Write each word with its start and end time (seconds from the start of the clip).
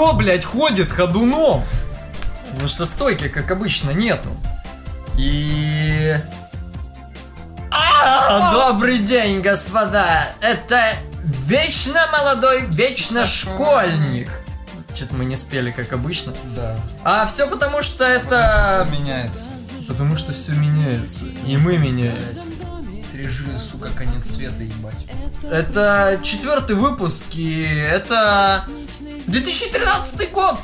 все, 0.00 0.14
блядь, 0.14 0.44
ходит 0.44 0.90
ходуном. 0.90 1.62
Потому 2.50 2.68
что 2.68 2.86
стойки, 2.86 3.28
как 3.28 3.50
обычно, 3.50 3.90
нету. 3.90 4.30
И... 5.18 6.18
А, 7.70 8.50
добрый 8.50 8.98
день, 9.00 9.42
господа! 9.42 10.28
Это 10.40 10.94
вечно 11.22 12.00
молодой, 12.12 12.66
вечно 12.68 13.26
школьник. 13.26 14.30
Что-то 14.94 15.14
мы 15.14 15.26
не 15.26 15.36
спели, 15.36 15.70
как 15.70 15.92
обычно. 15.92 16.32
Да. 16.56 16.76
А 17.04 17.26
все 17.26 17.46
потому, 17.46 17.82
что 17.82 18.04
это... 18.04 18.86
Все 18.86 18.98
меняется. 18.98 19.50
Потому 19.86 20.16
что 20.16 20.32
все 20.32 20.52
меняется. 20.52 21.26
И 21.46 21.56
мы 21.58 21.76
меняемся. 21.76 22.44
Жилы, 23.22 23.58
сука, 23.58 23.90
конец 23.94 24.30
света, 24.30 24.62
ебать. 24.62 24.94
Это 25.42 26.18
четвертый 26.22 26.74
выпуск, 26.74 27.26
и 27.34 27.64
это 27.70 28.64
2013 29.30 30.32
год. 30.32 30.56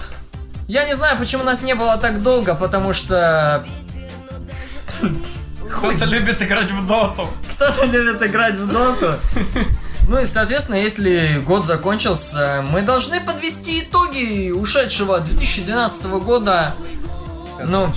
Я 0.68 0.84
не 0.84 0.94
знаю, 0.94 1.16
почему 1.18 1.44
нас 1.44 1.62
не 1.62 1.74
было 1.74 1.96
так 1.98 2.22
долго, 2.22 2.54
потому 2.54 2.92
что 2.92 3.64
Кто-то 5.70 6.04
любит 6.06 6.42
играть 6.42 6.70
в 6.70 6.86
доту. 6.86 7.28
кто-то 7.54 7.86
любит 7.86 8.22
играть 8.22 8.54
в 8.56 8.66
доту. 8.72 9.14
Ну 10.08 10.20
и, 10.20 10.26
соответственно, 10.26 10.76
если 10.76 11.42
год 11.46 11.66
закончился, 11.66 12.64
мы 12.70 12.82
должны 12.82 13.20
подвести 13.20 13.80
итоги 13.80 14.50
ушедшего 14.50 15.20
2012 15.20 16.04
года. 16.04 16.74
Ну, 17.64 17.92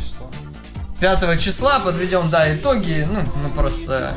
5 0.99 1.39
числа 1.39 1.79
подведем, 1.79 2.29
да, 2.29 2.55
итоги. 2.55 3.07
Ну, 3.11 3.21
мы 3.35 3.49
просто... 3.49 4.13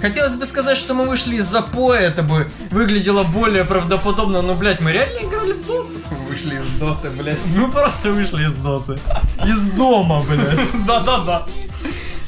Хотелось 0.00 0.34
бы 0.34 0.44
сказать, 0.44 0.76
что 0.76 0.94
мы 0.94 1.06
вышли 1.06 1.36
из 1.36 1.44
запоя, 1.44 2.00
это 2.00 2.22
бы 2.22 2.50
выглядело 2.70 3.22
более 3.24 3.64
правдоподобно, 3.64 4.42
но, 4.42 4.54
блядь, 4.54 4.80
мы 4.80 4.92
реально 4.92 5.26
играли 5.26 5.52
в 5.52 5.66
доту. 5.66 5.90
Вышли 6.28 6.60
из 6.60 6.68
доты, 6.74 7.08
блядь. 7.10 7.38
Мы 7.54 7.70
просто 7.70 8.12
вышли 8.12 8.44
из 8.44 8.56
доты. 8.56 8.98
Из 9.46 9.70
дома, 9.72 10.22
блядь. 10.22 10.86
Да-да-да. 10.86 11.46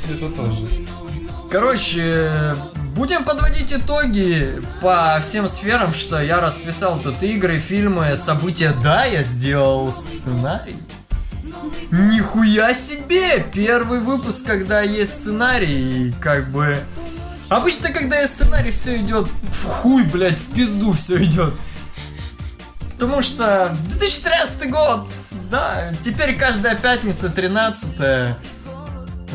Это 0.09 0.29
тоже. 0.31 0.67
Короче, 1.51 2.57
будем 2.95 3.25
подводить 3.25 3.73
итоги 3.73 4.63
по 4.81 5.19
всем 5.23 5.47
сферам, 5.47 5.93
что 5.93 6.21
я 6.21 6.41
расписал 6.41 6.99
тут 6.99 7.23
игры, 7.23 7.59
фильмы, 7.59 8.17
события. 8.17 8.75
Да, 8.83 9.05
я 9.05 9.23
сделал 9.23 9.93
сценарий. 9.93 10.77
Нихуя 11.91 12.75
себе! 12.75 13.45
Первый 13.53 14.01
выпуск, 14.01 14.45
когда 14.47 14.83
есть 14.83 15.21
сценарий, 15.21 16.09
и 16.09 16.13
как 16.21 16.51
бы... 16.51 16.79
Обычно, 17.49 17.91
когда 17.91 18.21
есть 18.21 18.35
сценарий, 18.35 18.71
все 18.71 18.99
идет 18.99 19.27
в 19.27 19.65
хуй, 19.65 20.05
блядь, 20.05 20.39
в 20.39 20.55
пизду 20.55 20.93
все 20.93 21.23
идет. 21.25 21.55
Потому 22.93 23.23
что 23.23 23.77
2013 23.89 24.71
год, 24.71 25.07
да, 25.51 25.95
теперь 26.03 26.37
каждая 26.37 26.75
пятница 26.77 27.31
13 27.31 28.37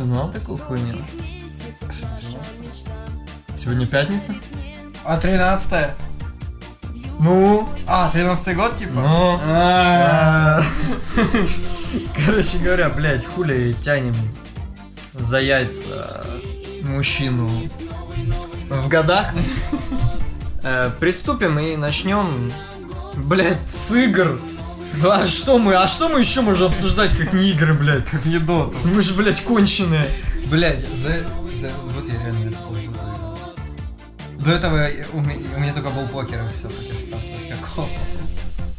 Знал 0.01 0.31
такую 0.31 0.57
хуйню? 0.57 0.97
Сегодня 3.55 3.87
пятница? 3.87 4.35
А 5.05 5.17
13 5.17 5.91
Ну? 7.19 7.69
А, 7.87 8.11
13 8.11 8.55
год, 8.55 8.75
типа? 8.75 8.91
Ну? 8.93 9.39
А. 9.43 10.61
Короче 12.25 12.57
говоря, 12.57 12.89
блядь, 12.89 13.25
хули 13.25 13.75
тянем 13.79 14.15
за 15.13 15.39
яйца 15.39 16.25
мужчину 16.81 17.49
в 18.69 18.87
годах. 18.87 19.33
Э, 20.63 20.91
Приступим 20.99 21.59
и 21.59 21.75
начнем, 21.75 22.51
блядь, 23.15 23.57
с 23.69 23.91
игр. 23.91 24.39
Да, 25.01 25.21
а 25.23 25.25
что 25.27 25.57
мы, 25.57 25.73
а 25.75 25.87
что 25.87 26.07
мы 26.07 26.19
еще 26.21 26.41
можем 26.41 26.67
обсуждать, 26.71 27.11
как 27.17 27.33
не 27.33 27.49
игры, 27.49 27.73
блядь? 27.73 28.05
Как 28.05 28.25
не 28.25 28.37
доту. 28.39 28.73
Мы 28.85 29.01
же, 29.01 29.13
блядь, 29.15 29.43
конченые. 29.43 30.09
Блядь, 30.45 30.79
за, 30.95 31.17
за... 31.53 31.71
Вот 31.95 32.07
я 32.07 32.19
реально 32.23 32.49
играл. 32.49 32.73
До 34.39 34.51
этого 34.51 34.77
я- 34.77 35.05
у 35.13 35.21
меня, 35.21 35.39
у 35.55 35.59
меня 35.59 35.73
только 35.73 35.89
был 35.89 36.05
покер 36.07 36.39
и 36.43 36.53
все, 36.53 36.67
покер 36.67 36.95
остался 36.95 37.31
никакого. 37.31 37.87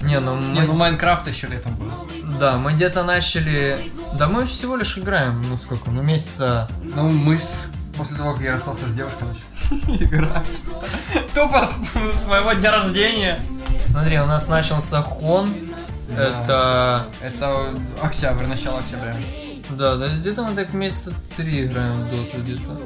Не, 0.03 0.21
ну 0.21 0.39
Не, 0.39 0.61
мы... 0.61 0.66
ну 0.66 0.75
Майнкрафт 0.75 1.27
еще 1.27 1.47
летом 1.47 1.75
был. 1.77 1.91
Да, 2.39 2.59
мы 2.59 2.75
где-то 2.75 3.03
начали... 3.05 3.78
Да 4.19 4.28
мы 4.28 4.45
всего 4.47 4.77
лишь 4.77 4.99
играем, 4.99 5.43
ну 5.49 5.56
сколько, 5.56 5.91
ну 5.91 6.03
месяца... 6.03 6.69
Ну, 6.95 7.09
мы 7.11 7.39
с... 7.39 7.69
после 7.97 8.16
того, 8.16 8.34
как 8.34 8.43
я 8.43 8.53
расстался 8.53 8.87
с 8.87 8.93
девушкой, 8.93 9.25
начали 9.71 10.05
играть. 10.05 10.62
Тупо 11.34 11.65
с, 11.65 11.77
с 12.22 12.27
моего 12.27 12.53
дня 12.53 12.72
рождения. 12.72 13.41
Смотри, 13.87 14.19
у 14.19 14.27
нас 14.27 14.49
начался 14.49 15.03
хон. 15.03 15.55
Это... 16.16 17.06
Это 17.22 17.75
октябрь, 18.03 18.47
начало 18.47 18.81
октября. 18.81 19.16
Да, 19.71 19.97
да, 19.97 20.09
где-то 20.09 20.43
мы 20.43 20.54
так 20.54 20.72
месяца 20.75 21.12
три 21.37 21.66
играем 21.66 22.04
в 22.04 22.10
доту 22.10 22.43
где-то. 22.43 22.81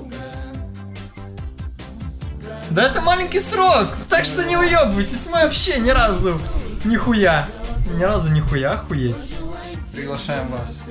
Да 2.70 2.82
это 2.82 3.00
маленький 3.00 3.40
срок, 3.40 3.88
так 4.08 4.24
что 4.24 4.44
не 4.44 4.56
уебывайтесь, 4.56 5.26
мы 5.26 5.42
вообще 5.42 5.80
ни 5.80 5.90
разу 5.90 6.40
нихуя. 6.84 7.48
Ни 7.94 8.04
разу 8.04 8.32
нихуя, 8.32 8.72
охуеть. 8.72 9.16
Приглашаем 9.92 10.48
вас. 10.48 10.84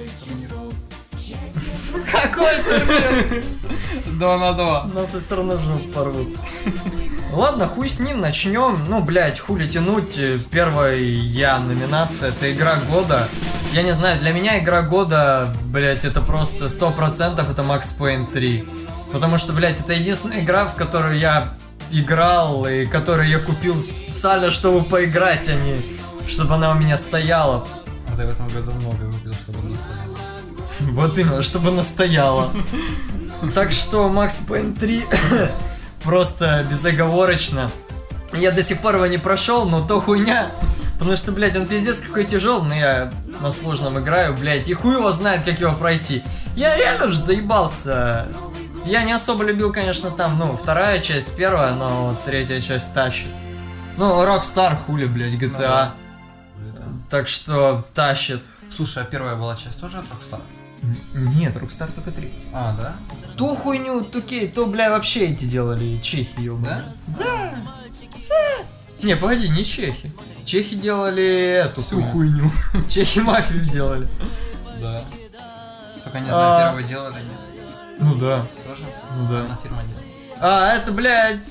Какой 2.12 2.56
турнир? 2.64 3.44
Два 4.18 4.38
на 4.38 4.54
два. 4.54 4.90
Но 4.94 5.06
ты 5.06 5.20
все 5.20 5.36
равно 5.36 5.58
жопу 5.58 5.90
порвут. 5.94 6.38
Ладно, 7.32 7.68
хуй 7.68 7.90
с 7.90 8.00
ним, 8.00 8.20
начнем. 8.20 8.86
Ну, 8.88 9.02
блядь, 9.02 9.40
хули 9.40 9.68
тянуть. 9.68 10.20
Первая 10.50 10.96
я 10.96 11.60
номинация, 11.60 12.30
это 12.30 12.52
игра 12.52 12.76
года. 12.90 13.28
Я 13.74 13.84
не 13.84 13.94
знаю, 13.94 14.20
для 14.20 14.32
меня 14.32 14.60
игра 14.60 14.82
года, 14.82 15.54
блядь, 15.66 16.06
это 16.06 16.22
просто 16.22 16.66
100% 16.66 17.52
это 17.52 17.62
Max 17.62 17.98
Payne 18.00 18.32
3. 18.32 18.66
Потому 19.12 19.38
что, 19.38 19.54
блядь, 19.54 19.80
это 19.80 19.94
единственная 19.94 20.42
игра, 20.42 20.66
в 20.68 20.76
которую 20.76 21.18
я 21.20 21.54
играл 21.92 22.66
и 22.66 22.86
которую 22.86 23.28
я 23.28 23.40
купил 23.40 23.80
специально, 23.82 24.50
чтобы 24.52 24.84
поиграть, 24.84 25.50
а 25.50 25.54
не 25.54 25.82
чтобы 26.28 26.56
она 26.56 26.72
у 26.72 26.76
меня 26.76 26.98
стояла. 26.98 27.68
А 28.12 28.16
ты 28.16 28.26
в 28.26 28.32
этом 28.32 28.48
году 28.50 28.72
много 28.72 29.06
Вот 30.98 31.16
именно, 31.20 31.44
чтобы 31.44 31.70
настояла. 31.70 32.50
Так 33.54 33.72
что 33.72 34.10
Макс 34.10 34.38
Пейн 34.38 34.74
3 34.74 35.04
просто 36.04 36.66
безоговорочно. 36.68 37.70
Я 38.34 38.52
до 38.52 38.64
сих 38.64 38.82
пор 38.82 38.96
его 38.96 39.06
не 39.06 39.20
прошел, 39.20 39.70
но 39.70 39.88
то 39.88 40.02
хуйня. 40.02 40.50
Потому 40.98 41.16
что, 41.16 41.32
блядь, 41.34 41.56
он 41.56 41.68
пиздец 41.68 42.00
какой 42.00 42.26
тяжелый, 42.26 42.68
но 42.68 42.74
я 42.74 43.14
на 43.42 43.52
сложном 43.52 44.00
играю, 44.00 44.36
блядь, 44.36 44.70
и 44.70 44.74
хуй 44.74 44.96
его 44.96 45.12
знает, 45.12 45.44
как 45.44 45.60
его 45.60 45.74
пройти. 45.74 46.24
Я 46.56 46.76
реально 46.76 47.06
уже 47.06 47.20
заебался. 47.20 48.28
Я 48.84 49.04
не 49.04 49.12
особо 49.12 49.44
любил, 49.44 49.72
конечно, 49.72 50.10
там, 50.10 50.40
ну, 50.40 50.58
вторая 50.58 50.98
часть, 50.98 51.36
первая, 51.36 51.76
но 51.76 52.18
третья 52.26 52.60
часть 52.60 52.92
тащит. 52.96 53.30
Ну, 53.98 54.24
Rockstar 54.26 54.76
хули, 54.76 55.06
блядь, 55.06 55.40
GTA. 55.40 55.60
да. 55.60 55.94
Так 57.12 57.28
что 57.28 57.86
тащит. 57.94 58.44
Слушай, 58.76 59.04
а 59.04 59.06
первая 59.06 59.36
была 59.36 59.56
часть 59.56 59.80
тоже 59.80 60.00
от 60.00 60.06
Rockstar? 60.06 60.42
Нет, 61.14 61.56
Rockstar 61.56 61.92
только 61.94 62.12
три. 62.12 62.32
А, 62.54 62.74
да? 62.78 62.96
Ту 63.36 63.56
хуйню, 63.56 64.04
тукей, 64.04 64.48
то, 64.48 64.66
бля, 64.68 64.90
вообще 64.90 65.28
эти 65.28 65.46
делали, 65.46 66.00
чехи, 66.02 66.40
ёбаные. 66.40 66.84
Да? 67.20 67.54
Не, 69.02 69.16
погоди, 69.16 69.50
не 69.50 69.64
чехи. 69.64 70.12
Чехи 70.46 70.76
делали 70.76 71.64
эту 71.66 71.82
Всю 71.82 72.02
хуйню. 72.02 72.52
Чехи 72.90 73.20
мафию 73.20 73.66
делали. 73.66 74.08
Да. 74.82 75.04
Только 76.04 76.20
не 76.20 76.30
А. 76.30 76.32
знаю, 76.32 76.66
первую 76.68 76.84
делали, 76.88 77.14
нет? 77.16 77.98
Ну 78.00 78.16
да, 78.16 78.46
Тоже? 78.68 78.84
ну 79.18 79.28
да. 79.30 79.42
Одна 79.42 79.58
фирма 79.64 79.84
делала. 79.84 80.04
А, 80.40 80.74
это, 80.74 80.92
блядь, 80.92 81.46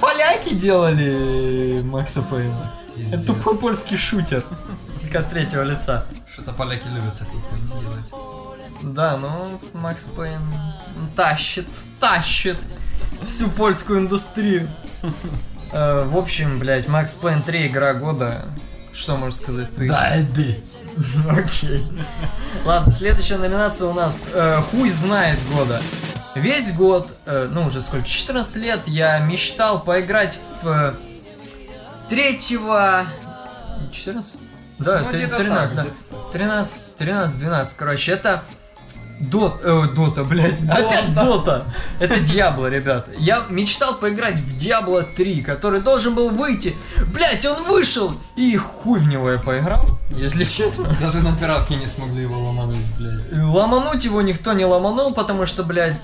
поляки 0.00 0.54
делали 0.54 1.80
Макса 1.84 2.22
Пейна. 2.22 2.72
Это 3.12 3.24
тупой 3.26 3.56
польский 3.58 3.96
шутер. 3.96 4.42
Только 5.00 5.20
от 5.20 5.30
третьего 5.30 5.62
лица. 5.62 6.06
Что-то 6.32 6.52
поляки 6.52 6.86
любят 6.88 7.14
всякую. 7.14 7.40
Да, 8.82 9.16
ну, 9.16 9.60
Макс 9.74 10.04
Пейн 10.06 10.40
тащит, 11.14 11.66
тащит 12.00 12.56
всю 13.24 13.48
польскую 13.50 14.00
индустрию. 14.00 14.68
Э, 15.72 16.04
В 16.04 16.16
общем, 16.16 16.58
блядь, 16.58 16.86
Макс 16.88 17.14
Пейн 17.14 17.42
3 17.42 17.66
игра 17.68 17.94
года. 17.94 18.46
Что 18.92 19.16
можешь 19.16 19.38
сказать 19.40 19.74
ты? 19.74 19.88
Дайби. 19.88 20.62
Окей. 21.30 21.86
Ладно, 22.64 22.92
следующая 22.92 23.36
номинация 23.36 23.88
у 23.88 23.92
нас 23.92 24.28
э, 24.32 24.60
Хуй 24.70 24.88
знает 24.90 25.38
года. 25.54 25.80
Весь 26.34 26.72
год, 26.72 27.14
э, 27.26 27.48
ну 27.50 27.66
уже 27.66 27.80
сколько, 27.82 28.06
14 28.06 28.56
лет 28.56 28.88
я 28.88 29.18
мечтал 29.18 29.80
поиграть 29.82 30.38
в 30.62 30.68
э, 30.68 30.94
третьего... 32.08 33.04
14? 33.92 34.36
Да, 34.78 35.00
Ну, 35.00 35.10
три- 35.10 35.20
где-то 35.24 35.36
13, 35.38 35.76
так, 35.76 35.86
да. 35.86 36.16
13, 36.32 36.96
13, 36.96 37.38
12, 37.38 37.76
короче, 37.76 38.12
это 38.12 38.42
Дот, 39.18 39.60
э, 39.62 39.82
Дота, 39.94 40.24
блядь, 40.24 40.62
опять 40.68 41.14
Дота. 41.14 41.64
Это 42.00 42.20
Диабло, 42.20 42.66
ребята. 42.66 43.10
Я 43.18 43.46
мечтал 43.48 43.98
поиграть 43.98 44.38
в 44.38 44.56
Диабло 44.58 45.02
3, 45.04 45.42
который 45.42 45.80
должен 45.80 46.14
был 46.14 46.30
выйти. 46.30 46.76
Блядь, 47.14 47.44
он 47.46 47.64
вышел! 47.64 48.14
И 48.36 48.56
хуй 48.56 49.00
в 49.00 49.08
него 49.08 49.30
я 49.30 49.38
поиграл, 49.38 49.98
если 50.10 50.44
честно. 50.44 50.94
Даже 51.00 51.22
на 51.22 51.34
пиратке 51.34 51.76
не 51.76 51.86
смогли 51.86 52.22
его 52.22 52.38
ломануть, 52.38 52.84
блядь. 52.98 53.22
Ломануть 53.32 54.04
его 54.04 54.20
никто 54.20 54.52
не 54.52 54.66
ломанул, 54.66 55.14
потому 55.14 55.46
что, 55.46 55.62
блядь, 55.62 56.00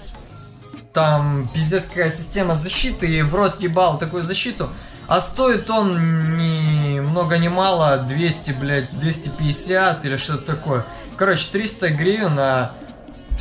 там 0.95 1.51
пиздец 1.53 1.87
какая 1.87 2.11
система 2.11 2.55
защиты, 2.55 3.07
и 3.07 3.23
в 3.23 3.35
рот 3.35 3.61
ебал 3.61 3.99
такую 3.99 4.23
защиту. 4.23 4.71
А 5.07 5.21
стоит 5.21 5.69
он 5.69 6.37
ни 6.39 7.01
много 7.01 7.37
ни 7.37 7.49
мало 7.49 7.99
200, 7.99 8.53
блядь, 8.53 8.99
250 8.99 10.05
или 10.07 10.17
что-то 10.17 10.55
такое. 10.55 10.87
Короче, 11.17 11.49
300 11.53 11.91
гривен, 11.91 12.39
а... 12.39 12.73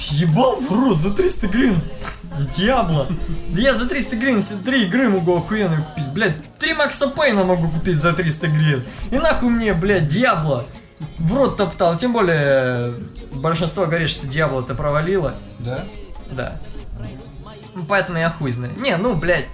Ебал 0.10 0.56
в 0.60 0.72
рот 0.72 0.98
за 0.98 1.14
300 1.14 1.48
гривен. 1.48 1.82
Диабло. 2.56 3.08
Да 3.50 3.62
я 3.62 3.76
за 3.76 3.88
300 3.88 4.16
гривен 4.16 4.42
3 4.42 4.84
игры 4.86 5.10
могу 5.10 5.38
охуенно 5.38 5.78
купить. 5.84 6.08
Блядь, 6.14 6.58
3 6.60 6.74
Макса 6.74 7.08
Пейна 7.08 7.44
могу 7.44 7.70
купить 7.70 7.98
за 7.98 8.14
300 8.14 8.48
гривен. 8.48 8.84
И 9.12 9.18
нахуй 9.18 9.50
мне, 9.50 9.74
блядь, 9.74 10.08
Диабло. 10.08 10.66
В 11.18 11.36
рот 11.36 11.58
топтал. 11.58 11.98
Тем 11.98 12.14
более, 12.14 12.94
большинство 13.32 13.86
говорит, 13.86 14.10
что 14.10 14.28
Диабло-то 14.28 14.76
провалилось. 14.76 15.46
Да? 15.60 15.84
Да. 16.32 16.60
Ну, 17.76 17.86
Поэтому 17.86 18.18
я 18.18 18.30
хуй 18.30 18.52
знаю. 18.52 18.74
Не, 18.78 18.98
ну, 18.98 19.16
блядь. 19.16 19.48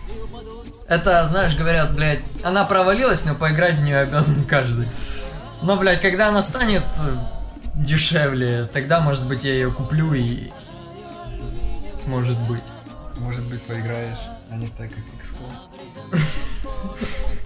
Это, 0.88 1.28
знаешь, 1.28 1.56
говорят, 1.56 1.94
блядь, 1.94 2.22
она 2.44 2.64
провалилась, 2.64 3.26
но 3.26 3.36
поиграть 3.36 3.76
в 3.76 3.82
нее 3.84 3.98
обязан 4.00 4.44
каждый. 4.46 4.88
Но, 5.62 5.76
блядь, 5.76 6.00
когда 6.02 6.30
она 6.30 6.42
станет 6.42 6.84
э, 7.00 7.18
дешевле, 7.78 8.70
тогда, 8.72 9.00
может 9.00 9.26
быть, 9.28 9.44
я 9.44 9.54
ее 9.54 9.72
куплю 9.72 10.14
и... 10.14 10.50
Может 12.06 12.38
быть. 12.48 12.64
Может 13.18 13.44
быть, 13.46 13.62
поиграешь, 13.64 14.30
а 14.50 14.56
не 14.56 14.68
так, 14.68 14.90
как 14.90 15.04
XCOM. 15.20 16.20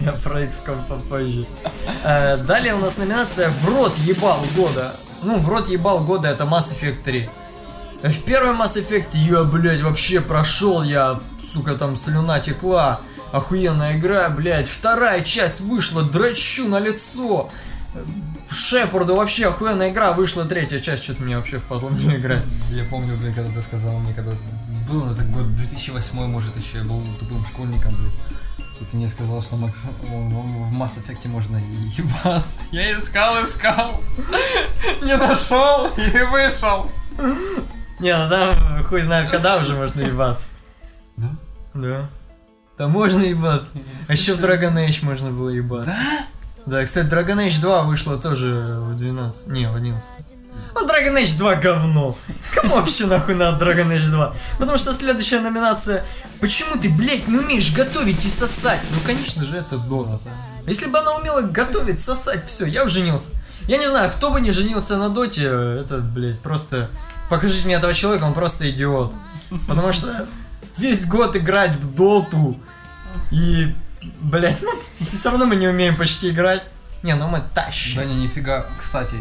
Я 0.00 0.12
про 0.12 0.42
XCOM 0.42 0.86
попозже. 0.86 1.46
Э, 2.04 2.36
Далее 2.36 2.74
у 2.74 2.78
нас 2.78 2.98
номинация 2.98 3.48
«В 3.50 3.68
рот 3.68 3.96
ебал 3.98 4.38
года». 4.54 4.94
Ну, 5.22 5.38
«В 5.38 5.48
рот 5.48 5.68
ебал 5.68 6.04
года» 6.04 6.28
это 6.28 6.44
Mass 6.44 6.72
Effect 6.72 7.02
3. 7.04 7.28
В 8.02 8.22
первый 8.24 8.54
Mass 8.54 8.74
Effect 8.76 9.08
я, 9.14 9.44
блядь, 9.44 9.80
вообще 9.80 10.20
прошел, 10.20 10.82
я, 10.82 11.20
сука, 11.52 11.74
там 11.74 11.96
слюна 11.96 12.40
текла. 12.40 13.00
Охуенная 13.32 13.96
игра, 13.96 14.28
блядь. 14.28 14.68
Вторая 14.68 15.22
часть 15.22 15.62
вышла, 15.62 16.02
дрочу 16.02 16.68
на 16.68 16.78
лицо. 16.78 17.50
В 18.52 18.54
Шепарду 18.54 19.16
вообще 19.16 19.48
охуенная 19.48 19.90
игра, 19.90 20.12
вышла 20.12 20.44
третья 20.44 20.78
часть, 20.78 21.04
что-то 21.04 21.22
мне 21.22 21.38
вообще 21.38 21.58
впадло 21.58 21.88
в 21.88 21.98
нее 21.98 22.18
играть. 22.18 22.42
Я 22.68 22.84
помню, 22.84 23.16
блядь, 23.16 23.34
когда 23.34 23.50
ты 23.50 23.62
сказал 23.62 23.98
мне, 23.98 24.12
когда 24.12 24.32
был 24.86 25.10
это 25.10 25.22
год 25.24 25.56
2008, 25.56 26.26
может, 26.26 26.54
еще 26.58 26.78
я 26.78 26.84
был 26.84 27.02
тупым 27.18 27.46
школьником, 27.46 27.96
блядь. 27.96 28.12
И 28.78 28.84
ты 28.84 28.96
мне 28.98 29.08
сказал, 29.08 29.40
что 29.40 29.56
Макс, 29.56 29.84
в 30.02 30.74
Mass 30.74 31.00
Effect 31.00 31.26
можно 31.28 31.56
ебаться. 31.96 32.60
Я 32.72 32.98
искал, 32.98 33.42
искал, 33.42 34.02
не 35.00 35.16
нашел 35.16 35.86
и 35.96 36.24
вышел. 36.30 36.90
Не, 38.00 38.14
ну 38.18 38.28
там 38.28 38.84
хуй 38.84 39.00
знает, 39.00 39.30
когда 39.30 39.56
уже 39.56 39.74
можно 39.74 40.02
ебаться. 40.02 40.50
Да? 41.16 41.30
Да. 41.72 42.10
Там 42.76 42.90
можно 42.90 43.22
ебаться. 43.22 43.78
А 44.08 44.12
еще 44.12 44.34
в 44.34 44.40
Dragon 44.40 44.74
Age 44.74 45.02
можно 45.06 45.30
было 45.30 45.48
ебаться. 45.48 45.94
Да? 45.94 46.26
Да, 46.66 46.84
кстати, 46.84 47.06
Dragon 47.06 47.46
Age 47.46 47.60
2 47.60 47.82
вышло 47.82 48.18
тоже 48.18 48.76
в 48.78 48.96
12. 48.96 49.48
Не, 49.48 49.68
в 49.68 49.74
11. 49.74 50.08
Ну, 50.74 50.86
Dragon 50.86 51.22
Age 51.22 51.38
2 51.38 51.54
говно. 51.56 52.16
Кому 52.54 52.76
вообще 52.76 53.06
нахуй 53.06 53.34
надо 53.34 53.64
Dragon 53.64 53.88
Age 53.88 54.10
2? 54.10 54.34
Потому 54.58 54.78
что 54.78 54.94
следующая 54.94 55.40
номинация 55.40 56.04
Почему 56.42 56.76
ты, 56.76 56.88
блядь, 56.88 57.28
не 57.28 57.38
умеешь 57.38 57.72
готовить 57.72 58.24
и 58.24 58.28
сосать? 58.28 58.80
Ну, 58.90 58.96
конечно 59.06 59.44
же, 59.44 59.58
это 59.58 59.78
Дота. 59.78 60.18
Если 60.66 60.86
бы 60.86 60.98
она 60.98 61.14
умела 61.14 61.42
готовить, 61.42 62.00
сосать, 62.00 62.44
все, 62.48 62.66
я 62.66 62.82
бы 62.82 62.90
женился. 62.90 63.30
Я 63.68 63.78
не 63.78 63.88
знаю, 63.88 64.10
кто 64.10 64.32
бы 64.32 64.40
не 64.40 64.50
женился 64.50 64.96
на 64.96 65.08
Доте, 65.08 65.44
это, 65.44 65.98
блядь, 65.98 66.40
просто... 66.40 66.90
Покажите 67.30 67.64
мне 67.64 67.76
этого 67.76 67.94
человека, 67.94 68.24
он 68.24 68.34
просто 68.34 68.68
идиот. 68.68 69.14
Потому 69.68 69.92
что 69.92 70.26
весь 70.76 71.06
год 71.06 71.36
играть 71.36 71.76
в 71.76 71.94
Доту 71.94 72.58
и, 73.30 73.72
блядь, 74.20 74.60
ну, 74.62 74.72
все 75.12 75.30
равно 75.30 75.46
мы 75.46 75.56
не 75.56 75.68
умеем 75.68 75.96
почти 75.96 76.30
играть. 76.30 76.62
Не, 77.02 77.14
ну 77.14 77.28
мы 77.28 77.42
тащим. 77.54 77.96
Да 77.96 78.04
не, 78.04 78.14
нифига. 78.14 78.66
Кстати, 78.78 79.16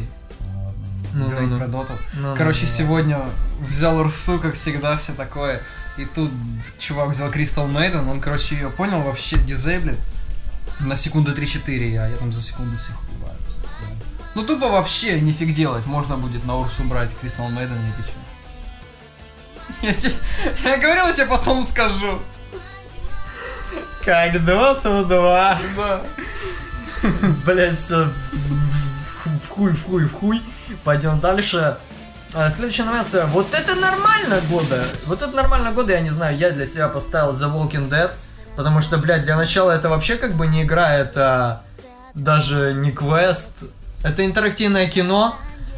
Ну, 1.14 1.30
говорить 1.30 1.50
ну, 1.50 1.58
ну. 1.58 1.60
про 1.60 1.68
доту. 1.68 1.94
Ну, 2.14 2.36
Короче, 2.36 2.62
ну, 2.62 2.68
ну. 2.68 2.78
сегодня 2.78 3.20
взял 3.60 3.98
Урсу, 4.00 4.40
как 4.40 4.54
всегда, 4.54 4.96
все 4.98 5.14
такое. 5.14 5.62
И 5.98 6.06
тут 6.06 6.32
чувак 6.80 7.10
взял 7.10 7.30
Crystal 7.30 7.70
Maiden, 7.70 8.10
он, 8.10 8.22
короче, 8.22 8.56
ее 8.56 8.70
понял, 8.70 9.02
вообще 9.02 9.38
дизейблит. 9.38 10.00
На 10.80 10.96
секунду 10.96 11.34
3-4 11.34 11.90
я, 11.90 12.08
я 12.08 12.18
там 12.18 12.32
за 12.32 12.42
секунду 12.42 12.78
всех 12.78 12.96
убиваю. 13.04 13.36
Ну 14.34 14.44
тупо 14.44 14.70
вообще 14.70 15.20
нифиг 15.20 15.54
делать, 15.54 15.86
можно 15.86 16.18
будет 16.18 16.46
на 16.46 16.56
Урсу 16.56 16.84
брать 16.86 17.10
Crystal 17.22 17.50
Maiden 17.50 17.78
эпично. 17.92 18.22
Я, 19.82 19.94
тебе, 19.94 20.14
я 20.64 20.78
говорил, 20.78 21.08
я 21.08 21.14
тебе 21.14 21.26
потом 21.26 21.64
скажу. 21.66 22.20
Как 24.04 24.44
Доту 24.46 25.06
2. 25.06 25.60
Да. 25.78 26.02
Блять, 27.46 27.78
все. 27.78 28.08
В 29.44 29.50
хуй, 29.50 29.74
в 29.74 29.86
хуй, 29.86 30.06
в 30.06 30.14
хуй. 30.14 30.42
Пойдем 30.84 31.20
дальше. 31.20 31.78
А, 32.34 32.50
Следующая 32.50 32.84
номинация. 32.84 33.26
Вот 33.28 33.54
это 33.54 33.76
нормально 33.76 34.40
года. 34.50 34.84
Вот 35.06 35.22
это 35.22 35.36
нормально 35.36 35.72
года, 35.72 35.94
я 35.94 36.00
не 36.00 36.10
знаю, 36.10 36.38
я 36.38 36.52
для 36.52 36.66
себя 36.66 36.88
поставил 36.88 37.34
The 37.34 37.52
Walking 37.52 37.90
Dead. 37.90 38.12
Потому 38.56 38.82
что, 38.82 38.98
блядь, 38.98 39.24
для 39.24 39.38
начала 39.38 39.72
это 39.72 39.90
вообще 39.90 40.16
как 40.16 40.34
бы 40.36 40.48
не 40.48 40.64
игра, 40.64 40.94
это 40.94 41.62
даже 42.14 42.74
не 42.74 42.92
квест. 42.92 43.66
Это 44.04 44.26
интерактивное 44.26 44.88
кино. 44.88 45.36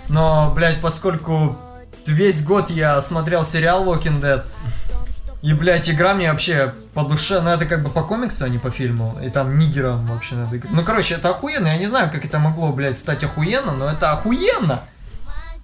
Но, 0.07 0.51
блядь, 0.55 0.81
поскольку 0.81 1.57
весь 2.05 2.43
год 2.43 2.69
я 2.69 3.01
смотрел 3.01 3.45
сериал 3.45 3.85
Walking 3.85 4.21
Dead, 4.21 4.43
и, 5.41 5.53
блядь, 5.53 5.89
игра 5.89 6.13
мне 6.13 6.31
вообще 6.31 6.73
по 6.93 7.03
душе, 7.03 7.41
ну 7.41 7.49
это 7.49 7.65
как 7.65 7.83
бы 7.83 7.89
по 7.89 8.03
комиксу, 8.03 8.45
а 8.45 8.49
не 8.49 8.59
по 8.59 8.69
фильму. 8.69 9.17
И 9.23 9.29
там 9.29 9.57
нигерам 9.57 10.05
вообще 10.05 10.35
надо 10.35 10.57
играть. 10.57 10.71
Ну, 10.71 10.83
короче, 10.83 11.15
это 11.15 11.29
охуенно. 11.29 11.67
Я 11.67 11.77
не 11.77 11.87
знаю, 11.87 12.11
как 12.11 12.23
это 12.25 12.39
могло, 12.39 12.71
блядь, 12.71 12.97
стать 12.97 13.23
охуенно, 13.23 13.71
но 13.71 13.89
это 13.89 14.11
охуенно. 14.11 14.81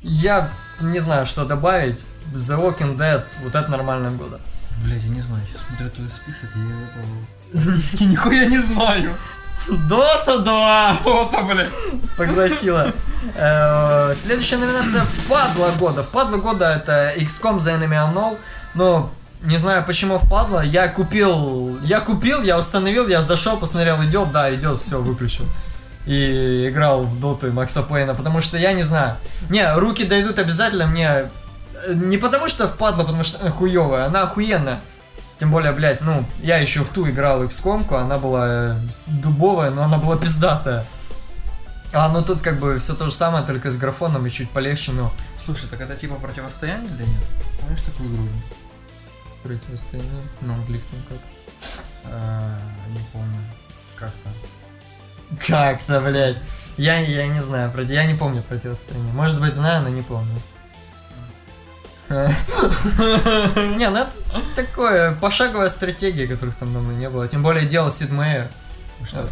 Я 0.02 0.50
не 0.82 1.00
знаю, 1.00 1.26
что 1.26 1.46
добавить. 1.46 2.04
The 2.34 2.60
Walking 2.60 2.98
Dead, 2.98 3.24
вот 3.44 3.56
это 3.56 3.70
нормальное 3.70 4.12
года. 4.12 4.40
Блять, 4.84 5.04
я 5.04 5.10
не 5.10 5.22
знаю, 5.22 5.44
сейчас 5.48 5.62
смотрю 5.68 5.90
твой 5.90 6.10
список, 6.10 6.50
и 6.56 6.60
я 6.60 6.76
этого... 6.88 8.10
Нихуя 8.10 8.46
не 8.46 8.60
знаю. 8.60 9.16
Дота 9.68 10.40
2! 10.40 10.98
Кто-то, 11.02 11.42
блядь. 11.44 11.72
Поглотила. 12.18 12.92
Э, 13.36 14.14
Следующая 14.16 14.58
номинация 14.58 15.04
«Впадло 15.04 15.72
года». 15.78 16.04
«Впадло 16.04 16.38
года» 16.38 16.66
это 16.66 17.14
XCOM 17.18 17.58
The 17.58 17.80
Enemy 17.80 18.14
Unknown. 18.14 18.38
Но 18.74 19.12
не 19.42 19.58
знаю, 19.58 19.86
почему 19.86 20.18
впадло. 20.18 20.62
Я 20.62 20.88
купил, 20.90 21.80
я 21.82 22.00
купил, 22.02 22.42
я 22.42 22.58
установил, 22.60 23.08
я 23.08 23.22
зашел, 23.22 23.58
посмотрел, 23.58 24.04
идет, 24.04 24.32
да, 24.32 24.54
идет, 24.54 24.80
все, 24.80 25.02
выключил. 25.02 25.46
И 26.06 26.68
играл 26.70 27.04
в 27.04 27.20
доты 27.20 27.52
Макса 27.52 27.84
Пейна, 27.84 28.16
потому 28.16 28.42
что 28.42 28.58
я 28.58 28.74
не 28.74 28.84
знаю. 28.84 29.16
Не, 29.50 29.74
руки 29.76 30.06
дойдут 30.06 30.40
обязательно 30.40 30.88
мне. 30.88 31.08
э, 31.88 31.94
Не 31.94 32.18
потому 32.18 32.48
что 32.48 32.68
впадло, 32.68 33.04
потому 33.04 33.24
что 33.24 33.40
она 33.42 33.52
хуевая, 33.52 34.06
она 34.06 34.24
охуенная. 34.24 34.82
Тем 35.40 35.52
более, 35.52 35.72
блядь, 35.72 36.02
ну, 36.02 36.26
я 36.42 36.58
еще 36.58 36.84
в 36.84 36.90
ту 36.90 37.10
играл 37.10 37.44
XCOM, 37.44 37.96
она 37.96 38.18
была 38.18 38.48
э, 38.48 38.76
дубовая, 39.08 39.72
но 39.72 39.84
она 39.84 39.98
была 39.98 40.18
пиздатая. 40.18 40.86
А, 41.94 42.10
ну 42.10 42.22
тут 42.24 42.42
как 42.42 42.60
бы 42.60 42.78
все 42.80 42.94
то 42.94 43.06
же 43.06 43.12
самое, 43.12 43.46
только 43.46 43.72
с 43.72 43.78
графоном 43.78 44.26
и 44.28 44.30
чуть 44.30 44.50
полегче, 44.52 44.92
но... 44.92 45.14
Слушай, 45.46 45.70
так 45.70 45.82
это 45.82 45.96
типа 45.96 46.16
противостояние 46.16 46.90
или 46.92 47.04
нет? 47.04 47.24
Знаешь 47.66 47.82
такую 47.82 48.10
игру? 48.10 48.28
Противостояние 49.44 50.24
на 50.42 50.56
английском 50.56 51.00
как? 51.08 51.18
А, 52.06 52.58
не 52.90 53.00
помню. 53.12 53.40
Как 53.96 54.12
там? 54.24 54.34
Как-то, 55.48 56.02
блядь. 56.02 56.38
Я, 56.78 57.00
я 57.00 57.28
не 57.28 57.42
знаю, 57.42 57.72
я 57.88 58.06
не 58.06 58.16
помню 58.16 58.42
противостояние. 58.42 59.14
Может 59.14 59.40
быть, 59.42 59.54
знаю, 59.54 59.84
но 59.84 59.90
не 59.90 60.02
помню. 60.02 60.40
Не, 62.10 63.90
ну 63.92 64.00
это 64.00 64.12
такое 64.56 65.14
пошаговая 65.14 65.70
стратегия, 65.70 66.26
которых 66.26 66.56
там 66.56 66.74
давно 66.74 66.92
не 66.92 67.08
было. 67.08 67.28
Тем 67.28 67.44
более 67.44 67.68
делал 67.68 67.92
Сид 67.92 68.10
Мейер. 68.10 68.48
Что 69.06 69.20
это? 69.22 69.30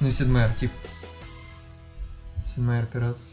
Ну, 0.00 0.10
Сид 0.10 0.26
Мейер, 0.26 0.52
тип. 0.52 0.70
Сид 2.44 2.58
Мейер 2.58 2.84
пиратс. 2.84 3.24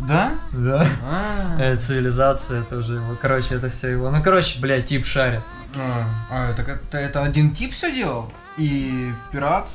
Да? 0.00 0.32
Да. 0.52 0.86
А, 1.08 1.56
Э, 1.60 1.76
Цивилизация, 1.76 2.60
это 2.62 2.76
уже 2.78 2.94
его. 2.94 3.16
Короче, 3.20 3.54
это 3.54 3.70
все 3.70 3.88
его. 3.88 4.10
Ну, 4.10 4.22
короче, 4.22 4.60
блядь, 4.60 4.86
тип 4.86 5.06
шарит. 5.06 5.40
а, 5.76 6.04
а, 6.30 6.52
так 6.54 6.68
это, 6.68 6.98
это 6.98 7.22
один 7.22 7.54
тип 7.54 7.72
все 7.72 7.92
делал? 7.92 8.32
И 8.58 9.12
пират, 9.32 9.68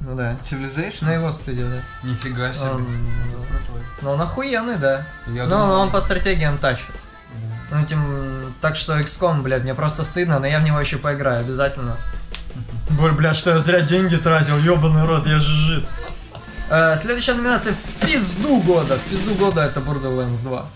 Ну 0.00 0.14
да. 0.14 0.36
Civilization? 0.50 1.04
На 1.04 1.14
его 1.14 1.30
студию, 1.32 1.70
да. 1.70 2.08
Нифига 2.08 2.52
себе. 2.52 2.70
Он. 2.70 2.86
Ну, 4.02 4.10
он 4.10 4.20
охуенный, 4.20 4.76
да. 4.76 5.06
Я 5.26 5.44
Но 5.46 5.60
думал- 5.62 5.80
он 5.80 5.90
по 5.90 6.00
стратегиям 6.00 6.58
тащит. 6.58 6.90
Да. 7.70 7.78
Ну, 7.78 7.86
тем, 7.86 8.54
так 8.60 8.76
что 8.76 8.98
XCOM, 8.98 9.42
блядь, 9.42 9.62
мне 9.62 9.74
просто 9.74 10.04
стыдно, 10.04 10.38
но 10.38 10.46
я 10.46 10.58
в 10.60 10.64
него 10.64 10.78
еще 10.80 10.98
поиграю 10.98 11.40
обязательно. 11.40 11.96
Боль, 12.90 13.12
блядь, 13.12 13.36
что 13.36 13.50
я 13.50 13.60
зря 13.60 13.80
деньги 13.80 14.16
тратил, 14.16 14.56
ебаный 14.58 15.04
рот, 15.06 15.26
я 15.26 15.38
же 15.38 15.52
жид. 15.54 15.88
Э, 16.68 16.96
следующая 16.96 17.34
номинация 17.34 17.74
в 17.74 18.06
пизду 18.06 18.60
года. 18.62 18.96
В 18.98 19.02
пизду 19.10 19.34
года 19.34 19.62
это 19.64 19.80
Borderlands 19.80 20.42
2. 20.42 20.66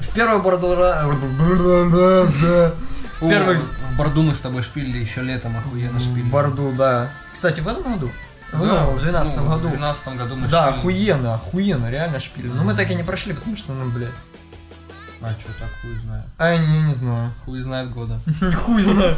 В 0.00 0.08
первый 0.14 0.40
Borderlands... 0.40 2.74
Первый- 3.20 3.56
В 3.58 3.96
Борду 3.96 4.22
мы 4.22 4.34
с 4.34 4.38
тобой 4.38 4.62
шпилили 4.62 4.98
еще 4.98 5.22
летом, 5.22 5.56
охуенно 5.56 5.98
шпилили. 6.00 6.22
В 6.22 6.30
Борду, 6.30 6.72
да. 6.76 7.10
Кстати, 7.32 7.60
в 7.60 7.68
этом 7.68 7.82
году? 7.82 8.10
Да, 8.52 8.58
Ну, 8.58 8.90
в 8.92 9.02
12 9.02 9.36
ну, 9.36 9.48
году. 9.48 9.68
В 9.68 9.72
12 9.72 10.16
году 10.16 10.36
мы 10.36 10.48
Да, 10.48 10.68
шпилили. 10.68 10.78
охуенно, 10.78 11.34
охуенно, 11.34 11.90
реально 11.90 12.20
шпили. 12.20 12.48
Но 12.48 12.64
мы 12.64 12.74
так 12.74 12.90
и 12.90 12.94
не 12.94 13.02
прошли, 13.02 13.34
потому 13.34 13.56
что, 13.56 13.72
ну, 13.72 13.90
блядь. 13.90 14.10
А 15.20 15.30
что 15.38 15.48
так 15.58 15.68
хуй 15.82 15.98
знает. 16.00 16.24
А, 16.38 16.52
я 16.52 16.58
не, 16.58 16.82
не 16.82 16.94
знаю. 16.94 17.32
Хуй 17.44 17.60
знает 17.60 17.90
года. 17.92 18.20
Хуй 18.64 18.80
знаю. 18.80 19.16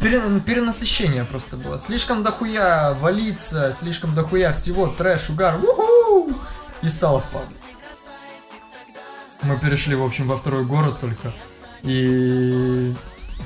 Пере- 0.00 0.40
перенасыщение 0.40 1.24
просто 1.24 1.56
было. 1.56 1.78
Слишком 1.78 2.22
дохуя 2.22 2.92
валиться, 2.94 3.72
слишком 3.72 4.14
дохуя 4.14 4.52
всего, 4.52 4.86
трэш, 4.88 5.30
угар, 5.30 5.56
уху! 5.56 6.32
И 6.82 6.88
стало 6.88 7.20
впадло. 7.20 7.48
Мы 9.42 9.58
перешли, 9.58 9.94
в 9.94 10.02
общем, 10.02 10.28
во 10.28 10.36
второй 10.36 10.64
город 10.64 11.00
только. 11.00 11.32
И... 11.82 12.94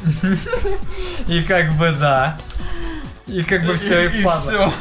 И 1.28 1.42
как 1.44 1.72
бы 1.74 1.92
да. 1.92 2.38
И 3.26 3.42
как 3.42 3.64
бы 3.64 3.74
все 3.76 4.06
и, 4.06 4.08
впадло. 4.08 4.72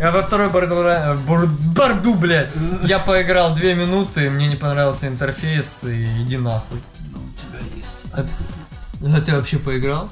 А 0.00 0.10
во 0.10 0.22
второй 0.22 0.48
Бордура- 0.50 1.16
Бор- 1.24 1.46
Борду, 1.46 2.14
блядь, 2.14 2.50
я 2.82 2.98
поиграл 2.98 3.54
две 3.54 3.74
минуты, 3.74 4.28
мне 4.28 4.48
не 4.48 4.56
понравился 4.56 5.06
интерфейс, 5.06 5.84
и 5.84 6.22
иди 6.22 6.36
нахуй. 6.36 6.80
Ну, 7.12 7.18
у 7.20 7.28
тебя 7.38 7.60
есть. 7.76 9.16
А 9.16 9.20
ты 9.20 9.36
вообще 9.36 9.58
поиграл? 9.58 10.08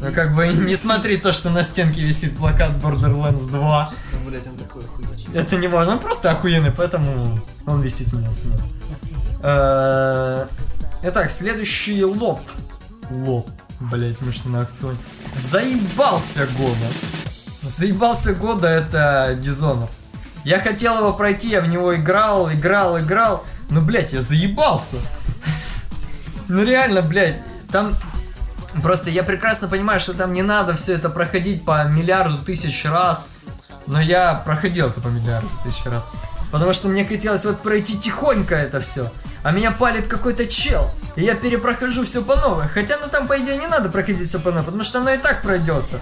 Ну 0.00 0.12
как 0.12 0.34
бы 0.34 0.48
не 0.48 0.76
смотри 0.76 1.18
то, 1.18 1.30
что 1.32 1.50
на 1.50 1.62
стенке 1.62 2.00
висит 2.02 2.36
плакат 2.36 2.70
Borderlands 2.82 3.46
2. 3.50 3.92
Ну, 4.12 4.30
блядь, 4.30 4.46
он 4.46 4.56
такой 4.56 4.82
охуенный. 4.84 5.26
Это 5.34 5.56
не 5.56 5.68
можно, 5.68 5.92
он 5.92 5.98
просто 5.98 6.30
охуенный, 6.30 6.72
поэтому 6.72 7.38
он 7.66 7.82
висит 7.82 8.12
у 8.14 8.18
меня 8.18 8.30
с 8.30 8.44
ним. 8.44 8.54
Э, 9.42 10.46
Итак, 11.02 11.30
следующий 11.30 12.04
лот. 12.04 12.40
Лот. 13.10 13.46
Блять, 13.80 14.16
мы 14.20 14.32
на 14.44 14.62
акционе. 14.62 14.98
Заебался 15.34 16.46
года. 16.58 16.86
Заебался 17.62 18.34
года 18.34 18.68
это 18.68 19.38
Dishonored. 19.40 19.90
Я 20.44 20.60
хотел 20.60 20.98
его 20.98 21.12
пройти, 21.12 21.48
я 21.48 21.60
в 21.60 21.68
него 21.68 21.94
играл, 21.94 22.50
играл, 22.52 22.98
играл. 22.98 23.44
Но, 23.70 23.80
блядь, 23.80 24.12
я 24.12 24.22
заебался. 24.22 24.96
Ну 26.48 26.64
реально, 26.64 27.00
блядь, 27.00 27.40
там 27.70 27.94
Просто 28.82 29.10
я 29.10 29.24
прекрасно 29.24 29.68
понимаю, 29.68 30.00
что 30.00 30.14
там 30.14 30.32
не 30.32 30.42
надо 30.42 30.74
все 30.76 30.94
это 30.94 31.10
проходить 31.10 31.64
по 31.64 31.84
миллиарду 31.84 32.38
тысяч 32.38 32.84
раз. 32.84 33.34
Но 33.86 34.00
я 34.00 34.34
проходил 34.34 34.88
это 34.88 35.00
по 35.00 35.08
миллиарду 35.08 35.50
тысяч 35.64 35.84
раз. 35.84 36.08
Потому 36.52 36.72
что 36.72 36.88
мне 36.88 37.04
хотелось 37.04 37.44
вот 37.44 37.60
пройти 37.62 37.98
тихонько 37.98 38.54
это 38.54 38.80
все. 38.80 39.10
А 39.42 39.52
меня 39.52 39.70
палит 39.70 40.06
какой-то 40.06 40.46
чел. 40.46 40.90
И 41.16 41.22
я 41.22 41.34
перепрохожу 41.34 42.04
все 42.04 42.22
по 42.22 42.36
новой. 42.36 42.68
Хотя, 42.68 42.98
ну 42.98 43.08
там, 43.08 43.26
по 43.26 43.38
идее, 43.38 43.56
не 43.56 43.66
надо 43.66 43.88
проходить 43.88 44.28
все 44.28 44.38
по 44.38 44.50
новой, 44.50 44.64
потому 44.64 44.84
что 44.84 45.00
оно 45.00 45.10
и 45.10 45.18
так 45.18 45.42
пройдется. 45.42 46.00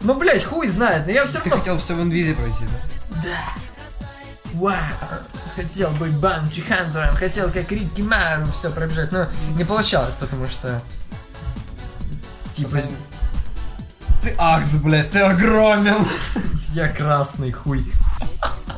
Ну, 0.00 0.14
блядь, 0.14 0.44
хуй 0.44 0.68
знает, 0.68 1.06
но 1.06 1.12
я 1.12 1.24
все 1.26 1.40
Ты 1.40 1.50
равно... 1.50 1.58
хотел 1.58 1.78
все 1.78 1.94
в 1.94 2.02
инвизе 2.02 2.34
пройти, 2.34 2.64
да? 3.10 3.22
Да. 3.22 4.50
Вау. 4.54 4.76
Хотел 5.54 5.90
быть 5.92 6.12
банчи 6.12 6.60
хантером, 6.62 7.14
хотел 7.16 7.50
как 7.50 7.70
Рикки 7.72 8.02
Мару 8.02 8.50
все 8.52 8.70
пробежать, 8.70 9.10
но 9.10 9.26
не 9.56 9.64
получалось, 9.64 10.14
потому 10.18 10.46
что... 10.48 10.82
Типа, 12.54 12.78
Ты 14.22 14.34
акс, 14.38 14.76
блядь, 14.76 15.10
ты 15.10 15.20
огромен. 15.20 16.06
Я 16.72 16.88
красный 16.88 17.52
хуй. 17.52 17.84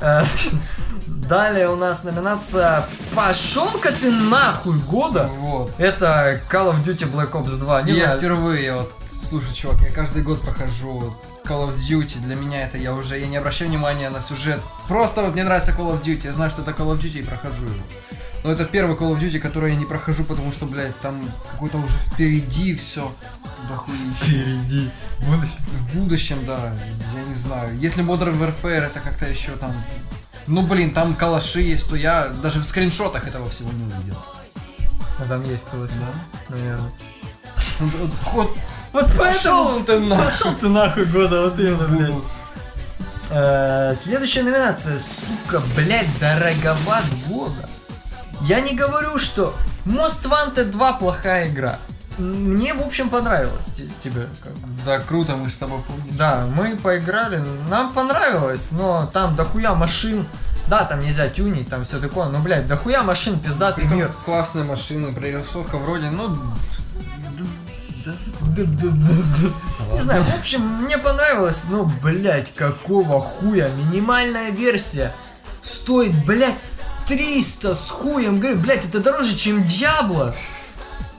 Далее 1.29 1.69
у 1.69 1.77
нас 1.77 2.05
номинация 2.05 2.87
«Пошел-ка 3.15 3.93
ты 3.93 4.11
нахуй 4.11 4.79
года». 4.79 5.29
Вот. 5.37 5.75
Это 5.77 6.41
Call 6.51 6.73
of 6.73 6.83
Duty 6.83 7.13
Black 7.13 7.33
Ops 7.33 7.59
2. 7.59 7.83
Не 7.83 7.93
я 7.93 8.05
знаю, 8.05 8.19
впервые, 8.19 8.65
я 8.65 8.77
вот, 8.79 8.91
слушай, 9.07 9.53
чувак, 9.53 9.83
я 9.83 9.91
каждый 9.91 10.23
год 10.23 10.41
прохожу 10.41 11.15
Call 11.45 11.69
of 11.69 11.77
Duty, 11.77 12.19
для 12.25 12.35
меня 12.35 12.63
это 12.63 12.79
я 12.79 12.95
уже, 12.95 13.19
я 13.19 13.27
не 13.27 13.37
обращаю 13.37 13.71
внимания 13.71 14.09
на 14.09 14.23
сюжет. 14.23 14.59
Просто 14.89 15.21
вот 15.21 15.35
мне 15.35 15.45
нравится 15.45 15.73
Call 15.73 15.93
of 15.93 16.03
Duty, 16.03 16.25
я 16.25 16.33
знаю, 16.33 16.51
что 16.51 16.63
это 16.63 16.71
Call 16.71 16.97
of 16.97 16.99
Duty 16.99 17.19
и 17.19 17.23
прохожу 17.23 17.67
его. 17.67 17.85
Но 18.43 18.51
это 18.51 18.65
первый 18.65 18.97
Call 18.97 19.15
of 19.15 19.21
Duty, 19.21 19.39
который 19.39 19.73
я 19.73 19.77
не 19.77 19.85
прохожу, 19.85 20.25
потому 20.25 20.51
что, 20.51 20.65
блядь, 20.65 20.99
там 21.01 21.31
какой-то 21.53 21.77
уже 21.77 21.95
впереди 22.11 22.75
все. 22.75 23.13
Дохуище. 23.69 23.99
впереди. 24.23 24.91
Будущее. 25.19 25.59
В 25.69 25.95
будущем, 25.95 26.47
да, 26.47 26.73
я 27.15 27.25
не 27.25 27.35
знаю. 27.35 27.77
Если 27.79 28.03
Modern 28.03 28.39
Warfare 28.39 28.87
это 28.87 29.01
как-то 29.01 29.27
еще 29.27 29.53
там... 29.57 29.75
Ну, 30.49 30.63
блин, 30.63 30.93
там 30.93 31.15
калаши 31.15 31.61
есть, 31.61 31.89
то 31.91 31.97
я 31.97 32.29
даже 32.29 32.61
в 32.61 32.65
скриншотах 32.65 33.27
этого 33.27 33.49
всего 33.51 33.71
не 33.71 33.85
увидел. 33.85 34.17
А 35.21 35.25
там 35.29 35.45
есть 35.49 35.65
кого-то, 35.71 35.93
да? 35.93 36.57
Наверное. 36.57 36.93
Ну, 37.81 38.11
вот. 38.33 38.57
Вот 38.93 39.17
Пошел 39.17 39.85
ты 39.85 39.99
нахуй. 40.01 40.25
Пошел 40.25 40.55
ты 40.55 40.69
нахуй 40.69 41.05
года, 41.05 41.43
вот 41.43 41.59
именно, 41.59 41.87
блядь. 41.89 42.15
Э, 43.31 43.95
Следующая 43.95 44.43
номинация, 44.43 44.99
сука, 44.99 45.63
блядь, 45.77 46.19
дороговат 46.19 47.05
года. 47.29 47.69
Я 48.43 48.61
не 48.61 48.75
говорю, 48.75 49.19
что 49.19 49.55
Most 49.85 50.25
Wanted 50.31 50.71
2 50.71 50.93
плохая 50.95 51.49
игра. 51.49 51.79
Мне, 52.19 52.75
в 52.75 52.83
общем, 52.83 53.11
понравилось 53.11 53.67
те- 53.77 53.89
тебе. 54.03 54.27
Да, 54.85 54.99
круто, 55.01 55.37
мы 55.37 55.49
с 55.51 55.57
тобой 55.57 55.81
помним. 55.87 56.17
Да, 56.17 56.47
мы 56.55 56.77
поиграли, 56.77 57.43
нам 57.71 57.93
понравилось, 57.93 58.69
но 58.73 59.07
там 59.13 59.37
дохуя 59.37 59.75
машин. 59.75 60.27
Да, 60.67 60.85
там 60.85 61.01
нельзя 61.01 61.29
тюнить, 61.29 61.69
там 61.71 61.85
все 61.85 61.99
такое, 61.99 62.29
но, 62.29 62.41
блядь, 62.41 62.67
дохуя 62.67 63.03
машин, 63.03 63.39
пиздатый 63.39 63.85
Притом 63.85 63.99
мир. 63.99 64.13
Классная 64.25 64.65
машина, 64.65 65.13
прорисовка 65.13 65.79
вроде, 65.79 66.11
ну... 66.11 66.37
Не 69.93 70.03
знаю, 70.03 70.23
в 70.23 70.39
общем, 70.39 70.63
мне 70.63 70.99
понравилось, 70.99 71.65
но, 71.71 71.85
блядь, 72.03 72.55
какого 72.55 73.21
хуя? 73.21 73.69
Минимальная 73.71 74.51
версия 74.51 75.15
стоит, 75.63 76.15
блядь, 76.25 76.57
300 77.07 77.75
с 77.75 77.91
хуем. 77.91 78.41
Говорю, 78.41 78.59
блядь, 78.59 78.85
это 78.85 79.01
дороже, 79.01 79.37
чем 79.37 79.65
Диабло. 79.65 80.35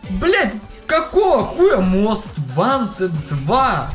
Блядь, 0.09 0.53
какого 0.89 1.45
хуя 1.45 1.77
Most 1.77 2.35
Wanted 2.55 3.11
2? 3.29 3.91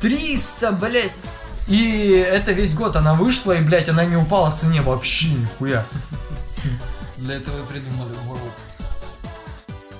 300, 0.00 0.72
блядь. 0.72 1.12
И 1.68 2.10
это 2.10 2.50
весь 2.52 2.74
год 2.74 2.96
она 2.96 3.14
вышла, 3.14 3.52
и, 3.52 3.60
блядь, 3.60 3.88
она 3.88 4.04
не 4.04 4.16
упала 4.16 4.50
в 4.50 4.58
цене 4.58 4.80
вообще 4.80 5.28
нихуя. 5.28 5.84
Для 7.18 7.36
этого 7.36 7.64
придумали 7.66 8.10
World. 8.26 8.50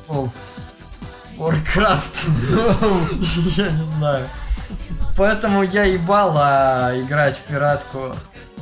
Оф. 0.08 0.32
Warcraft. 1.36 3.56
Я 3.60 3.70
не 3.70 3.84
знаю. 3.84 4.28
Поэтому 5.16 5.62
я 5.62 5.84
ебала 5.84 6.92
играть 6.94 7.36
в 7.36 7.42
пиратку. 7.42 8.16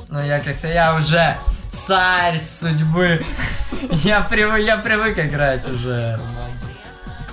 Но 0.09 0.23
я 0.23 0.41
как-то, 0.41 0.67
я 0.67 0.97
уже 0.97 1.37
царь 1.73 2.39
судьбы. 2.39 3.25
Я 4.03 4.21
привык, 4.23 4.65
я 4.65 4.79
привык 4.79 5.19
играть 5.19 5.69
уже 5.69 6.19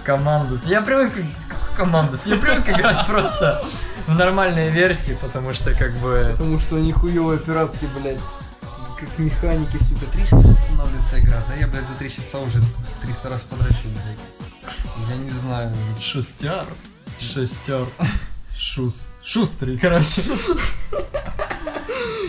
в 0.07 0.09
командус. 0.09 0.65
Я 0.65 0.81
привык 0.81 1.11
к 1.13 1.75
командус. 1.75 2.27
Я 2.27 2.37
привык 2.37 2.69
играть 2.69 3.05
просто 3.07 3.61
в 4.07 4.15
нормальной 4.15 4.69
версии, 4.69 5.17
потому 5.19 5.51
что 5.51 5.73
как 5.75 5.93
бы... 5.97 6.29
Потому 6.31 6.59
что 6.61 6.77
они 6.77 6.93
хуевые 6.93 7.39
пиратки, 7.39 7.89
блядь. 7.99 8.19
Как 8.97 9.19
механики, 9.19 9.77
сука. 9.83 10.05
Три 10.13 10.23
часа 10.23 10.49
останавливается 10.51 11.19
игра, 11.19 11.43
да? 11.47 11.55
Я, 11.55 11.67
блядь, 11.67 11.85
за 11.85 11.93
три 11.95 12.09
часа 12.09 12.39
уже 12.39 12.61
300 13.01 13.29
раз 13.29 13.43
подрачу, 13.43 13.89
блядь. 13.89 15.09
Я 15.09 15.17
не 15.17 15.29
знаю. 15.29 15.75
Шестер. 15.99 16.65
Шестер. 17.19 17.87
Шус. 18.57 19.17
Шустрый, 19.23 19.77
короче. 19.77 20.21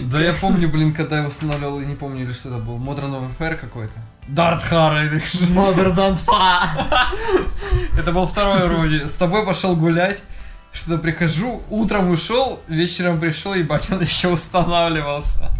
Да 0.00 0.20
я 0.20 0.32
помню, 0.32 0.68
блин, 0.68 0.92
когда 0.92 1.20
я 1.20 1.28
устанавливал, 1.28 1.80
я 1.80 1.86
не 1.86 1.94
помню, 1.94 2.24
или 2.24 2.32
что 2.32 2.48
это 2.48 2.58
был, 2.58 2.76
Modern 2.78 3.12
Warfare 3.38 3.56
какой-то. 3.56 3.94
Дарт 4.28 4.62
Харри. 4.62 5.22
Mother 5.50 5.94
than. 5.94 6.18
Это 7.98 8.12
был 8.12 8.26
второй 8.26 8.68
вроде. 8.68 9.08
С 9.08 9.14
тобой 9.14 9.44
пошел 9.44 9.74
гулять. 9.74 10.22
Что-то 10.72 10.98
прихожу, 10.98 11.62
утром 11.70 12.10
ушел, 12.10 12.60
вечером 12.68 13.18
пришел, 13.18 13.54
ебать, 13.54 13.90
он 13.90 14.02
еще 14.02 14.28
устанавливался. 14.28 15.50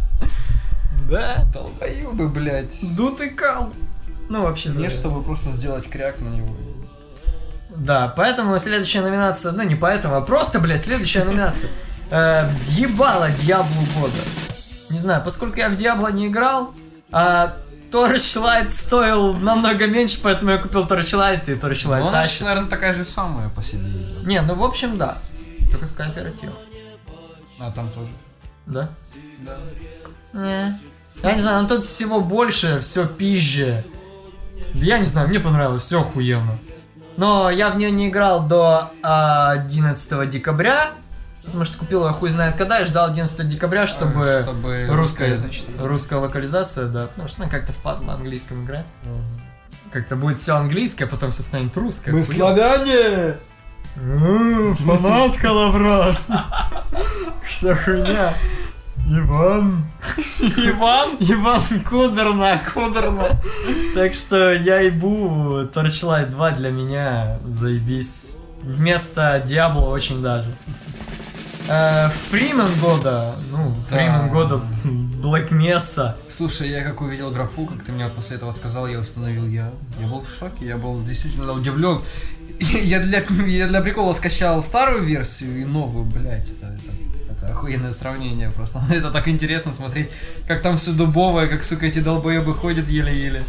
Да? 1.11 1.47
Долбоебы, 1.53 2.29
блядь. 2.29 2.95
Дутый 2.95 3.31
кал. 3.31 3.73
Ну, 4.29 4.43
вообще, 4.43 4.69
Мне, 4.69 4.89
да. 4.89 4.95
чтобы 4.95 5.23
просто 5.23 5.51
сделать 5.51 5.89
кряк 5.89 6.21
на 6.21 6.29
него. 6.29 6.55
Да, 7.71 8.13
поэтому 8.15 8.59
следующая 8.59 9.01
номинация, 9.01 9.53
ну 9.53 9.63
не 9.63 9.77
поэтому, 9.77 10.17
а 10.17 10.21
просто, 10.21 10.61
блядь, 10.61 10.85
следующая 10.85 11.25
номинация. 11.25 11.71
Э, 12.11 12.47
взъебала 12.49 13.31
Диаблу 13.31 13.83
года. 13.99 14.21
Не 14.91 14.99
знаю, 14.99 15.23
поскольку 15.25 15.59
я 15.59 15.71
в 15.71 15.77
Диабло 15.77 16.09
не 16.09 16.27
играл, 16.27 16.75
а 17.11 17.55
Torchlight 17.91 18.71
стоил 18.71 19.35
намного 19.35 19.87
меньше, 19.87 20.19
поэтому 20.23 20.51
я 20.51 20.59
купил 20.59 20.85
Torchlight 20.85 21.51
и 21.51 21.55
Torchlight 21.55 22.01
Ну, 22.01 22.09
она, 22.09 22.25
наверное, 22.41 22.69
такая 22.69 22.95
же 22.95 23.05
самая 23.05 23.49
по 23.49 23.63
себе. 23.63 23.91
Не, 24.25 24.41
ну 24.43 24.55
в 24.55 24.63
общем, 24.63 24.99
да. 24.99 25.19
Только 25.71 25.87
с 25.87 25.93
кооперативом. 25.93 26.55
А 27.59 27.71
там 27.71 27.91
тоже. 27.91 28.11
Да? 28.67 28.91
Да. 29.41 29.57
Не. 30.33 30.79
Я 31.23 31.33
не 31.33 31.41
знаю, 31.41 31.63
ну 31.63 31.69
тут 31.69 31.85
всего 31.85 32.21
больше, 32.21 32.81
все 32.81 33.07
пизже. 33.07 33.85
Да 34.75 34.87
я 34.87 34.99
не 34.99 35.05
знаю, 35.05 35.29
мне 35.29 35.41
понравилось, 35.41 35.83
все 35.83 36.01
охуенно. 36.01 36.59
Но 37.17 37.51
я 37.51 37.71
в 37.71 37.77
нее 37.77 37.91
не 37.91 38.09
играл 38.09 38.47
до 38.47 38.93
а, 39.03 39.51
11 39.51 40.31
декабря, 40.31 40.93
потому 41.49 41.65
что 41.65 41.79
купил 41.79 42.07
ее 42.07 42.13
хуй 42.13 42.31
знает 42.31 42.57
когда, 42.57 42.81
и 42.81 42.85
ждал 42.85 43.07
11 43.11 43.49
декабря, 43.49 43.87
чтобы, 43.87 44.41
чтобы 44.43 44.89
русская, 44.91 45.39
русская 45.79 46.19
локализация, 46.19 46.87
да, 46.87 47.07
потому 47.07 47.29
что 47.29 47.43
она 47.43 47.51
как-то 47.51 47.73
впад 47.73 48.01
на 48.03 48.15
английском 48.15 48.65
играть. 48.65 48.87
Как-то 49.93 50.17
будет 50.17 50.39
все 50.39 50.55
английское, 50.57 51.07
а 51.07 51.09
потом 51.09 51.31
все 51.31 51.43
станет 51.43 51.77
русское. 51.77 52.13
Мы 52.13 52.25
славяне! 52.25 53.37
Фанатка, 53.97 55.47
лаврат. 55.53 56.21
Вся 57.45 57.75
хуйня. 57.75 58.35
Иван. 59.11 59.87
Иван? 60.41 61.17
Иван 61.19 61.63
Кудерна, 61.89 62.61
Кудерна. 62.73 63.41
Так 63.95 64.13
что 64.13 64.53
я 64.53 64.81
ебу 64.81 65.63
Torchlight 65.75 66.27
2 66.27 66.51
для 66.53 66.71
меня, 66.71 67.39
заебись. 67.49 68.33
Вместо 68.63 69.43
Диабло 69.47 69.87
очень 69.87 70.23
даже. 70.23 70.55
Э, 71.69 72.09
Фримен 72.31 72.69
года, 72.81 73.35
ну, 73.51 73.75
Фримен 73.91 74.27
Да. 74.27 74.29
года, 74.29 74.63
Black 75.23 75.51
Mesa. 75.51 76.15
Слушай, 76.31 76.71
я 76.71 76.83
как 76.83 77.01
увидел 77.03 77.31
графу, 77.31 77.67
как 77.67 77.83
ты 77.85 77.93
мне 77.93 78.09
после 78.09 78.37
этого 78.37 78.53
сказал, 78.53 78.87
я 78.87 78.99
установил 78.99 79.47
я. 79.47 79.71
Я 80.01 80.07
был 80.07 80.23
в 80.23 80.29
шоке, 80.31 80.67
я 80.67 80.77
был 80.79 81.03
действительно 81.03 81.53
удивлен. 81.53 82.01
Я 82.61 82.99
для, 82.99 83.23
я 83.47 83.69
для 83.69 83.81
прикола 83.81 84.13
скачал 84.15 84.61
старую 84.65 85.05
версию 85.05 85.61
и 85.61 85.65
новую, 85.65 86.05
блять, 86.05 86.51
это, 86.51 86.67
это, 86.67 86.93
это 87.31 87.53
охуенное 87.53 87.93
сравнение 87.93 88.51
просто. 88.51 88.83
Это 88.91 89.13
так 89.13 89.29
интересно 89.29 89.73
смотреть, 89.73 90.11
как 90.49 90.61
там 90.61 90.77
все 90.77 90.91
дубовое, 90.91 91.47
как, 91.47 91.63
сука, 91.63 91.87
эти 91.87 92.01
долбоебы 92.01 92.53
ходят 92.55 92.89
еле-еле. 92.89 93.45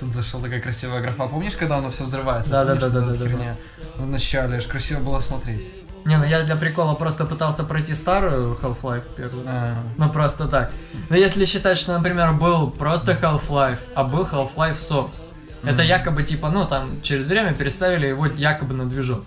Тут 0.00 0.14
зашел 0.14 0.40
такая 0.40 0.60
красивая 0.62 1.02
графа. 1.02 1.26
Помнишь, 1.26 1.56
когда 1.56 1.76
оно 1.76 1.90
все 1.90 2.04
взрывается? 2.04 2.50
Да, 2.52 2.64
да, 2.64 2.74
да, 2.76 2.88
да, 2.88 3.00
да, 3.00 3.14
да? 3.14 3.56
В 3.96 4.06
начале, 4.06 4.56
аж 4.56 4.66
красиво 4.66 5.00
было 5.00 5.20
смотреть. 5.20 5.60
Не, 6.04 6.18
ну 6.18 6.24
я 6.24 6.42
для 6.42 6.56
прикола 6.56 6.94
просто 6.94 7.24
пытался 7.24 7.64
пройти 7.64 7.94
старую 7.94 8.58
Half-Life 8.60 9.04
первую. 9.16 9.44
А, 9.46 9.74
Ну 9.96 10.10
просто 10.10 10.46
так. 10.46 10.70
Но 11.08 11.16
если 11.16 11.44
считать, 11.46 11.78
что, 11.78 11.96
например, 11.96 12.32
был 12.32 12.70
просто 12.70 13.12
Half-Life, 13.12 13.78
а 13.94 14.04
был 14.04 14.24
Half-Life 14.24 14.76
Source, 14.76 15.22
это 15.64 15.82
якобы 15.82 16.22
типа, 16.22 16.50
ну 16.50 16.66
там 16.66 17.00
через 17.02 17.26
время 17.26 17.54
переставили 17.54 18.06
его 18.06 18.26
якобы 18.26 18.74
на 18.74 18.84
движок. 18.84 19.24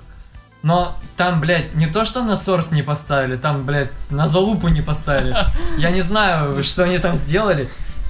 Но 0.64 0.96
там, 1.16 1.40
блядь, 1.40 1.74
не 1.76 1.88
то, 1.88 2.06
что 2.06 2.24
на 2.24 2.34
Source 2.34 2.74
не 2.74 2.84
поставили, 2.84 3.38
там, 3.38 3.64
блядь, 3.64 3.90
на 4.10 4.28
залупу 4.28 4.68
не 4.68 4.82
поставили. 4.82 5.36
Я 5.78 5.92
не 5.92 6.02
знаю, 6.02 6.64
что 6.64 6.84
они 6.84 7.00
там 7.00 7.16
сделали. 7.16 7.70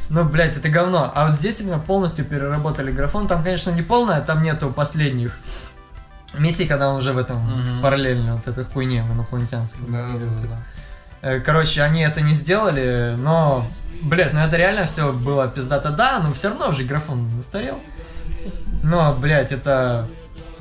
Ну, 0.09 0.23
блядь, 0.23 0.55
это 0.55 0.69
говно. 0.69 1.11
А 1.13 1.27
вот 1.27 1.35
здесь 1.35 1.59
именно 1.59 1.79
полностью 1.79 2.25
переработали 2.25 2.91
графон. 2.91 3.27
Там, 3.27 3.43
конечно, 3.43 3.71
не 3.71 3.81
полное, 3.81 4.21
там 4.21 4.41
нету 4.41 4.71
последних 4.71 5.37
миссий, 6.37 6.65
когда 6.65 6.89
он 6.89 6.97
уже 6.97 7.13
в 7.13 7.17
этом, 7.17 7.37
Мгм. 7.37 7.79
в 7.79 7.81
параллельно 7.81 8.35
вот 8.35 8.47
этой 8.47 8.63
хуйне, 8.63 9.03
в 9.03 9.13
инопланетянском. 9.13 9.91
да, 9.91 10.01
мире, 10.05 10.25
да, 10.25 10.31
вот 10.31 10.49
да. 10.49 10.57
Э, 11.21 11.39
Короче, 11.39 11.81
они 11.81 12.01
это 12.01 12.21
не 12.21 12.33
сделали, 12.33 13.15
но, 13.17 13.65
блядь, 14.01 14.33
ну 14.33 14.39
это 14.39 14.55
реально 14.57 14.85
все 14.85 15.11
было 15.11 15.47
пиздато, 15.47 15.89
да, 15.91 16.19
но 16.19 16.33
все 16.33 16.49
равно 16.49 16.69
уже 16.69 16.83
графон 16.83 17.27
устарел. 17.39 17.79
Но, 18.83 19.13
блядь, 19.15 19.51
это, 19.51 20.07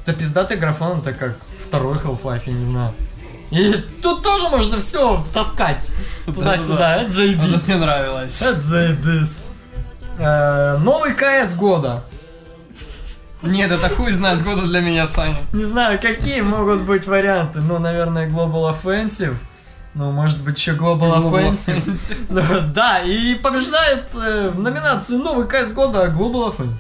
это 0.01 0.13
пиздатый 0.15 0.57
графон, 0.57 1.01
это 1.01 1.13
как 1.13 1.37
второй 1.65 1.99
Half-Life, 1.99 2.43
я 2.47 2.53
не 2.53 2.65
знаю. 2.65 2.95
И 3.51 3.75
тут 4.03 4.23
тоже 4.25 4.49
можно 4.49 4.81
все 4.81 5.25
таскать 5.33 5.91
туда-сюда, 6.25 7.03
это 7.03 7.13
заебись. 7.13 7.55
это 7.55 7.67
мне 7.67 7.77
нравилось. 7.77 8.43
Это 8.43 8.61
заебись. 8.61 9.49
Э, 10.19 10.79
Новый 10.79 11.13
КС 11.15 11.55
года. 11.55 12.03
Нет, 13.43 13.71
это 13.71 13.89
хуй 13.91 14.13
знает 14.13 14.43
года 14.43 14.63
для 14.63 14.81
меня, 14.81 15.07
Саня. 15.07 15.37
Не 15.53 15.65
знаю, 15.65 16.01
какие 16.01 16.41
могут 16.41 16.83
быть 16.83 17.07
варианты. 17.07 17.61
Ну, 17.61 17.79
наверное, 17.79 18.29
Global 18.29 18.75
Offensive. 18.75 19.37
Ну, 19.95 20.11
может 20.11 20.43
быть, 20.43 20.59
еще 20.59 20.73
Global, 20.73 21.23
Offensive. 21.23 22.17
Ну, 22.29 22.43
Да, 22.75 23.01
и 23.01 23.35
побеждает 23.37 24.07
э, 24.15 24.51
в 24.51 24.61
номинации 24.61 25.17
новый 25.17 25.47
КС 25.47 25.73
года 25.73 26.07
Global 26.09 26.55
Offensive. 26.55 26.79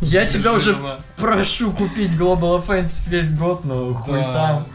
Я 0.00 0.26
тебя 0.26 0.52
уже 0.52 0.76
прошу 1.16 1.70
купить 1.72 2.10
Global 2.12 2.64
Offensive 2.64 3.08
весь 3.08 3.34
год, 3.36 3.64
но 3.64 3.94
хуй 3.94 4.18
Да. 4.18 4.32
там. 4.32 4.66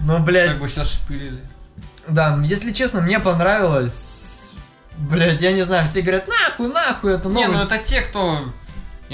Ну, 0.00 0.18
блядь, 0.20 0.50
Как 0.50 0.58
бы 0.60 0.68
сейчас 0.68 0.90
шпилили. 0.92 1.40
да, 2.08 2.38
если 2.42 2.72
честно, 2.72 3.00
мне 3.00 3.20
понравилось. 3.20 4.50
Блядь, 4.96 5.40
я 5.40 5.52
не 5.52 5.62
знаю, 5.62 5.86
все 5.88 6.02
говорят, 6.02 6.26
нахуй, 6.28 6.68
нахуй, 6.72 7.14
это 7.14 7.28
Не, 7.28 7.46
новый. 7.46 7.58
ну 7.58 7.62
это 7.64 7.78
те, 7.78 8.00
кто 8.00 8.44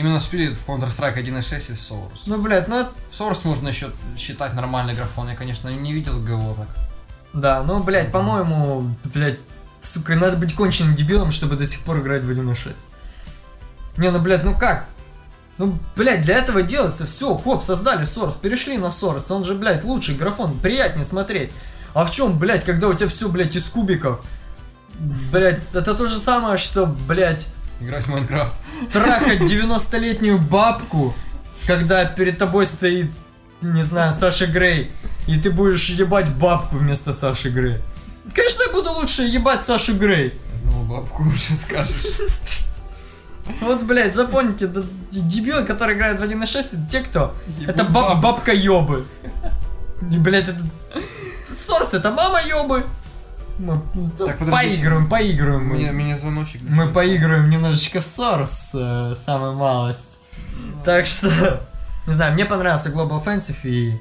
именно 0.00 0.18
шпилит 0.18 0.56
в 0.56 0.66
Counter-Strike 0.66 1.22
1.6 1.22 1.72
и 1.72 1.74
в 1.74 1.78
Source. 1.78 2.22
Ну, 2.26 2.38
блядь, 2.38 2.68
ну 2.68 2.88
Source 3.12 3.40
можно 3.44 3.68
еще 3.68 3.90
считать 4.16 4.54
нормальный 4.54 4.94
графон. 4.94 5.28
Я, 5.28 5.36
конечно, 5.36 5.68
не 5.68 5.92
видел 5.92 6.18
ГО 6.20 6.54
так. 6.54 6.68
Да, 7.32 7.62
ну, 7.62 7.82
блядь, 7.82 8.10
по-моему, 8.10 8.96
блядь, 9.14 9.38
сука, 9.82 10.16
надо 10.16 10.36
быть 10.36 10.54
конченным 10.54 10.96
дебилом, 10.96 11.30
чтобы 11.30 11.56
до 11.56 11.66
сих 11.66 11.80
пор 11.80 12.00
играть 12.00 12.22
в 12.22 12.30
1.6. 12.30 12.74
Не, 13.98 14.10
ну, 14.10 14.18
блядь, 14.20 14.42
ну 14.42 14.56
как? 14.56 14.86
Ну, 15.58 15.78
блядь, 15.94 16.22
для 16.22 16.38
этого 16.38 16.62
делается 16.62 17.06
все, 17.06 17.36
хоп, 17.36 17.62
создали 17.62 18.04
Source, 18.04 18.40
перешли 18.40 18.78
на 18.78 18.86
Source, 18.86 19.30
он 19.30 19.44
же, 19.44 19.54
блядь, 19.54 19.84
лучший 19.84 20.14
графон, 20.14 20.58
приятнее 20.58 21.04
смотреть. 21.04 21.52
А 21.92 22.06
в 22.06 22.10
чем, 22.10 22.38
блядь, 22.38 22.64
когда 22.64 22.88
у 22.88 22.94
тебя 22.94 23.08
все, 23.08 23.28
блядь, 23.28 23.54
из 23.54 23.64
кубиков? 23.64 24.24
Блядь, 25.30 25.60
это 25.74 25.94
то 25.94 26.06
же 26.06 26.16
самое, 26.16 26.56
что, 26.56 26.86
блядь, 26.86 27.48
Играть 27.80 28.04
в 28.04 28.08
Майнкрафт. 28.08 28.54
трахать 28.92 29.40
90-летнюю 29.40 30.38
бабку, 30.38 31.14
когда 31.66 32.04
перед 32.04 32.38
тобой 32.38 32.66
стоит, 32.66 33.10
не 33.62 33.82
знаю, 33.82 34.12
Саша 34.12 34.46
Грей, 34.46 34.90
и 35.26 35.38
ты 35.38 35.50
будешь 35.50 35.88
ебать 35.90 36.28
бабку 36.28 36.76
вместо 36.76 37.12
Саши 37.12 37.50
Грей. 37.50 37.76
Конечно, 38.34 38.62
я 38.66 38.72
буду 38.72 38.90
лучше 38.92 39.22
ебать 39.22 39.64
Сашу 39.64 39.94
Грей. 39.94 40.38
Ну, 40.64 40.82
бабку 40.84 41.22
уже 41.24 41.54
скажешь. 41.54 42.18
Вот, 43.60 43.82
блядь, 43.82 44.14
запомните, 44.14 44.66
да, 44.66 44.82
дебилы, 45.10 45.64
которые 45.64 45.96
играют 45.96 46.20
в 46.20 46.22
1.6, 46.22 46.58
это 46.58 46.90
те, 46.90 47.00
кто... 47.00 47.34
Это 47.66 47.82
Ебут 47.82 47.94
баб, 47.94 48.08
баб. 48.08 48.20
бабка 48.20 48.52
ёбы. 48.52 49.04
Блядь, 50.00 50.48
это... 50.48 50.60
Сорс, 51.52 51.94
это 51.94 52.10
мама 52.12 52.40
ёбы. 52.42 52.84
Мы 53.60 53.78
Так, 54.18 54.38
поиграем 54.38 55.66
мы. 55.66 55.76
Мне, 55.76 55.92
мне 55.92 56.16
звоночек. 56.16 56.62
Мы 56.66 56.88
поиграем 56.88 57.50
немножечко 57.50 58.00
в 58.00 58.04
Source, 58.04 58.70
э, 58.72 59.14
самую 59.14 59.54
малость. 59.54 60.20
Так 60.84 61.04
что, 61.06 61.28
не 62.06 62.14
знаю, 62.14 62.32
мне 62.32 62.46
понравился 62.46 62.88
Global 62.88 63.22
Offensive 63.22 63.58
и 63.64 64.00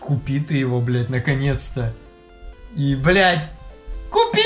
купи 0.00 0.38
ты 0.38 0.54
его, 0.54 0.80
блядь, 0.80 1.10
наконец-то. 1.10 1.92
И, 2.76 2.94
блядь, 2.94 3.48
купи! 4.10 4.44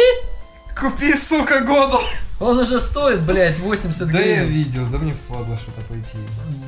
Купи, 0.79 1.13
сука, 1.15 1.61
года! 1.61 1.99
Он 2.41 2.59
уже 2.59 2.79
стоит, 2.81 3.21
блядь, 3.23 3.59
80 3.59 4.11
Да 4.11 4.19
я 4.19 4.45
гривен. 4.45 4.49
видел, 4.49 4.87
да 4.87 4.99
мне 4.99 5.13
впадло 5.13 5.57
что-то 5.57 5.81
пойти. 5.83 6.19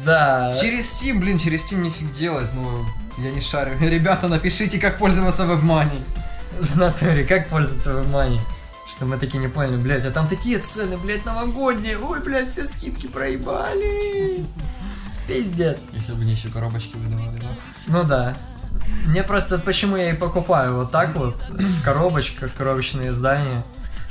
Да. 0.05 0.55
Через 0.59 0.91
Steam, 0.93 1.19
блин, 1.19 1.39
через 1.39 1.65
Steam 1.71 1.81
нифиг 1.81 2.11
делать, 2.13 2.49
ну, 2.55 2.85
я 3.23 3.31
не 3.31 3.41
шарю. 3.41 3.73
Ребята, 3.81 4.29
напишите, 4.29 4.79
как 4.79 4.99
пользоваться 4.99 5.45
WebMoney. 5.45 6.03
В 6.61 6.77
натуре, 6.77 7.25
как 7.25 7.49
пользоваться 7.49 7.91
WebMoney? 7.91 8.41
Что 8.87 9.05
мы 9.05 9.19
такие 9.19 9.39
не 9.39 9.49
поняли, 9.49 9.77
блядь, 9.77 10.07
а 10.07 10.11
там 10.11 10.29
такие 10.29 10.59
цены, 10.59 10.97
блядь, 10.97 11.25
новогодние. 11.27 11.99
Ой, 11.99 12.21
блядь, 12.21 12.49
все 12.49 12.67
скидки 12.67 13.07
проебали. 13.07 14.47
Пиздец. 15.27 15.81
Если 15.93 16.13
бы 16.15 16.23
мне 16.23 16.33
еще 16.33 16.49
коробочки 16.49 16.97
выдавали, 16.97 17.39
да? 17.39 17.49
Ну 17.87 18.05
да. 18.05 18.37
Мне 19.07 19.23
просто 19.23 19.59
почему 19.59 19.97
я 19.97 20.11
и 20.11 20.17
покупаю 20.17 20.77
вот 20.77 20.91
так 20.91 21.15
вот 21.17 21.37
в 21.51 21.83
коробочках, 21.83 22.55
коробочные 22.57 23.11
издания, 23.11 23.63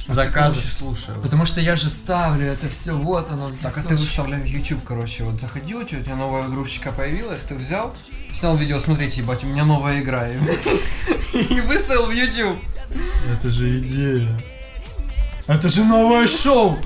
заказы. 0.08 0.62
Слушай. 0.68 1.16
вот. 1.16 1.24
Потому 1.24 1.46
что 1.46 1.62
я 1.62 1.76
же 1.76 1.90
ставлю 1.90 2.46
это 2.46 2.70
все, 2.70 2.94
вот 2.94 3.30
оно. 3.32 3.52
Так, 3.62 3.78
а 3.78 3.84
ты 3.84 3.96
выставляй 3.96 4.42
в 4.42 4.46
YouTube, 4.46 4.84
короче, 4.84 5.24
вот 5.24 5.40
заходи, 5.40 5.74
у 5.76 5.84
тебя 5.84 6.16
новая 6.16 6.48
игрушечка 6.48 6.92
появилась, 6.92 7.42
ты 7.44 7.56
взял, 7.56 7.94
снял 8.34 8.56
видео, 8.56 8.80
смотрите, 8.80 9.22
ебать, 9.22 9.44
у 9.44 9.48
меня 9.48 9.66
новая 9.66 10.00
игра. 10.02 10.28
И 10.30 11.62
выставил 11.68 12.06
в 12.06 12.12
YouTube. 12.12 12.58
Это 13.32 13.52
же 13.52 13.80
идея. 13.80 14.28
Это 15.48 15.70
же 15.70 15.86
новое 15.86 16.28
шоу. 16.28 16.78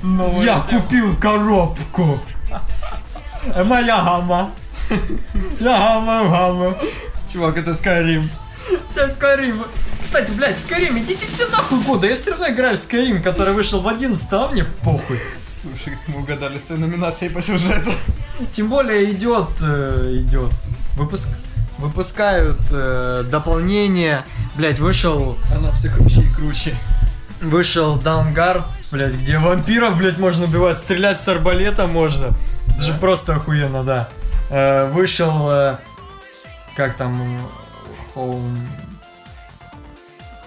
Я 0.42 0.60
тема. 0.60 0.82
купил 0.82 1.16
коробку. 1.16 2.20
Моя 3.64 4.02
гамма. 4.04 4.52
Я 5.58 5.78
гамма 5.78 6.28
гамма. 6.28 6.76
Чувак, 7.32 7.56
это 7.56 7.70
Skyrim. 7.70 8.28
Тебя 8.94 9.06
Skyrim. 9.08 9.66
Кстати, 10.00 10.30
блядь, 10.32 10.56
Skyrim, 10.56 10.98
идите 10.98 11.26
все 11.26 11.46
нахуй 11.48 11.80
года. 11.82 12.06
Я 12.06 12.16
все 12.16 12.30
равно 12.32 12.48
играю 12.48 12.76
в 12.76 12.80
Skyrim, 12.80 13.22
который 13.22 13.54
вышел 13.54 13.80
в 13.80 13.88
11 13.88 14.28
а 14.32 14.48
мне 14.48 14.64
похуй. 14.84 15.20
Слушай, 15.46 15.96
как 15.96 16.08
мы 16.08 16.20
угадали 16.22 16.58
с 16.58 16.62
твоей 16.62 16.80
номинацией 16.80 17.32
по 17.32 17.40
сюжету. 17.40 17.90
Тем 18.52 18.68
более 18.68 19.10
идет, 19.12 19.48
э, 19.62 20.14
идет. 20.16 20.50
Выпуск, 20.96 21.28
выпускают 21.78 22.58
э, 22.72 23.24
дополнение. 23.30 24.24
Блять, 24.56 24.78
вышел, 24.78 25.36
Она 25.54 25.72
все 25.72 25.88
круче 25.90 26.20
и 26.22 26.32
круче. 26.34 26.74
вышел 27.40 27.98
Downguard, 27.98 28.64
блять, 28.90 29.14
где 29.14 29.38
вампиров, 29.38 29.96
блять, 29.96 30.18
можно 30.18 30.44
убивать, 30.44 30.78
стрелять 30.78 31.20
с 31.20 31.28
арбалета 31.28 31.86
можно. 31.86 32.36
Это 32.68 32.82
же 32.82 32.92
Да? 32.92 32.98
просто 32.98 33.34
охуенно, 33.36 33.82
да. 33.84 34.08
Э, 34.50 34.90
вышел, 34.90 35.50
э, 35.50 35.76
как 36.76 36.96
там, 36.96 37.48
Home... 38.14 38.58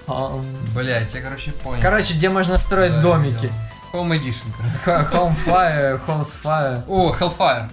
Home- 0.08 0.46
Блять, 0.74 1.14
я, 1.14 1.22
короче, 1.22 1.52
понял. 1.52 1.82
Короче, 1.82 2.14
где 2.14 2.30
можно 2.30 2.58
строить 2.58 2.92
Да, 2.94 3.02
домики. 3.02 3.52
Home 3.94 4.12
Edition, 4.20 4.46
Home 4.86 5.36
Fire, 5.46 6.00
House 6.06 6.36
Fire, 6.44 6.84
О, 6.88 7.16
Hellfire. 7.18 7.70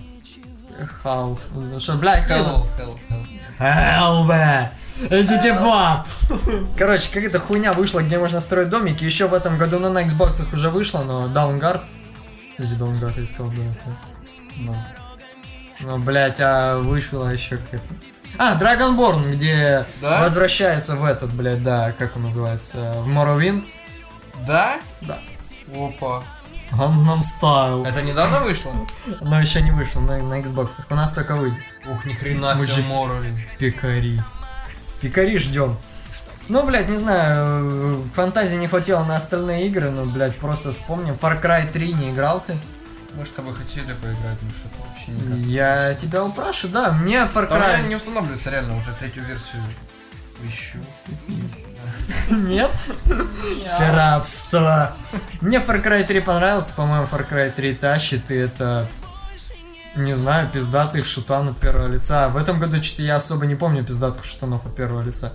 Half. 1.04 1.78
Что, 1.80 1.94
блядь, 1.96 2.28
Hello, 2.28 2.66
hello, 2.78 2.98
hello. 3.08 3.26
Элбе! 3.58 4.70
Идите 5.10 5.52
в 5.52 5.64
ад! 5.66 6.08
Короче, 6.78 7.12
какая-то 7.12 7.38
хуйня 7.40 7.72
вышла, 7.72 8.00
где 8.02 8.18
можно 8.18 8.40
строить 8.40 8.68
домики. 8.68 9.04
Еще 9.04 9.26
в 9.26 9.34
этом 9.34 9.58
году 9.58 9.78
ну, 9.78 9.90
на 9.92 10.04
Xbox 10.04 10.54
уже 10.54 10.70
вышло, 10.70 11.02
но 11.02 11.26
Downguard. 11.26 11.82
Подожди, 12.56 12.76
Downguard 12.76 13.20
я 13.20 13.26
сказал, 13.26 13.50
да. 13.50 13.62
это. 13.62 13.96
Ну. 14.56 14.74
Ну, 15.80 15.98
блять, 15.98 16.40
а 16.40 16.78
вышло 16.78 17.28
еще 17.28 17.56
какая-то. 17.56 17.94
А, 18.38 18.58
Dragonborn, 18.58 19.32
где 19.34 19.84
Да? 20.00 20.20
возвращается 20.22 20.96
в 20.96 21.04
этот, 21.04 21.32
блядь, 21.32 21.62
да, 21.62 21.92
как 21.92 22.16
он 22.16 22.22
называется, 22.22 22.94
в 23.00 23.08
Morrowind. 23.08 23.66
Да? 24.46 24.78
Да. 25.02 25.18
Опа. 25.74 26.22
Gangnam 26.72 27.20
Style. 27.20 27.86
Это 27.86 28.00
недавно 28.02 28.40
вышло? 28.40 28.72
Но 29.20 29.38
еще 29.40 29.60
не 29.60 29.70
вышло 29.70 30.00
на, 30.00 30.16
на 30.22 30.40
Xbox. 30.40 30.70
У 30.88 30.94
нас 30.94 31.12
только 31.12 31.36
вы, 31.36 31.54
Ух, 31.90 32.06
ни 32.06 32.14
хрена 32.14 32.54
Мы 32.56 32.66
себе 32.66 32.82
Morrowind. 32.82 33.38
пикари. 33.58 34.22
Пикари 35.02 35.38
ждем. 35.38 35.76
Ну, 36.48 36.64
блядь, 36.64 36.88
не 36.88 36.96
знаю, 36.96 38.02
фантазии 38.14 38.56
не 38.56 38.66
хватило 38.68 39.04
на 39.04 39.16
остальные 39.16 39.66
игры, 39.68 39.90
но, 39.90 40.04
блядь, 40.06 40.36
просто 40.38 40.72
вспомним. 40.72 41.14
Far 41.14 41.40
Cry 41.40 41.70
3 41.70 41.92
не 41.92 42.10
играл 42.10 42.40
ты? 42.40 42.58
Мы 43.14 43.26
с 43.26 43.30
тобой 43.30 43.54
хотели 43.54 43.92
поиграть, 43.92 44.38
ну 44.42 44.50
что-то 44.50 44.82
вообще 45.06 45.10
никак. 45.12 45.38
Я 45.46 45.94
тебя 45.94 46.24
упрашу, 46.24 46.68
да, 46.68 46.92
мне 46.92 47.16
Far 47.18 47.50
Cry... 47.50 47.88
не 47.88 47.96
устанавливается 47.96 48.50
реально 48.50 48.76
уже 48.76 48.92
третью 48.92 49.24
версию. 49.24 49.62
Ищу. 50.44 50.78
Нет? 52.30 52.70
Пиратство. 53.78 54.96
Мне 55.40 55.58
Far 55.58 55.82
Cry 55.82 56.04
3 56.04 56.20
понравился, 56.20 56.74
по-моему, 56.74 57.06
Far 57.06 57.28
Cry 57.28 57.50
3 57.50 57.74
тащит, 57.74 58.30
и 58.30 58.34
это... 58.34 58.86
Не 59.94 60.14
знаю, 60.14 60.48
пиздатых 60.48 61.04
шутан 61.04 61.50
от 61.50 61.58
первого 61.58 61.86
лица. 61.86 62.30
В 62.30 62.38
этом 62.38 62.58
году 62.58 62.82
что-то 62.82 63.02
я 63.02 63.16
особо 63.16 63.44
не 63.44 63.54
помню 63.54 63.84
пиздатых 63.84 64.24
шутанов 64.24 64.64
от 64.64 64.74
первого 64.74 65.02
лица. 65.02 65.34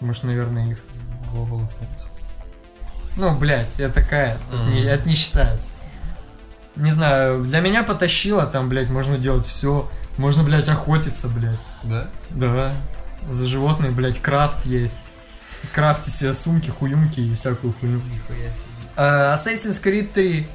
Может, 0.00 0.24
наверное, 0.24 0.72
их. 0.72 0.78
Global 1.30 1.60
Effect. 1.60 2.08
Ну, 3.16 3.36
блядь, 3.36 3.78
это 3.78 4.00
КС, 4.00 4.48
это, 4.48 4.62
не, 4.70 4.80
это 4.80 5.06
не 5.06 5.14
считается. 5.14 5.72
Не 6.76 6.90
знаю, 6.90 7.44
для 7.44 7.60
меня 7.60 7.82
потащило, 7.82 8.46
там, 8.46 8.68
блядь, 8.68 8.88
можно 8.88 9.18
делать 9.18 9.46
все. 9.46 9.90
Можно, 10.16 10.42
блядь, 10.42 10.68
охотиться, 10.68 11.28
блядь. 11.28 11.58
Да? 11.82 12.08
Да. 12.30 12.74
За 13.28 13.46
животные, 13.46 13.90
блядь, 13.90 14.20
крафт 14.20 14.64
есть. 14.66 15.00
Крафти 15.74 16.10
себе 16.10 16.32
сумки, 16.32 16.70
хуюмки 16.70 17.20
и 17.20 17.34
всякую 17.34 17.72
хуйню. 17.74 17.98
Нихуя 17.98 18.52
себе. 18.54 18.90
А, 18.96 19.36
Assassin's 19.36 19.82
Creed 19.82 20.08
3. 20.12 20.46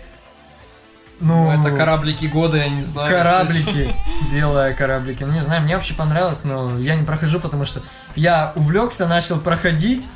Ну, 1.20 1.52
Ну, 1.52 1.62
это 1.62 1.76
кораблики 1.76 2.26
года, 2.26 2.58
я 2.58 2.70
не 2.70 2.84
знаю. 2.84 3.10
Кораблики, 3.12 3.96
белые 4.32 4.74
кораблики. 4.74 5.24
Ну, 5.24 5.34
не 5.34 5.42
знаю, 5.42 5.64
мне 5.64 5.76
вообще 5.76 5.94
понравилось, 5.94 6.44
но 6.44 6.78
я 6.78 6.96
не 6.96 7.06
прохожу, 7.06 7.40
потому 7.40 7.66
что 7.66 7.82
я 8.16 8.52
увлекся, 8.56 9.08
начал 9.08 9.40
проходить, 9.40 10.08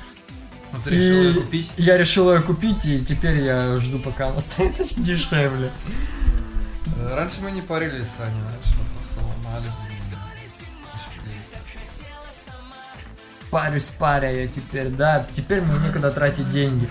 Вот 0.71 0.87
решил 0.87 1.21
и 1.21 1.25
её 1.27 1.41
купить. 1.41 1.71
я 1.77 1.97
решил 1.97 2.33
ее 2.33 2.41
купить, 2.41 2.85
и 2.85 3.03
теперь 3.03 3.39
я 3.39 3.77
жду, 3.79 3.99
пока 3.99 4.27
она 4.29 4.41
станет 4.41 4.77
дешевле. 5.03 5.71
Э, 6.97 7.15
Раньше 7.15 7.41
мы 7.41 7.51
не 7.51 7.61
парились 7.61 8.07
с 8.09 8.19
Аней, 8.21 8.41
раньше 8.41 8.77
мы 8.77 8.85
просто 8.95 9.19
ломали. 9.21 9.67
Парюсь, 13.49 13.91
паря 13.99 14.29
я 14.31 14.47
теперь, 14.47 14.87
да, 14.87 15.25
теперь 15.33 15.59
мне 15.61 15.77
некуда 15.87 16.09
тратить 16.11 16.49
деньги. 16.49 16.87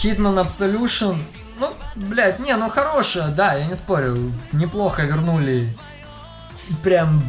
Hitman 0.00 0.46
Absolution, 0.46 1.18
ну, 1.58 1.72
блядь, 1.96 2.38
не, 2.38 2.54
ну 2.56 2.70
хорошая, 2.70 3.28
да, 3.28 3.54
я 3.54 3.66
не 3.66 3.74
спорю, 3.74 4.32
неплохо 4.52 5.02
вернули, 5.02 5.76
прям 6.84 7.20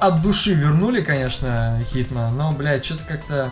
от 0.00 0.22
души 0.22 0.54
вернули, 0.54 1.02
конечно, 1.02 1.82
Hitman, 1.92 2.30
но, 2.30 2.52
блядь, 2.52 2.84
что-то 2.86 3.04
как-то, 3.04 3.50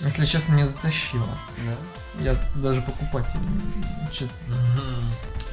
если 0.00 0.24
честно, 0.24 0.54
не 0.54 0.66
затащило. 0.66 1.26
Да? 1.58 2.22
Я 2.22 2.36
даже 2.54 2.80
покупать 2.82 3.26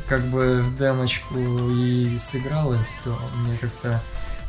как 0.07 0.23
бы 0.27 0.61
в 0.63 0.77
демочку 0.77 1.35
и 1.69 2.17
сыграл, 2.17 2.73
и 2.73 2.83
все, 2.83 3.17
мне 3.35 3.57
как-то 3.57 4.01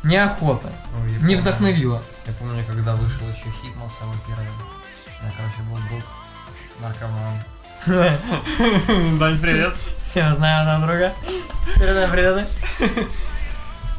неохота, 0.03 0.71
Ой, 1.01 1.07
я 1.07 1.13
не 1.13 1.19
помню. 1.19 1.39
вдохновило. 1.39 2.03
Я 2.25 2.33
помню, 2.33 2.63
когда 2.65 2.95
вышел 2.95 3.27
еще 3.27 3.51
Хитман 3.61 3.89
самый 3.89 4.17
первый. 4.25 4.45
Меня, 5.21 5.33
короче, 5.35 5.61
был 5.69 5.77
друг 5.89 6.03
наркоман. 6.79 7.43
Дань, 9.19 9.39
привет. 9.39 9.73
Всем 10.01 10.33
знаем 10.33 10.79
друг 10.81 10.89
друга. 10.89 11.13
Передаем 11.75 12.11
привет. 12.11 12.47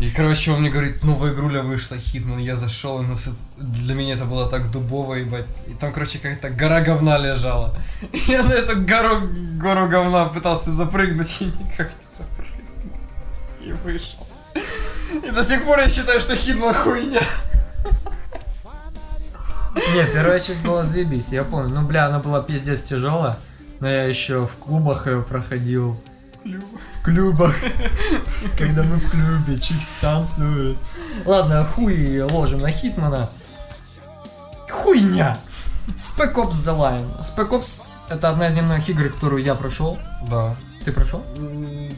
И, 0.01 0.11
короче, 0.11 0.51
он 0.51 0.61
мне 0.61 0.71
говорит, 0.71 1.05
новая 1.05 1.35
игруля 1.35 1.61
вышла, 1.61 1.99
Хитман, 1.99 2.39
я 2.39 2.57
зашел, 2.57 3.03
и 3.03 3.07
ну, 3.07 3.17
для 3.59 3.95
меня 3.95 4.15
это 4.15 4.25
было 4.25 4.49
так 4.49 4.71
дубово, 4.71 5.15
ебать. 5.15 5.45
И 5.67 5.75
там, 5.75 5.93
короче, 5.93 6.19
какая-то 6.19 6.49
гора 6.49 6.81
говна 6.81 7.19
лежала. 7.19 7.77
Я 8.27 8.43
на 8.43 8.53
эту 8.53 8.81
гору, 8.81 9.29
гору 9.61 9.89
говна 9.89 10.25
пытался 10.25 10.71
запрыгнуть, 10.71 11.37
и 11.41 11.45
никак 11.45 11.91
не 11.91 12.17
запрыгнул. 12.17 12.97
И 13.61 13.73
вышел. 13.73 14.27
И 15.23 15.31
до 15.31 15.45
сих 15.45 15.65
пор 15.65 15.81
я 15.81 15.91
считаю, 15.91 16.21
что 16.21 16.35
Хитман 16.35 16.73
хуйня. 16.73 17.21
Не, 19.75 20.07
первая 20.15 20.41
часть 20.41 20.63
была 20.63 20.85
заебись, 20.85 21.29
я 21.29 21.45
помню. 21.45 21.75
Ну, 21.75 21.87
бля, 21.87 22.07
она 22.07 22.21
была 22.21 22.43
пиздец 22.43 22.85
тяжелая. 22.85 23.37
Но 23.81 23.89
я 23.89 24.05
еще 24.05 24.47
в 24.47 24.57
клубах 24.57 25.07
ее 25.07 25.23
проходил. 25.23 26.01
В 27.01 27.05
клубах. 27.05 27.55
Когда 28.59 28.83
мы 28.83 28.97
в 28.97 29.11
клубе, 29.11 29.59
чикс 29.59 29.95
танцуют. 30.01 30.77
Ладно, 31.25 31.65
хуй 31.65 32.21
ложим 32.21 32.61
на 32.61 32.71
Хитмана. 32.71 33.31
Хуйня! 34.71 35.39
Spec 35.97 36.35
Ops 36.35 36.53
The 36.53 36.77
Line. 36.77 37.21
Spec 37.21 37.49
Ops 37.51 37.83
это 38.11 38.29
одна 38.29 38.49
из 38.49 38.55
немногих 38.55 38.91
игр, 38.91 39.09
которую 39.11 39.43
я 39.43 39.55
прошел. 39.55 39.99
Да. 40.29 40.57
Ты 40.85 40.93
прошел? 40.93 41.25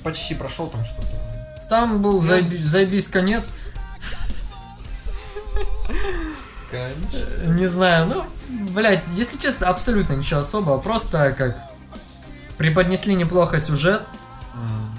Почти 0.04 0.34
прошел 0.34 0.68
там 0.68 0.84
что-то. 0.84 1.08
Там 1.68 2.02
был 2.02 2.22
Я 2.22 2.38
заеби- 2.38 2.58
заебись 2.64 3.08
конец. 3.08 3.52
Конечно. 6.70 7.52
Не 7.52 7.66
знаю, 7.66 8.06
ну, 8.06 8.24
блядь, 8.70 9.02
если 9.16 9.36
честно, 9.38 9.68
абсолютно 9.68 10.14
ничего 10.14 10.40
особого. 10.40 10.78
Просто 10.78 11.32
как 11.36 11.56
преподнесли 12.56 13.14
неплохо 13.14 13.58
сюжет. 13.60 14.02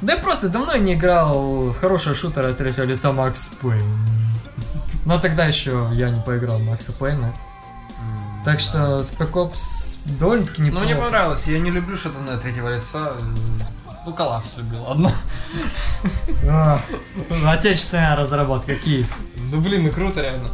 Да 0.04 0.14
и 0.16 0.22
просто 0.22 0.50
давно 0.50 0.74
я 0.74 0.80
не 0.80 0.94
играл 0.94 1.70
в 1.72 1.80
хорошего 1.80 2.14
шутера 2.14 2.50
от 2.50 2.58
третьего 2.58 2.84
лица 2.86 3.12
Макс 3.14 3.50
Пейн. 3.62 3.86
Но 5.06 5.20
тогда 5.20 5.46
еще 5.46 5.90
я 5.94 6.10
не 6.10 6.22
поиграл 6.22 6.58
в 6.60 6.64
Макса 6.64 6.92
Пейна. 6.94 7.34
Так 8.46 8.60
что 8.60 9.00
Spec 9.00 9.32
Ops 9.32 9.98
довольно-таки 10.20 10.62
Ну, 10.62 10.68
неплохо. 10.68 10.86
мне 10.86 10.96
понравилось. 10.96 11.48
Я 11.48 11.60
не 11.60 11.72
люблю 11.72 11.96
что-то 11.98 12.20
на 12.20 12.38
третьего 12.38 12.76
лица. 12.76 13.14
Ну, 14.06 14.14
коллапс 14.14 14.58
любил, 14.58 14.84
ладно. 14.84 15.12
А, 16.50 16.82
Отечественная 17.48 18.18
разработка, 18.18 18.76
Киев. 18.76 19.08
Ну, 19.50 19.62
блин, 19.62 19.84
ну 19.84 19.90
круто, 19.92 20.22
реально. 20.22 20.50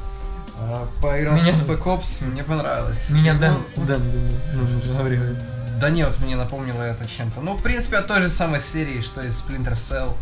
А, 0.59 0.87
Поиграл 1.01 1.33
Меня- 1.35 1.51
в 1.51 1.67
Spec 1.67 1.81
Ops, 1.83 2.25
мне 2.27 2.43
понравилось. 2.43 3.09
Меня 3.09 3.33
Ну, 3.33 3.39
Дэн... 3.39 3.53
вот- 3.75 3.87
Дэн, 3.87 4.01
Дэн, 4.11 5.37
ну, 5.79 5.81
ну. 5.81 5.81
Да 5.81 5.89
нет, 5.89 6.19
мне 6.19 6.35
напомнило 6.35 6.81
это 6.83 7.07
чем-то. 7.07 7.41
Ну, 7.41 7.53
в 7.55 7.63
принципе, 7.63 7.97
от 7.97 8.07
той 8.07 8.21
же 8.21 8.29
самой 8.29 8.59
серии, 8.61 9.01
что 9.01 9.21
из 9.21 9.41
Splinter 9.43 9.73
Cell. 9.73 10.15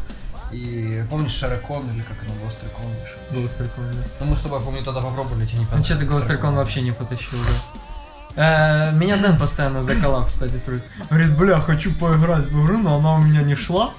И 0.52 1.04
помнишь 1.10 1.32
Шаракон 1.34 1.90
или 1.92 2.02
как 2.02 2.18
оно? 2.24 2.34
Ghost 2.46 3.60
Recon, 3.60 3.94
да. 3.94 4.00
Ну, 4.22 4.26
мы 4.28 4.36
с 4.38 4.40
тобой, 4.40 4.62
помню, 4.62 4.82
тогда 4.84 5.02
попробовали, 5.02 5.46
тебе 5.46 5.60
не 5.60 5.64
Ну 5.66 5.70
понравилось. 5.72 5.88
что-то 5.88 6.06
Ghost 6.06 6.40
Recon 6.42 6.56
вообще 6.56 6.82
не 6.82 6.92
потащил, 6.94 7.38
да. 8.36 8.92
Э, 8.92 8.92
Меня 8.94 9.18
Дэн 9.18 9.38
постоянно 9.38 9.82
заколал, 9.82 10.26
кстати, 10.26 10.52
спрашивает. 10.58 10.84
Говорит, 11.10 11.38
бля, 11.38 11.60
хочу 11.60 11.94
поиграть 11.94 12.46
в 12.46 12.64
игру, 12.64 12.78
но 12.78 12.96
она 12.98 13.16
у 13.16 13.22
меня 13.22 13.42
не 13.42 13.56
шла. 13.56 13.92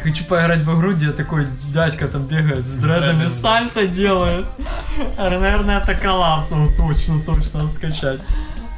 Хочу 0.00 0.24
поиграть 0.24 0.60
в 0.60 0.78
игру, 0.78 0.92
где 0.92 1.10
такой 1.10 1.46
дядька 1.72 2.06
там 2.06 2.26
бегает 2.26 2.66
с 2.68 2.74
дредами, 2.74 3.28
сальто 3.28 3.86
делает. 3.88 4.46
Наверное, 5.16 5.80
это 5.80 5.94
коллапс, 5.96 6.50
ну, 6.52 6.70
точно, 6.76 7.20
точно, 7.22 7.62
надо 7.62 7.74
скачать. 7.74 8.20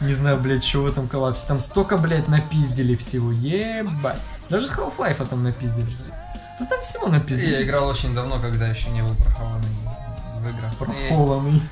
Не 0.00 0.14
знаю, 0.14 0.38
блядь, 0.38 0.64
что 0.64 0.82
в 0.82 0.86
этом 0.86 1.08
коллапсе. 1.08 1.46
Там 1.46 1.60
столько, 1.60 1.96
блядь, 1.98 2.26
напиздили 2.28 2.96
всего, 2.96 3.32
ебать. 3.32 4.18
Даже 4.48 4.66
с 4.66 4.70
Half-Life 4.70 5.26
там 5.28 5.42
напиздили. 5.44 5.90
Да 6.58 6.66
там 6.66 6.80
всего 6.82 7.06
Я 7.06 7.12
напиздили. 7.14 7.62
играл 7.62 7.88
очень 7.88 8.14
давно, 8.14 8.38
когда 8.38 8.68
еще 8.68 8.88
не 8.90 9.02
был 9.02 9.14
прохованный 9.14 9.68
в 10.42 10.48
играх. 10.48 10.74
Прохованный. 10.76 11.62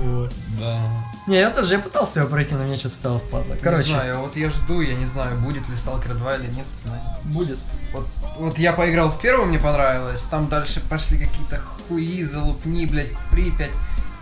Вот. 0.00 0.32
Да. 0.58 0.80
Не, 1.26 1.36
я 1.40 1.50
тоже 1.50 1.74
я 1.74 1.80
пытался 1.80 2.20
его 2.20 2.28
пройти, 2.30 2.54
но 2.54 2.64
мне 2.64 2.76
что-то 2.76 2.94
стало 2.94 3.18
впадло. 3.18 3.54
не 3.54 3.60
Короче, 3.60 3.90
знаю, 3.90 4.20
вот 4.20 4.36
я 4.36 4.48
жду, 4.48 4.80
я 4.80 4.94
не 4.94 5.06
знаю, 5.06 5.36
будет 5.40 5.68
ли 5.68 5.74
Stalker 5.74 6.14
2 6.14 6.36
или 6.36 6.46
нет, 6.46 6.66
знаю. 6.82 7.00
будет. 7.24 7.58
Вот, 7.92 8.06
вот 8.38 8.58
я 8.58 8.72
поиграл 8.72 9.10
в 9.10 9.20
первую, 9.20 9.48
мне 9.48 9.58
понравилось, 9.58 10.22
там 10.22 10.48
дальше 10.48 10.80
пошли 10.88 11.18
какие-то 11.18 11.58
хуи, 11.60 12.22
залупни, 12.22 12.86
блядь, 12.86 13.10
Припять. 13.30 13.70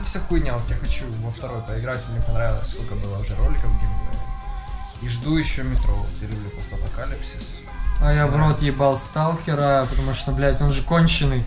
Это 0.04 0.10
вся 0.10 0.20
хуйня, 0.20 0.52
вот 0.52 0.68
я 0.68 0.76
хочу 0.76 1.06
во 1.22 1.30
второй 1.30 1.62
поиграть, 1.62 1.98
мне 2.10 2.20
понравилось, 2.20 2.68
сколько 2.68 2.94
было 2.94 3.18
уже 3.20 3.34
роликов 3.36 3.70
геймплея. 3.70 4.20
И 5.00 5.08
жду 5.08 5.38
еще 5.38 5.62
метро, 5.62 5.94
вот 5.94 6.10
я 6.20 6.28
люблю 6.28 6.50
постапокалипсис. 6.50 7.60
А 8.02 8.12
я 8.12 8.26
в 8.26 8.36
рот 8.36 8.60
ебал 8.60 8.98
сталкера, 8.98 9.86
потому 9.88 10.12
что, 10.12 10.32
блядь, 10.32 10.60
он 10.60 10.70
же 10.70 10.82
конченый. 10.82 11.42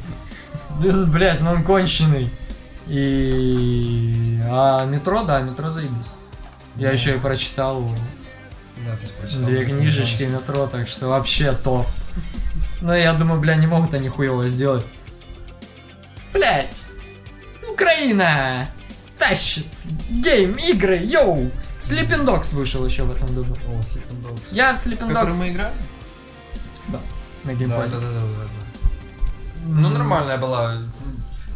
Блядь, 0.80 1.42
ну 1.42 1.52
он 1.52 1.64
конченый. 1.64 2.32
И... 2.88 4.42
А 4.50 4.86
метро, 4.86 5.24
да, 5.24 5.42
метро 5.42 5.70
заебись. 5.70 6.10
Я 6.78 6.90
еще 6.92 7.16
и 7.16 7.20
прочитал 7.20 7.88
Да, 8.78 8.98
прочитал. 9.20 9.46
две 9.46 9.66
книжечки 9.66 10.24
метро, 10.24 10.66
так 10.66 10.88
что 10.88 11.10
вообще 11.10 11.52
топ. 11.52 11.86
Но 12.82 12.96
я 12.96 13.14
думаю, 13.14 13.40
бля, 13.40 13.56
не 13.56 13.68
могут 13.68 13.94
они 13.94 14.10
хуево 14.10 14.50
сделать. 14.50 14.84
Блять! 16.34 16.87
Украина! 17.78 18.68
Тащит! 19.20 19.68
Game, 20.10 20.54
игры, 20.56 20.98
йоу! 20.98 21.52
Sleeping 21.80 22.26
Dogs 22.26 22.56
вышел 22.56 22.84
еще 22.84 23.04
в 23.04 23.12
этом 23.16 23.28
году. 23.36 23.56
О, 23.68 23.80
Sleeping 23.82 24.24
Dogs. 24.24 24.42
Я 24.52 24.74
в 24.74 24.78
Sleeping 24.78 25.08
Который 25.10 25.28
Dogs 25.30 25.34
мы 25.38 25.50
играли? 25.50 25.74
на 26.88 27.00
Да, 27.44 27.54
геймпаде. 27.54 27.92
да, 27.92 28.00
да, 28.00 28.10
да, 28.10 28.20
да, 28.20 28.44
да. 28.46 29.68
Ну, 29.68 29.90
нормальная 29.90 30.40
была. 30.40 30.78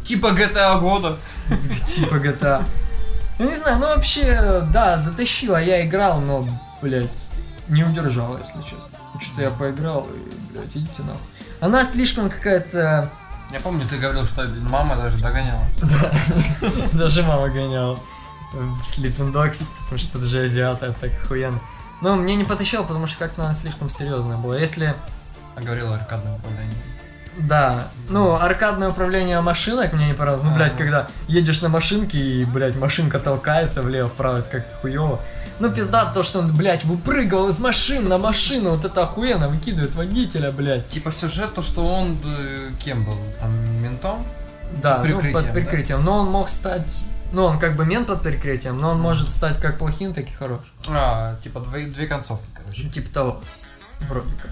Типа 0.04 0.28
GTA 0.28 0.78
года. 0.78 1.16
Типа 1.88 2.14
GTA. 2.14 2.64
Ну 3.40 3.48
не 3.50 3.56
знаю, 3.56 3.78
ну 3.80 3.86
вообще, 3.86 4.62
да, 4.72 4.98
затащила, 4.98 5.60
я 5.60 5.84
играл, 5.84 6.20
но, 6.20 6.46
блядь, 6.82 7.08
не 7.68 7.82
удержал, 7.82 8.38
если 8.38 8.62
честно. 8.62 8.96
Что-то 9.20 9.42
я 9.42 9.50
поиграл 9.50 10.06
и, 10.06 10.52
блядь, 10.52 10.70
идите 10.76 11.02
нахуй. 11.02 11.20
Она 11.60 11.84
слишком 11.84 12.30
какая-то... 12.30 13.10
Я 13.52 13.60
помню, 13.60 13.84
ты 13.88 13.98
говорил, 13.98 14.26
что 14.26 14.48
мама 14.62 14.96
даже 14.96 15.18
догоняла. 15.18 15.62
Даже 16.92 17.22
мама 17.22 17.48
гоняла 17.48 17.98
в 18.52 18.82
Sleeping 18.86 19.32
Dogs, 19.32 19.70
потому 19.84 19.98
что 19.98 20.18
это 20.18 20.26
же 20.26 20.44
азиаты, 20.44 20.86
это 20.86 21.00
так 21.00 21.10
охуенно. 21.22 21.60
Но 22.00 22.16
мне 22.16 22.34
не 22.36 22.44
потащило, 22.44 22.82
потому 22.82 23.06
что 23.06 23.18
как-то 23.18 23.44
она 23.44 23.54
слишком 23.54 23.90
серьезная 23.90 24.36
была. 24.38 24.58
Если, 24.58 24.94
А 25.54 25.60
говорила 25.60 25.94
аркадное 25.96 26.34
управление. 26.36 26.74
да, 27.38 27.88
ну, 28.08 28.34
аркадное 28.34 28.88
управление 28.90 29.40
машинок 29.40 29.92
мне 29.92 30.08
не 30.08 30.14
понравилось. 30.14 30.44
Ну, 30.44 30.54
блядь, 30.54 30.72
Ага. 30.72 30.78
когда 30.78 31.08
едешь 31.28 31.60
на 31.62 31.68
машинке 31.68 32.18
и, 32.18 32.44
блядь, 32.44 32.76
машинка 32.76 33.18
толкается 33.20 33.82
влево-вправо, 33.82 34.38
это 34.38 34.48
как-то 34.50 34.74
хуево. 34.76 35.20
Ну, 35.62 35.72
пизда 35.72 36.06
то, 36.06 36.24
что 36.24 36.40
он, 36.40 36.52
блядь, 36.56 36.84
выпрыгивал 36.84 37.48
из 37.48 37.60
машины 37.60 38.08
на 38.08 38.18
машину, 38.18 38.70
вот 38.70 38.84
это 38.84 39.04
охуенно, 39.04 39.48
выкидывает 39.48 39.94
водителя, 39.94 40.50
блядь. 40.50 40.88
Типа 40.88 41.12
сюжет, 41.12 41.54
то, 41.54 41.62
что 41.62 41.86
он 41.86 42.18
э, 42.24 42.70
кем 42.84 43.04
был? 43.04 43.16
Там, 43.38 43.80
ментом? 43.80 44.26
Да, 44.82 44.96
Под 44.96 45.06
ну, 45.10 45.20
прикрытием, 45.20 45.32
под 45.32 45.46
да? 45.46 45.52
прикрытием. 45.52 46.04
Но 46.04 46.18
он 46.18 46.30
мог 46.32 46.48
стать, 46.48 46.88
ну, 47.30 47.44
он 47.44 47.60
как 47.60 47.76
бы 47.76 47.84
мент 47.84 48.08
под 48.08 48.22
прикрытием, 48.22 48.76
но 48.80 48.90
он 48.90 49.00
может 49.00 49.28
стать 49.28 49.60
как 49.60 49.78
плохим, 49.78 50.12
так 50.12 50.28
и 50.28 50.32
хорошим. 50.32 50.72
А, 50.88 51.36
типа 51.44 51.60
две, 51.60 51.86
две 51.86 52.08
концовки, 52.08 52.44
короче. 52.56 52.88
Типа 52.88 53.14
того. 53.14 53.40
Вроде 54.08 54.32
как. 54.42 54.50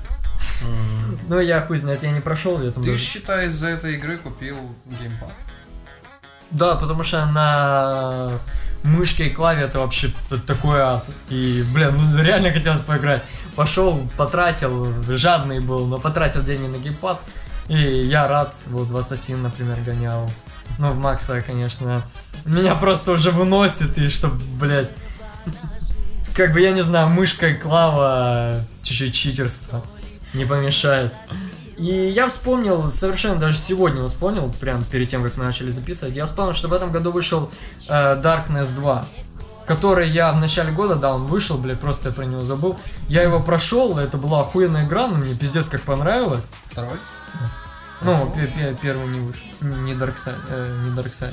Ну, 1.28 1.40
я 1.40 1.60
хуй 1.62 1.78
знает, 1.78 2.04
я 2.04 2.12
не 2.12 2.20
прошел, 2.20 2.62
я 2.62 2.70
там 2.70 2.84
Ты, 2.84 2.92
даже- 2.92 3.02
считай, 3.02 3.48
из-за 3.48 3.66
этой 3.66 3.96
игры 3.96 4.16
купил 4.16 4.56
геймпад. 4.86 5.32
Да, 6.52 6.76
потому 6.76 7.02
что 7.02 7.26
на 7.26 8.38
мышке 8.82 9.26
и 9.26 9.30
клаве 9.30 9.62
это 9.62 9.80
вообще 9.80 10.10
такой 10.46 10.80
ад. 10.80 11.06
И, 11.28 11.64
блин, 11.72 11.96
ну 11.96 12.22
реально 12.22 12.52
хотелось 12.52 12.80
поиграть. 12.80 13.22
Пошел, 13.56 14.08
потратил, 14.16 14.92
жадный 15.08 15.60
был, 15.60 15.86
но 15.86 15.98
потратил 15.98 16.42
деньги 16.42 16.66
на 16.66 16.76
геймпад. 16.76 17.20
И 17.68 17.76
я 17.76 18.26
рад, 18.26 18.54
вот 18.66 18.88
в 18.88 18.96
Ассасин, 18.96 19.42
например, 19.42 19.78
гонял. 19.84 20.30
Ну, 20.78 20.92
в 20.92 20.98
Макса, 20.98 21.42
конечно, 21.42 22.02
меня 22.44 22.74
просто 22.74 23.12
уже 23.12 23.30
выносит, 23.30 23.98
и 23.98 24.08
чтоб, 24.08 24.32
блядь, 24.32 24.90
как 26.34 26.52
бы, 26.52 26.60
я 26.60 26.72
не 26.72 26.82
знаю, 26.82 27.08
мышка 27.08 27.48
и 27.48 27.54
клава, 27.54 28.64
чуть-чуть 28.82 29.14
читерство 29.14 29.84
не 30.32 30.44
помешает. 30.44 31.12
И 31.80 32.12
я 32.14 32.28
вспомнил, 32.28 32.92
совершенно 32.92 33.36
даже 33.40 33.56
сегодня 33.56 34.06
вспомнил, 34.06 34.52
прям 34.60 34.84
перед 34.84 35.08
тем, 35.08 35.22
как 35.22 35.36
мы 35.38 35.44
начали 35.44 35.70
записывать, 35.70 36.14
я 36.14 36.26
вспомнил, 36.26 36.52
что 36.52 36.68
в 36.68 36.72
этом 36.74 36.92
году 36.92 37.10
вышел 37.10 37.50
э, 37.88 37.92
Darkness 38.22 38.74
2, 38.74 39.06
который 39.66 40.10
я 40.10 40.30
в 40.32 40.36
начале 40.36 40.72
года, 40.72 40.96
да, 40.96 41.14
он 41.14 41.24
вышел, 41.26 41.56
блядь, 41.56 41.80
просто 41.80 42.10
я 42.10 42.14
про 42.14 42.24
него 42.24 42.44
забыл. 42.44 42.78
Я 43.08 43.22
его 43.22 43.40
прошел, 43.40 43.96
это 43.98 44.18
была 44.18 44.40
охуенная 44.40 44.84
игра, 44.86 45.06
но 45.06 45.16
мне 45.16 45.34
пиздец 45.34 45.68
как 45.68 45.80
понравилось. 45.82 46.50
Второй? 46.66 46.98
Ну, 48.02 48.30
пе- 48.34 48.46
пе- 48.46 48.76
первый 48.80 49.06
не 49.08 49.20
вышел, 49.20 49.46
не 49.62 49.92
Darkside, 49.94 50.34
э, 50.50 50.84
не 50.84 50.90
Darksiders, 50.94 51.32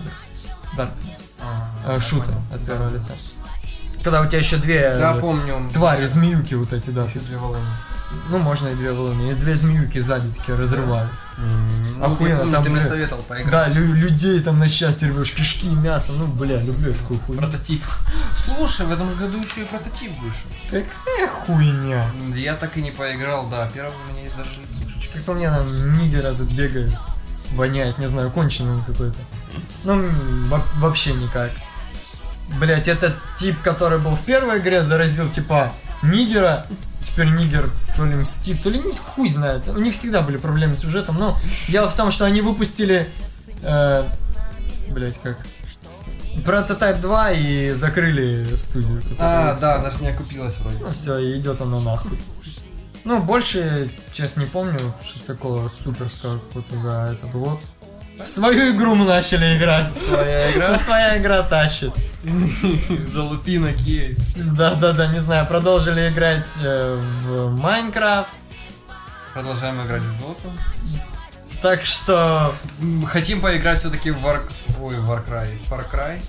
Darkness. 0.77 1.23
А, 1.41 1.67
Э, 1.95 1.99
шутер 1.99 2.25
понял. 2.27 2.41
от 2.53 2.61
первого 2.65 2.89
да, 2.89 2.95
лица. 2.95 3.11
Когда 4.03 4.21
у 4.21 4.25
тебя 4.27 4.37
еще 4.37 4.55
две 4.57 4.95
Да, 4.97 5.15
помню. 5.15 5.69
твари, 5.73 6.05
змеюки 6.07 6.53
вот 6.55 6.71
эти, 6.71 6.89
да. 6.91 7.03
Еще 7.05 7.19
две 7.19 7.37
волны. 7.37 7.59
Ну, 8.29 8.37
можно 8.37 8.69
и 8.69 8.75
две 8.75 8.93
волны, 8.93 9.31
и 9.31 9.33
две 9.35 9.55
змеюки 9.55 9.99
сзади 9.99 10.29
такие 10.29 10.57
разрывают. 10.57 11.11
Ну, 11.37 12.05
Охуенно, 12.05 12.37
помню, 12.39 12.51
там, 12.51 12.63
ты 12.63 12.69
мне 12.69 12.81
советовал 12.81 13.21
поиграть. 13.23 13.51
Да, 13.51 13.67
лю- 13.67 13.93
людей 13.93 14.39
там 14.41 14.59
на 14.59 14.69
части 14.69 15.05
рвешь, 15.05 15.33
кишки, 15.33 15.67
мясо, 15.69 16.13
ну, 16.13 16.25
бля, 16.25 16.61
люблю 16.61 16.93
такую 16.93 17.19
хуйню. 17.19 17.41
Прототип. 17.41 17.83
Слушай, 18.35 18.85
в 18.85 18.91
этом 18.91 19.13
году 19.17 19.37
еще 19.37 19.61
и 19.61 19.65
прототип 19.65 20.11
вышел. 20.19 20.47
Такая 20.65 21.27
хуйня. 21.27 22.09
Я 22.33 22.55
так 22.55 22.77
и 22.77 22.81
не 22.81 22.91
поиграл, 22.91 23.47
да. 23.49 23.69
Первый 23.73 23.93
у 24.09 24.13
меня 24.13 24.23
есть 24.23 24.37
даже 24.37 24.51
лицушечка. 24.51 25.13
Как 25.15 25.23
по 25.23 25.33
мне, 25.33 25.49
там 25.49 25.67
нигера 25.97 26.33
тут 26.33 26.49
бегает, 26.51 26.91
воняет, 27.51 27.97
не 27.97 28.05
знаю, 28.07 28.31
конченый 28.31 28.71
он 28.71 28.83
какой-то. 28.83 29.17
Ну, 29.83 30.09
вообще 30.77 31.13
никак. 31.13 31.51
Блять, 32.59 32.87
этот 32.87 33.15
тип, 33.37 33.61
который 33.61 33.99
был 33.99 34.15
в 34.15 34.21
первой 34.21 34.59
игре, 34.59 34.81
заразил 34.81 35.29
типа 35.29 35.71
нигера. 36.01 36.65
Теперь 37.07 37.29
нигер 37.31 37.69
то 37.95 38.05
ли 38.05 38.15
мстит, 38.15 38.61
то 38.61 38.69
ли 38.69 38.79
не 38.79 38.93
хуй 38.93 39.29
знает. 39.29 39.67
У 39.67 39.79
них 39.79 39.93
всегда 39.93 40.21
были 40.21 40.37
проблемы 40.37 40.75
с 40.75 40.81
сюжетом, 40.81 41.17
но 41.17 41.37
дело 41.67 41.89
в 41.89 41.95
том, 41.95 42.11
что 42.11 42.25
они 42.25 42.41
выпустили... 42.41 43.09
Э, 43.63 44.03
блять, 44.89 45.19
как? 45.21 45.37
Прототайп 46.45 46.97
2 46.97 47.31
и 47.31 47.71
закрыли 47.71 48.55
студию. 48.55 49.01
А, 49.17 49.57
да, 49.59 49.75
она 49.75 49.89
же 49.89 50.01
не 50.01 50.09
окупилась 50.09 50.59
вроде. 50.59 50.77
Ну 50.79 50.91
все, 50.91 51.17
и 51.17 51.39
идет 51.39 51.59
она 51.61 51.79
нахуй. 51.79 52.17
Ну, 53.03 53.21
больше, 53.23 53.89
честно, 54.11 54.41
не 54.41 54.45
помню, 54.47 54.77
что 55.01 55.25
такого 55.25 55.69
суперского 55.69 56.39
какого-то 56.39 56.77
за 56.77 57.13
этот 57.13 57.31
год. 57.31 57.59
В 58.23 58.27
свою 58.27 58.75
игру 58.75 58.95
мы 58.95 59.05
начали 59.05 59.57
играть. 59.57 59.95
Своя 59.95 60.51
игра? 60.51 60.77
Своя 60.77 61.17
игра 61.17 61.43
тащит. 61.43 61.93
Залупи 63.07 63.59
на 63.59 63.73
кей. 63.73 64.17
Да-да-да, 64.35 65.07
не 65.13 65.21
знаю, 65.21 65.47
продолжили 65.47 66.09
играть 66.09 66.47
э, 66.61 66.99
в 67.23 67.55
Майнкрафт. 67.55 68.33
Продолжаем 69.33 69.81
играть 69.85 70.01
в 70.01 70.19
доту. 70.19 70.51
Так 71.61 71.83
что 71.83 72.51
Хотим 73.07 73.41
поиграть 73.41 73.79
все-таки 73.79 74.11
в 74.11 74.17
War... 74.25 74.41
Ой, 74.79 74.95
Far 74.97 75.27
Cry. 75.27 75.47
Far 75.69 75.85
Cry. 75.91 76.21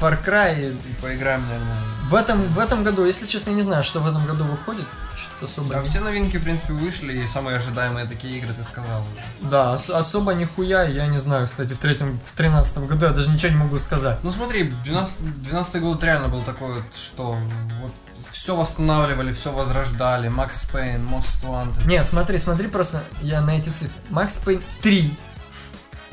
Far 0.00 0.24
Cry 0.24 0.70
И 0.72 0.94
поиграем, 1.02 1.42
наверное. 1.48 1.76
в 2.10 2.14
этом, 2.14 2.46
в 2.48 2.58
этом 2.58 2.84
году, 2.84 3.04
если 3.04 3.26
честно, 3.26 3.50
я 3.50 3.56
не 3.56 3.62
знаю, 3.62 3.82
что 3.82 3.98
в 4.00 4.06
этом 4.06 4.24
году 4.26 4.44
выходит. 4.44 4.84
Что-то 5.16 5.46
особо... 5.46 5.74
Да, 5.74 5.82
все 5.82 6.00
новинки, 6.00 6.36
в 6.36 6.44
принципе, 6.44 6.74
вышли, 6.74 7.14
и 7.14 7.26
самые 7.26 7.56
ожидаемые 7.56 8.06
такие 8.06 8.38
игры 8.38 8.52
ты 8.52 8.62
сказал 8.64 9.00
уже. 9.00 9.48
Да, 9.50 9.72
ос- 9.72 9.88
особо 9.90 10.34
нихуя, 10.34 10.84
я 10.84 11.06
не 11.06 11.18
знаю, 11.18 11.46
кстати, 11.48 11.72
в 11.72 11.78
третьем, 11.78 12.20
в 12.26 12.36
тринадцатом 12.36 12.86
году 12.86 13.06
я 13.06 13.12
даже 13.12 13.30
ничего 13.30 13.52
не 13.52 13.56
могу 13.58 13.78
сказать. 13.78 14.18
Ну 14.22 14.30
смотри, 14.30 14.64
12, 14.84 15.42
12 15.44 15.80
год 15.80 16.04
реально 16.04 16.28
был 16.28 16.42
такой 16.42 16.74
вот, 16.74 16.84
что 16.94 17.38
вот 17.80 17.92
все 18.36 18.54
восстанавливали, 18.54 19.32
все 19.32 19.50
возрождали. 19.50 20.28
Макс 20.28 20.66
Пейн, 20.66 21.02
Most 21.06 21.42
Wanted. 21.42 21.86
Не, 21.86 22.04
смотри, 22.04 22.38
смотри 22.38 22.68
просто, 22.68 23.02
я 23.22 23.40
на 23.40 23.56
эти 23.56 23.70
цифры. 23.70 23.98
Max 24.10 24.44
Payne 24.44 24.62
3, 24.82 25.16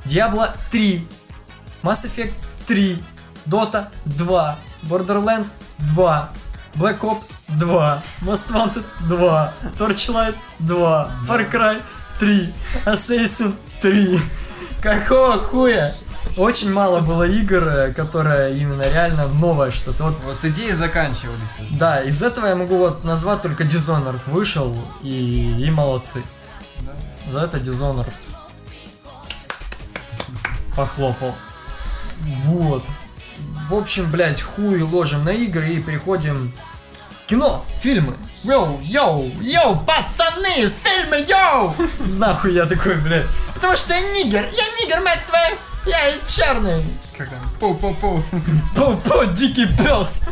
Diablo 0.06 0.50
3, 0.72 1.06
Mass 1.84 2.06
Effect 2.06 2.34
3, 2.66 3.04
Dota 3.46 3.90
2, 4.06 4.56
Borderlands 4.84 5.56
2, 5.96 6.30
Black 6.76 7.04
Ops 7.04 7.34
2, 7.50 8.02
Most 8.22 8.50
Wanted 8.52 8.86
2, 9.10 9.54
Torchlight 9.78 10.36
2, 10.60 11.12
Far 11.28 11.52
Cry 11.52 11.82
3, 12.20 12.54
Assassin 12.86 13.54
3. 13.82 14.20
Какого 14.82 15.40
хуя? 15.40 15.94
Очень 16.38 16.74
мало 16.74 17.02
было 17.02 17.24
игр, 17.28 17.64
э, 17.64 17.94
которые 17.94 18.58
именно 18.58 18.82
реально 18.84 19.28
новое 19.28 19.72
что-то. 19.72 20.06
Вот, 20.06 20.16
Вот 20.24 20.44
идеи 20.44 20.72
заканчивались. 20.72 21.40
да, 21.72 22.02
из 22.02 22.22
этого 22.24 22.48
я 22.48 22.56
могу 22.56 22.78
вот 22.78 23.04
назвать 23.04 23.42
только 23.42 23.64
Dishonored 23.64 24.22
вышел, 24.28 24.76
и, 25.04 25.56
и 25.60 25.70
молодцы. 25.72 26.24
Да. 26.80 26.92
За 27.30 27.42
это 27.42 27.58
Dishonored 27.58 28.12
похлопал. 30.76 31.36
Вот. 32.46 32.84
В 33.70 33.76
общем, 33.76 34.10
блядь, 34.12 34.42
хуй 34.42 34.82
ложим 34.82 35.24
на 35.24 35.30
игры 35.30 35.68
и 35.68 35.80
переходим 35.82 36.52
кино, 37.28 37.66
фильмы. 37.82 38.16
Йоу, 38.44 38.82
йоу, 38.82 39.32
йоу, 39.40 39.80
пацаны, 39.86 40.72
фильмы, 40.84 41.26
йоу! 41.28 41.74
Нахуй 42.18 42.54
я 42.54 42.66
такой, 42.66 42.96
блядь. 42.96 43.26
Потому 43.54 43.76
что 43.78 43.94
я 43.94 44.02
нигер, 44.02 44.44
я 44.44 44.64
нигер, 44.82 45.02
мать 45.02 45.26
твою! 45.28 45.58
Я 45.86 45.98
черный. 46.26 46.86
Как 47.17 47.30
там? 47.30 47.39
Пу-пу-пу. 47.60 48.24
Пу-пу, 48.76 49.34
дикий 49.34 49.67
пес. 49.78 50.24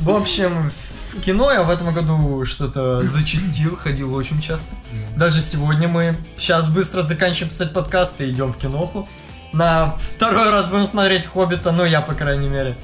В 0.00 0.10
общем, 0.10 0.70
в 1.12 1.20
кино 1.20 1.50
я 1.50 1.62
в 1.62 1.70
этом 1.70 1.92
году 1.94 2.44
что-то 2.44 3.06
зачистил, 3.06 3.76
ходил 3.76 4.14
очень 4.14 4.40
часто. 4.40 4.74
Даже 5.16 5.40
сегодня 5.40 5.88
мы 5.88 6.16
сейчас 6.36 6.68
быстро 6.68 7.02
заканчиваем 7.02 7.50
писать 7.50 7.72
подкаст 7.72 8.20
и 8.20 8.28
идем 8.30 8.52
в 8.52 8.58
киноху. 8.58 9.08
На 9.52 9.94
второй 9.96 10.50
раз 10.50 10.66
будем 10.66 10.84
смотреть 10.84 11.26
Хоббита, 11.26 11.70
ну 11.70 11.84
я, 11.84 12.00
по 12.00 12.14
крайней 12.14 12.48
мере. 12.48 12.76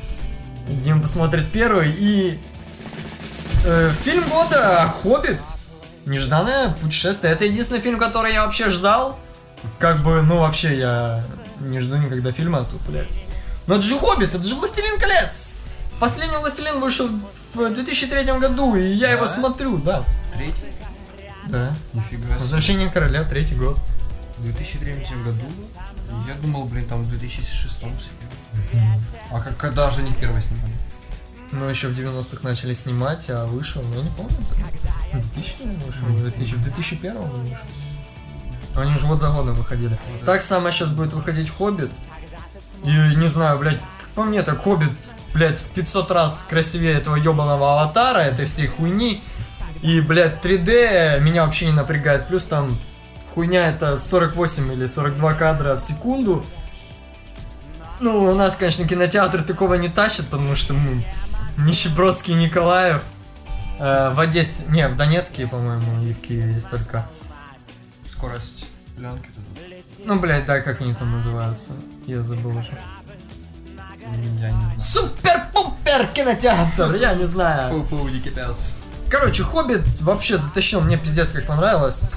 Дим 0.69 1.03
посмотрит 1.03 1.51
первый 1.51 1.91
и... 1.91 2.39
э, 3.65 3.93
фильм 4.05 4.23
года 4.29 4.93
Хоббит. 5.03 5.41
Нежданное 6.07 6.71
путешествие. 6.81 7.33
Это 7.33 7.45
единственный 7.45 7.81
фильм, 7.81 7.99
который 7.99 8.33
я 8.33 8.47
вообще 8.47 8.71
ждал. 8.71 9.19
Как 9.79 10.03
бы, 10.03 10.23
ну 10.23 10.39
вообще 10.39 10.79
я 10.79 11.25
не 11.61 11.81
жду 11.81 11.97
никогда 11.97 12.33
фильма, 12.33 12.61
а 12.61 12.65
тут, 12.65 12.81
блядь. 12.89 13.09
Но 13.67 13.75
это 13.75 13.83
же 13.85 13.99
Хоббит, 13.99 14.35
это 14.35 14.43
же 14.45 14.55
Властелин 14.55 14.99
колец. 14.99 15.59
Последний 16.01 16.37
Властелин 16.39 16.81
вышел 16.81 17.09
в 17.55 17.71
2003 17.75 18.25
году, 18.39 18.75
и 18.75 18.83
я 18.93 19.13
его 19.13 19.27
Да? 19.27 19.33
смотрю, 19.33 19.79
да. 19.79 20.05
Третий? 20.35 20.65
Да. 21.49 21.75
Нифига 21.93 22.23
себе. 22.25 22.37
Возвращение 22.39 22.91
короля, 22.91 23.25
третий 23.25 23.55
год. 23.55 23.79
В 24.39 24.43
2003 24.45 24.95
году? 25.25 25.45
Я 26.27 26.35
думал, 26.35 26.65
блин, 26.65 26.87
там 26.87 27.03
в 27.03 27.09
2006 27.09 27.75
сидел. 27.79 28.81
А 29.31 29.41
как, 29.41 29.57
когда 29.57 29.91
же 29.91 30.01
они 30.01 30.13
первые 30.13 30.43
снимали? 30.43 30.73
Ну, 31.53 31.69
еще 31.69 31.89
в 31.89 31.99
90-х 31.99 32.39
начали 32.43 32.73
снимать, 32.75 33.29
а 33.29 33.45
вышел, 33.47 33.83
ну, 33.83 33.97
я 33.97 34.03
не 34.03 34.11
помню. 34.11 34.37
там, 35.13 35.21
В 35.21 35.33
2000 35.35 35.57
наверное, 35.65 35.87
вышел, 35.87 36.05
в 36.07 36.21
2000, 36.23 36.55
в 36.55 36.63
2001 36.63 37.17
он 37.17 37.49
Они 38.77 38.95
уже 38.95 39.07
год 39.07 39.21
за 39.21 39.31
годом 39.31 39.55
выходили. 39.57 39.99
Так 40.25 40.43
само 40.43 40.71
сейчас 40.71 40.91
будет 40.91 41.13
выходить 41.13 41.51
Хоббит. 41.51 41.91
И 42.85 42.91
не 43.17 43.29
знаю, 43.29 43.59
блядь, 43.59 43.81
как 44.01 44.09
по 44.11 44.23
мне, 44.23 44.43
так 44.43 44.63
Хоббит, 44.63 44.91
блядь, 45.35 45.59
в 45.59 45.65
500 45.75 46.11
раз 46.11 46.47
красивее 46.49 46.95
этого 46.95 47.17
ебаного 47.17 47.73
аватара, 47.73 48.19
этой 48.19 48.47
всей 48.47 48.69
хуйни. 48.69 49.23
И, 49.83 50.01
блядь, 50.01 50.45
3D 50.45 51.21
меня 51.21 51.45
вообще 51.45 51.67
не 51.67 51.73
напрягает. 51.73 52.27
Плюс 52.29 52.45
там 52.45 52.77
хуйня 53.35 53.69
это 53.69 53.99
48 53.99 54.73
или 54.73 54.87
42 54.87 55.35
кадра 55.35 55.77
в 55.77 55.81
секунду. 55.81 56.45
Ну, 57.99 58.25
у 58.25 58.35
нас, 58.35 58.57
конечно, 58.57 58.87
кинотеатры 58.87 59.43
такого 59.43 59.75
не 59.75 59.89
тащат, 59.89 60.27
потому 60.29 60.55
что 60.55 60.75
мы 60.75 61.05
Нищебродский 61.59 62.35
Николаев. 62.35 63.03
Э, 63.79 64.11
в 64.15 64.21
Одессе, 64.21 64.65
не, 64.69 64.87
в 64.89 64.97
Донецке, 64.97 65.47
по-моему, 65.47 66.03
и 66.05 66.13
в 66.13 66.21
Киеве 66.21 66.53
есть 66.53 66.71
только. 66.71 67.07
Скорость 68.11 68.60
пленки 69.01 69.31
тут. 69.35 70.07
Ну, 70.07 70.19
блядь, 70.19 70.47
да, 70.47 70.61
как 70.61 70.81
они 70.81 70.95
там 70.95 71.11
называются? 71.11 71.73
Я 72.07 72.23
забыл 72.23 72.57
уже. 72.57 72.79
Я 74.39 74.51
не 74.51 74.67
знаю. 74.67 74.79
Супер-пупер 74.79 76.07
кинотеатр, 76.09 76.95
я 76.97 77.15
не 77.15 77.25
знаю. 77.25 77.73
Пу-пу, 77.73 78.11
дикий 78.11 78.31
пес. 78.31 78.85
Короче, 79.11 79.43
Хоббит 79.43 79.83
вообще 80.01 80.39
затащил, 80.39 80.81
мне 80.81 80.97
пиздец 80.97 81.33
как 81.33 81.47
понравилось. 81.47 82.15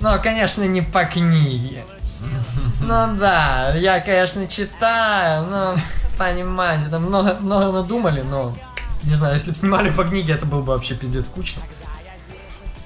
Но, 0.00 0.18
конечно, 0.18 0.62
не 0.64 0.82
по 0.82 1.04
книге. 1.04 1.84
Ну 2.80 3.16
да, 3.16 3.74
я, 3.74 4.00
конечно, 4.00 4.46
читаю, 4.46 5.46
но, 5.46 5.76
понимаете, 6.18 6.88
там 6.90 7.04
много, 7.04 7.36
много 7.40 7.72
надумали, 7.72 8.20
но, 8.20 8.56
не 9.02 9.14
знаю, 9.14 9.34
если 9.34 9.50
бы 9.50 9.56
снимали 9.56 9.90
по 9.90 10.04
книге, 10.04 10.34
это 10.34 10.44
было 10.44 10.60
бы 10.60 10.72
вообще 10.72 10.94
пиздец 10.94 11.26
скучно. 11.26 11.62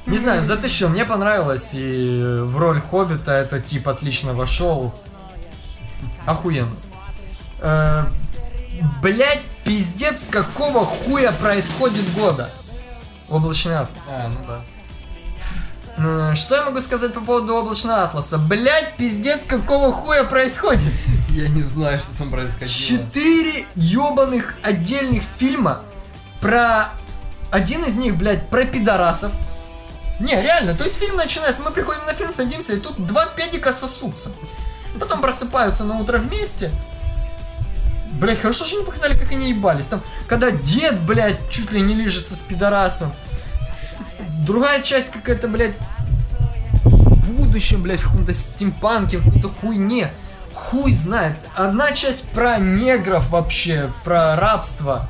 Не 0.07 0.19
знаю, 0.19 0.43
затащил, 0.43 0.89
мне 0.89 1.05
понравилось, 1.05 1.71
и 1.75 2.41
в 2.43 2.57
роль 2.57 2.81
Хоббита 2.81 3.33
этот 3.33 3.67
тип 3.67 3.89
отлично 3.89 4.35
вошел. 4.35 4.95
Охуенно. 6.27 6.73
Э, 7.61 8.05
Блять, 9.03 9.43
пиздец, 9.65 10.27
какого 10.31 10.85
хуя 10.85 11.33
происходит 11.33 12.11
года? 12.15 12.49
Облачный 13.29 13.79
атлас. 13.79 14.05
А, 14.09 14.29
ну 14.29 14.37
да. 14.47 14.61
Ну, 15.99 16.35
Что 16.35 16.57
я 16.57 16.65
могу 16.65 16.81
сказать 16.81 17.13
по 17.13 17.21
поводу 17.21 17.57
облачного 17.57 18.05
атласа? 18.05 18.39
Блять, 18.39 18.97
пиздец, 18.97 19.45
какого 19.45 19.93
хуя 19.93 20.25
происходит? 20.25 20.93
Я 21.31 21.49
не 21.49 21.63
знаю, 21.63 22.01
что 22.01 22.17
там 22.17 22.31
происходило. 22.31 22.69
Четыре 22.71 23.67
ебаных 23.75 24.57
отдельных 24.63 25.23
фильма 25.39 25.83
про... 26.41 26.89
Один 27.51 27.85
из 27.85 27.97
них, 27.97 28.17
блядь, 28.17 28.49
про 28.49 28.65
пидорасов. 28.65 29.33
Не, 30.21 30.41
реально, 30.41 30.75
то 30.75 30.85
есть 30.85 30.99
фильм 30.99 31.17
начинается, 31.17 31.63
мы 31.63 31.71
приходим 31.71 32.05
на 32.05 32.13
фильм, 32.13 32.35
садимся, 32.35 32.75
и 32.75 32.79
тут 32.79 33.05
два 33.07 33.25
педика 33.25 33.73
сосутся. 33.73 34.31
Потом 34.99 35.23
просыпаются 35.23 35.85
на 35.85 35.99
утро 35.99 36.19
вместе. 36.19 36.71
Блять, 38.13 38.41
хорошо, 38.41 38.67
что 38.67 38.79
не 38.79 38.85
показали, 38.85 39.17
как 39.17 39.33
они 39.33 39.49
ебались. 39.49 39.87
Там, 39.87 40.03
когда 40.27 40.51
дед, 40.51 41.01
блядь, 41.01 41.49
чуть 41.49 41.73
ли 41.73 41.81
не 41.81 41.95
лежится 41.95 42.35
с 42.35 42.41
пидорасом. 42.41 43.15
Другая 44.45 44.83
часть 44.83 45.11
какая-то, 45.11 45.49
блядь, 45.49 45.75
в 46.85 47.31
будущем, 47.33 47.83
блядь, 47.83 48.01
в 48.01 48.11
каком-то 48.11 48.35
стимпанке, 48.35 49.17
в 49.17 49.25
какой-то 49.25 49.49
хуйне. 49.49 50.13
Хуй 50.53 50.93
знает. 50.93 51.37
Одна 51.55 51.93
часть 51.93 52.29
про 52.31 52.59
негров 52.59 53.31
вообще, 53.31 53.91
про 54.05 54.37
рабство. 54.37 55.09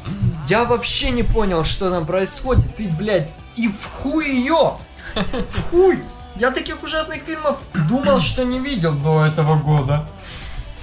Я 0.49 0.65
вообще 0.65 1.11
не 1.11 1.25
понял, 1.25 1.65
что 1.65 1.91
там 1.91 2.07
происходит. 2.07 2.79
И, 2.79 2.87
блядь, 2.87 3.29
и 3.57 3.67
в 3.67 3.85
хуй 3.87 4.29
ее. 4.29 4.77
В 5.15 5.71
хуй. 5.71 5.99
Я 6.37 6.51
таких 6.51 6.83
ужасных 6.83 7.23
фильмов 7.23 7.59
думал, 7.89 8.21
что 8.21 8.45
не 8.45 8.59
видел 8.61 8.95
до 8.95 9.25
этого 9.27 9.57
года. 9.57 10.07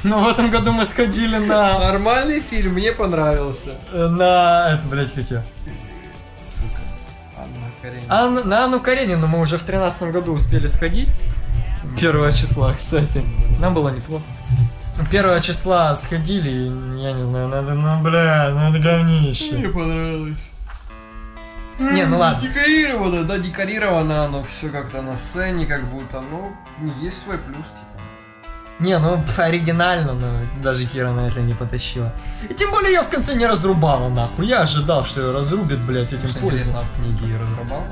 Но 0.03 0.21
в 0.23 0.27
этом 0.27 0.51
году 0.51 0.71
мы 0.71 0.85
сходили 0.85 1.37
на... 1.37 1.79
Нормальный 1.79 2.39
фильм, 2.41 2.73
мне 2.73 2.91
понравился. 2.91 3.71
э, 3.91 4.07
На... 4.07 4.73
Это, 4.73 4.87
блядь, 4.87 5.11
как 5.13 5.29
я? 5.31 5.43
Сука. 6.41 6.81
Анна 7.35 7.71
Каренина. 7.81 8.05
А 8.09 8.29
на, 8.29 8.65
Анну 8.65 8.79
Каренину 8.79 9.27
мы 9.27 9.39
уже 9.39 9.57
в 9.57 9.63
тринадцатом 9.63 10.11
году 10.11 10.33
успели 10.33 10.67
сходить. 10.67 11.09
Первого 11.99 12.31
числа, 12.31 12.73
кстати. 12.73 13.23
Нам 13.59 13.73
было 13.73 13.89
неплохо. 13.89 14.23
Первого 15.11 15.39
числа 15.41 15.95
сходили, 15.95 16.49
и, 16.49 16.65
я 17.01 17.13
не 17.13 17.23
знаю, 17.23 17.47
надо, 17.47 17.73
ну, 17.73 17.99
бля, 18.01 18.49
это 18.69 18.79
говнище. 18.79 19.53
Мне 19.55 19.69
понравилось. 19.69 20.49
Не, 21.79 22.05
ну 22.05 22.17
ладно. 22.17 22.41
Декорировано, 22.41 23.23
да, 23.23 23.37
декорировано 23.37 24.25
оно 24.25 24.43
все 24.43 24.69
как-то 24.69 25.01
на 25.01 25.17
сцене, 25.17 25.65
как 25.65 25.85
будто, 25.87 26.21
ну, 26.21 26.55
есть 27.01 27.23
свой 27.23 27.37
плюс, 27.37 27.65
типа. 27.65 28.01
Не, 28.79 28.99
ну 28.99 29.23
оригинально, 29.37 30.13
но 30.13 30.39
даже 30.61 30.85
Кира 30.85 31.11
на 31.11 31.27
это 31.27 31.39
не 31.41 31.53
потащила. 31.53 32.13
И 32.49 32.53
тем 32.53 32.71
более 32.71 32.93
ее 32.93 33.01
в 33.01 33.09
конце 33.09 33.35
не 33.35 33.45
разрубала, 33.45 34.09
нахуй. 34.09 34.47
Я 34.47 34.61
ожидал, 34.61 35.05
что 35.05 35.21
ее 35.21 35.31
разрубит, 35.31 35.79
блядь, 35.79 36.13
этим 36.13 36.27
Слушай, 36.27 36.45
интересно, 36.45 36.79
а 36.79 36.83
в 36.83 36.95
книге 36.95 37.33
ее 37.33 37.39
разрабал? 37.39 37.83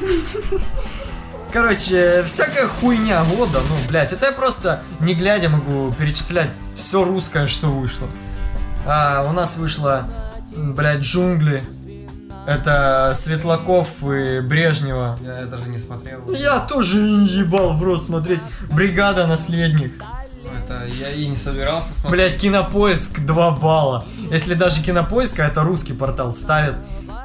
Короче, 1.52 2.22
всякая 2.24 2.66
хуйня 2.68 3.24
года, 3.24 3.58
ну, 3.68 3.74
блядь, 3.88 4.12
это 4.12 4.26
я 4.26 4.32
просто 4.32 4.82
не 5.00 5.14
глядя 5.14 5.48
могу 5.48 5.92
перечислять 5.92 6.60
все 6.76 7.04
русское, 7.04 7.48
что 7.48 7.68
вышло. 7.68 8.08
А, 8.86 9.26
у 9.28 9.32
нас 9.32 9.56
вышло, 9.56 10.08
блядь, 10.52 11.00
джунгли. 11.00 11.64
Это 12.46 13.12
Светлаков 13.16 14.02
и 14.02 14.40
Брежнева. 14.40 15.18
Я 15.22 15.46
даже 15.46 15.68
не 15.68 15.78
смотрел. 15.78 16.20
Я 16.32 16.60
тоже 16.60 16.98
ебал 16.98 17.74
в 17.74 17.82
рот 17.82 18.02
смотреть. 18.02 18.40
Бригада 18.70 19.26
наследник. 19.26 19.92
Ну, 20.42 20.50
Это 20.50 20.86
я 20.86 21.10
и 21.10 21.26
не 21.28 21.36
собирался 21.36 21.94
смотреть. 21.94 22.30
Блять, 22.30 22.40
кинопоиск 22.40 23.20
2 23.20 23.50
балла. 23.52 24.04
Если 24.30 24.54
даже 24.54 24.82
кинопоиск, 24.82 25.38
а 25.40 25.46
это 25.46 25.62
русский 25.62 25.92
портал, 25.92 26.34
ставит 26.34 26.74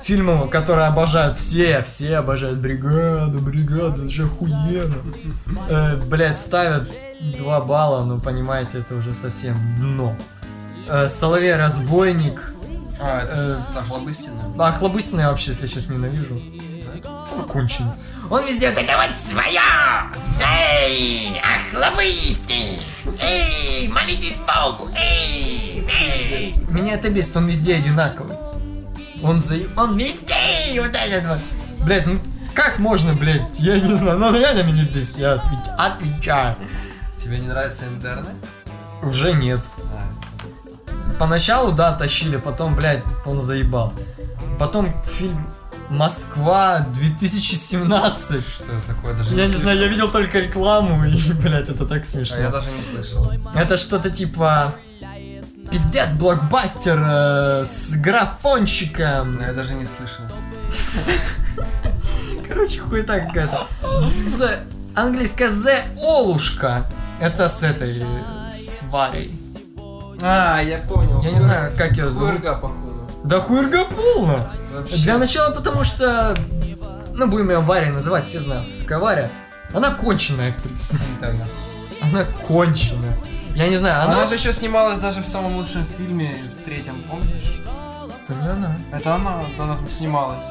фильмы, 0.04 0.48
которые 0.50 0.88
обожают 0.88 1.36
все, 1.38 1.82
все 1.82 2.18
обожают 2.18 2.60
бригада, 2.60 3.40
бригада, 3.40 4.04
это 4.04 4.10
же 4.10 4.26
охуенно. 4.26 4.96
Э, 5.70 5.96
блять, 5.96 6.38
ставят 6.38 6.90
2 7.38 7.62
балла, 7.62 8.04
ну 8.04 8.20
понимаете, 8.20 8.80
это 8.80 8.96
уже 8.96 9.14
совсем 9.14 9.56
дно. 9.80 10.16
Э, 10.88 11.08
Соловей 11.08 11.56
разбойник, 11.56 12.54
А, 13.00 13.24
это 13.24 13.34
Э, 13.34 13.36
с 13.36 13.76
Охлобыстиным. 13.76 14.60
А 14.62 14.72
Хлобыстина 14.72 15.22
я 15.22 15.30
вообще, 15.30 15.52
если 15.52 15.68
сейчас 15.68 15.90
ненавижу. 15.90 16.42
Он 17.36 17.44
конченый. 17.48 17.92
Он 18.30 18.46
везде 18.48 18.70
вот 18.70 18.78
это 18.80 18.94
вот 18.98 19.20
свое! 19.20 19.60
Эй, 20.42 21.40
охлобысти! 21.42 22.80
Эй, 23.22 23.88
молитесь 23.90 24.38
Богу! 24.38 24.90
Эй, 24.98 25.86
эй! 26.02 26.56
Меня 26.70 26.94
это 26.96 27.10
бесит, 27.10 27.38
он 27.38 27.46
везде 27.48 27.76
одинаковый. 27.76 28.36
Он 29.22 29.40
за... 29.40 29.56
Он 29.78 29.96
везде! 29.98 30.82
Вот 30.82 30.96
этот 30.96 31.26
вот. 31.26 31.86
Блять, 31.86 32.08
ну 32.08 32.20
как 32.56 32.80
можно, 32.80 33.14
блядь? 33.14 33.60
Я 33.60 33.80
не 33.80 33.94
знаю, 33.94 34.18
но 34.18 34.28
он 34.28 34.36
реально 34.38 34.64
меня 34.64 34.84
бесит, 34.86 35.18
я 35.18 35.34
отвеч- 35.36 35.76
отвечаю. 35.78 36.56
Тебе 37.22 37.40
не 37.40 37.48
нравятся 37.48 37.86
интерны? 37.86 38.30
Уже 39.04 39.34
нет. 39.34 39.60
Поначалу, 41.20 41.72
да, 41.72 41.94
тащили, 41.94 42.38
потом, 42.38 42.76
блядь, 42.76 43.04
он 43.26 43.42
заебал. 43.42 43.94
Потом 44.60 44.92
фильм 45.04 45.46
Москва 45.90 46.80
2017. 46.94 48.46
что 48.48 48.64
это 48.64 48.82
такое? 48.88 49.14
Даже 49.14 49.36
Я 49.36 49.46
не 49.46 49.54
слышал. 49.54 49.62
знаю, 49.62 49.80
я 49.80 49.88
видел 49.88 50.10
только 50.12 50.40
рекламу, 50.40 51.04
и, 51.06 51.34
блядь, 51.34 51.70
это 51.70 51.86
так 51.86 51.98
А 51.98 52.00
я 52.00 52.06
смешно. 52.06 52.50
даже 52.52 52.72
не 52.72 52.82
слышал. 52.84 53.32
Это 53.54 53.78
что-то 53.78 54.10
типа... 54.10 54.76
Пиздец, 55.72 56.12
блокбастер 56.14 57.02
э, 57.04 57.66
с 57.66 57.96
графончиком. 58.00 59.36
Но 59.38 59.42
я 59.48 59.54
даже 59.54 59.74
не 59.74 59.86
слышал. 59.86 60.24
Короче, 62.48 62.80
хуета 62.80 63.20
какая-то. 63.20 63.68
З... 64.38 64.60
Английская 64.96 65.50
The 65.50 65.98
Олушка. 66.02 66.86
Это 67.20 67.50
с 67.50 67.64
этой... 67.64 68.00
э, 68.00 68.50
С 68.50 68.84
Варей. 68.92 69.34
А, 70.22 70.60
я 70.62 70.80
понял. 70.80 71.22
Я 71.22 71.32
не 71.32 71.40
знаю, 71.40 71.74
как 71.78 71.92
ее 71.92 72.10
зовут. 72.12 72.32
Хуерга, 72.32 72.54
походу. 72.56 73.10
Да 73.24 73.40
хуерга 73.40 73.86
полно. 73.86 74.50
Вообще. 74.74 74.98
Для 74.98 75.18
начала, 75.18 75.54
потому 75.54 75.84
что... 75.84 76.36
Ну, 77.14 77.28
будем 77.28 77.50
ее 77.50 77.60
Варей 77.60 77.92
называть, 77.92 78.26
все 78.26 78.40
знают, 78.40 78.68
такая 78.82 79.00
Варя. 79.00 79.30
Она 79.74 79.92
конченая 79.92 80.52
актриса. 80.52 80.98
Она 82.02 82.26
конченая. 82.48 83.18
Я 83.56 83.70
не 83.70 83.78
знаю, 83.78 84.04
она... 84.04 84.14
Она 84.14 84.28
же 84.28 84.36
еще 84.36 84.52
снималась 84.52 85.00
даже 85.00 85.22
в 85.22 85.26
самом 85.26 85.56
лучшем 85.56 85.86
фильме, 85.98 86.38
в 86.60 86.66
третьем, 86.66 87.02
помнишь? 87.10 87.62
Это 88.28 88.34
не 88.34 88.50
она. 88.50 88.76
Это 88.92 89.16
она, 89.16 89.46
она 89.58 89.78
снималась. 89.90 90.46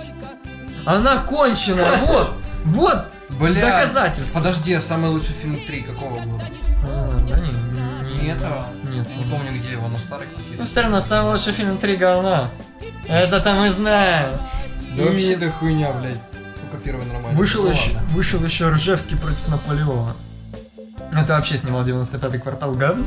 Она 0.86 1.18
конченая, 1.18 1.90
вот! 2.06 2.30
Вот! 2.64 3.04
Бля, 3.38 3.60
Доказательства. 3.60 4.38
Подожди, 4.38 4.74
а 4.74 4.80
самый 4.80 5.10
лучший 5.10 5.34
фильм 5.34 5.58
3 5.66 5.82
какого 5.82 6.20
года? 6.20 6.44
А, 6.88 7.20
Да 7.28 7.40
не, 7.40 7.48
не, 7.50 8.22
Не 8.22 8.28
этого? 8.30 8.66
Нет, 8.95 9.09
Не 9.16 9.24
помню, 9.24 9.53
где 9.53 9.72
его, 9.72 9.88
но 9.88 9.99
старый 9.99 10.28
Ну, 10.28 10.34
квартире. 10.36 10.64
все 10.64 10.82
равно, 10.82 11.01
самый 11.01 11.32
лучший 11.32 11.53
фильм 11.53 11.76
«Три 11.78 11.97
говна». 11.97 12.49
Это-то 13.09 13.55
мы 13.55 13.70
знаем. 13.70 14.30
Да 14.97 15.03
И 15.03 15.09
вообще 15.09 15.36
да 15.36 15.51
хуйня, 15.51 15.92
блядь. 15.92 16.18
Только 16.61 16.76
первый 16.84 17.07
нормальный. 17.07 17.36
Вышел 17.36 17.64
Ну 17.64 17.70
еще, 17.70 17.90
вышел 18.12 18.42
еще 18.45 18.68
Ржевский 18.70 19.16
против 19.16 19.47
Наполеона. 19.49 20.14
Это 21.12 21.34
вообще 21.34 21.59
снимал 21.59 21.84
95-й 21.84 22.38
квартал 22.38 22.72
говно. 22.72 23.05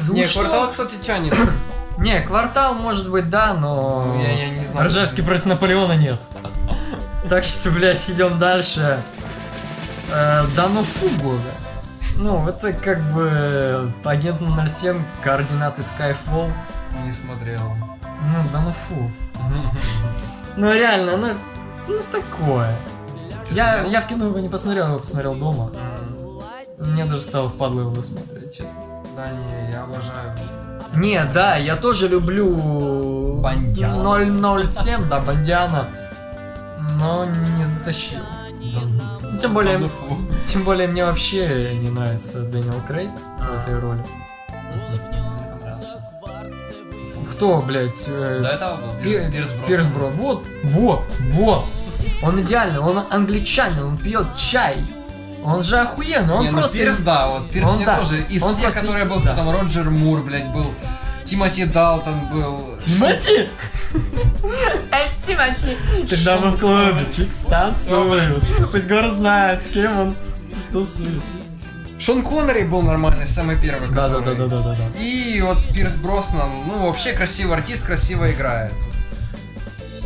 Ну 0.00 0.14
Не, 0.14 0.22
что? 0.24 0.40
квартал, 0.40 0.70
кстати, 0.70 0.94
тянет. 0.96 1.34
Не, 1.98 2.20
квартал 2.22 2.74
может 2.74 3.08
быть 3.10 3.28
да, 3.30 3.54
но... 3.54 4.14
Ну, 4.16 4.22
я- 4.22 4.32
я 4.32 4.48
не 4.50 4.64
знаю. 4.66 4.88
Ржевский 4.88 5.22
против 5.22 5.46
Наполеона 5.46 5.92
нет. 5.96 6.18
Так 7.28 7.44
что, 7.44 7.70
блядь, 7.70 8.08
идем 8.10 8.38
дальше. 8.38 9.00
Э, 10.12 10.42
да 10.56 10.68
ну 10.68 10.82
фу, 10.82 11.08
года. 11.22 11.40
Ну, 12.20 12.46
это 12.46 12.74
как 12.74 13.00
бы 13.14 13.90
агент 14.04 14.42
07, 14.68 15.02
координаты 15.24 15.80
Skyfall. 15.80 16.52
Не 17.06 17.14
смотрел. 17.14 17.62
Ну, 18.02 18.44
да 18.52 18.60
ну 18.60 18.72
фу. 18.72 19.10
Ну 20.56 20.72
реально, 20.74 21.16
ну, 21.16 21.28
ну 21.88 21.98
такое. 22.12 22.76
Я, 23.50 23.84
я 23.84 24.02
в 24.02 24.06
кино 24.06 24.26
его 24.26 24.38
не 24.38 24.50
посмотрел, 24.50 24.88
его 24.88 24.98
посмотрел 24.98 25.34
дома. 25.34 25.70
Мне 26.78 27.06
даже 27.06 27.22
стало 27.22 27.48
впадло 27.48 27.80
его 27.80 28.02
смотреть, 28.02 28.54
честно. 28.54 28.82
Да 29.16 29.30
не, 29.30 29.72
я 29.72 29.84
обожаю. 29.84 30.36
Не, 30.94 31.24
да, 31.32 31.56
я 31.56 31.76
тоже 31.76 32.06
люблю 32.08 33.40
Бондиана. 33.40 34.66
007, 34.66 35.08
да, 35.08 35.20
Бондиана, 35.20 35.88
но 36.98 37.24
не 37.24 37.64
затащил. 37.64 38.20
Тем 39.40 39.54
более, 39.54 39.78
ну 39.78 39.88
тем 40.46 40.64
более 40.64 40.86
мне 40.88 41.04
вообще 41.04 41.74
не 41.74 41.90
нравится 41.90 42.42
Дэниел 42.42 42.80
Крейг 42.86 43.10
в 43.38 43.60
этой 43.68 43.78
роли. 43.78 44.04
Кто, 47.32 47.60
блядь? 47.62 48.04
э, 48.06 48.40
До 48.42 48.48
этого 48.50 48.76
был 48.76 48.94
Пи- 49.02 49.10
Пир- 49.10 49.30
Пирс 49.32 49.48
Броснан. 49.52 49.66
Пирс 49.66 49.86
Бро. 49.86 50.06
Вот, 50.08 50.44
вот, 50.64 51.02
вот. 51.32 51.64
Он 52.22 52.40
идеальный, 52.42 52.80
он 52.80 53.02
англичанин, 53.10 53.82
он 53.82 53.96
пьет 53.96 54.36
чай. 54.36 54.76
Он 55.42 55.62
же 55.62 55.78
охуенный, 55.78 56.34
он 56.34 56.42
Не, 56.44 56.50
ну 56.50 56.58
просто... 56.58 56.76
Пирс, 56.76 56.98
да, 56.98 57.28
вот 57.28 57.50
Пирс 57.50 57.66
Он 57.66 57.76
мне 57.76 57.86
да. 57.86 57.96
тоже. 57.98 58.20
Из 58.28 58.42
Он 58.42 58.50
всех, 58.52 58.64
просто- 58.64 58.80
которые 58.80 59.04
был, 59.06 59.20
да. 59.20 59.34
там 59.34 59.50
Роджер 59.50 59.88
Мур, 59.88 60.22
блядь, 60.22 60.48
был. 60.52 60.66
Тимоти 61.30 61.64
Далтон 61.64 62.26
был. 62.32 62.76
Тимати! 62.76 63.30
Эй, 64.90 65.08
Тимати! 65.24 65.76
Тогда 66.08 66.38
мы 66.38 66.50
в 66.50 66.58
клубе 66.58 67.06
чуть. 67.08 67.28
Пусть 68.72 68.88
город 68.88 69.14
знает, 69.14 69.64
с 69.64 69.68
кем 69.70 69.96
он 70.00 70.16
тусует. 70.72 71.22
Шон 72.00 72.24
Коннери 72.24 72.64
был 72.64 72.82
нормальный, 72.82 73.28
самый 73.28 73.56
первый. 73.56 73.90
Да, 73.90 74.08
да, 74.08 74.18
да, 74.18 74.34
да, 74.34 74.48
да, 74.48 74.60
да, 74.60 74.74
да. 74.74 74.98
И 74.98 75.40
вот 75.40 75.58
Пирс 75.72 75.94
Броснан, 75.94 76.50
ну 76.66 76.86
вообще 76.86 77.12
красивый 77.12 77.58
артист, 77.58 77.86
красиво 77.86 78.32
играет. 78.32 78.74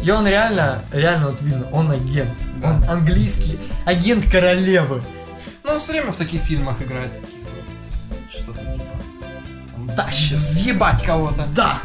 И 0.02 0.10
он 0.10 0.26
реально, 0.26 0.84
реально 0.92 1.28
вот 1.28 1.40
видно, 1.40 1.66
он 1.72 1.90
агент. 1.90 2.28
Да. 2.56 2.68
Он 2.68 2.84
английский 2.84 3.58
агент 3.86 4.30
королевы. 4.30 5.02
Ну, 5.62 5.70
он 5.72 5.78
все 5.78 5.92
время 5.92 6.12
в 6.12 6.16
таких 6.16 6.42
фильмах 6.42 6.82
играет. 6.82 7.12
Тащит. 9.96 10.38
Съебать 10.38 11.02
кого-то. 11.02 11.46
Да! 11.54 11.78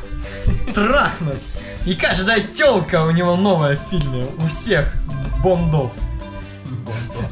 Трахнуть! 0.74 1.42
И 1.86 1.96
каждая 1.96 2.42
телка 2.42 3.06
у 3.06 3.12
него 3.12 3.36
новая 3.36 3.78
в 3.78 3.90
фильме. 3.90 4.28
У 4.38 4.48
всех 4.48 4.94
бондов. 5.44 5.92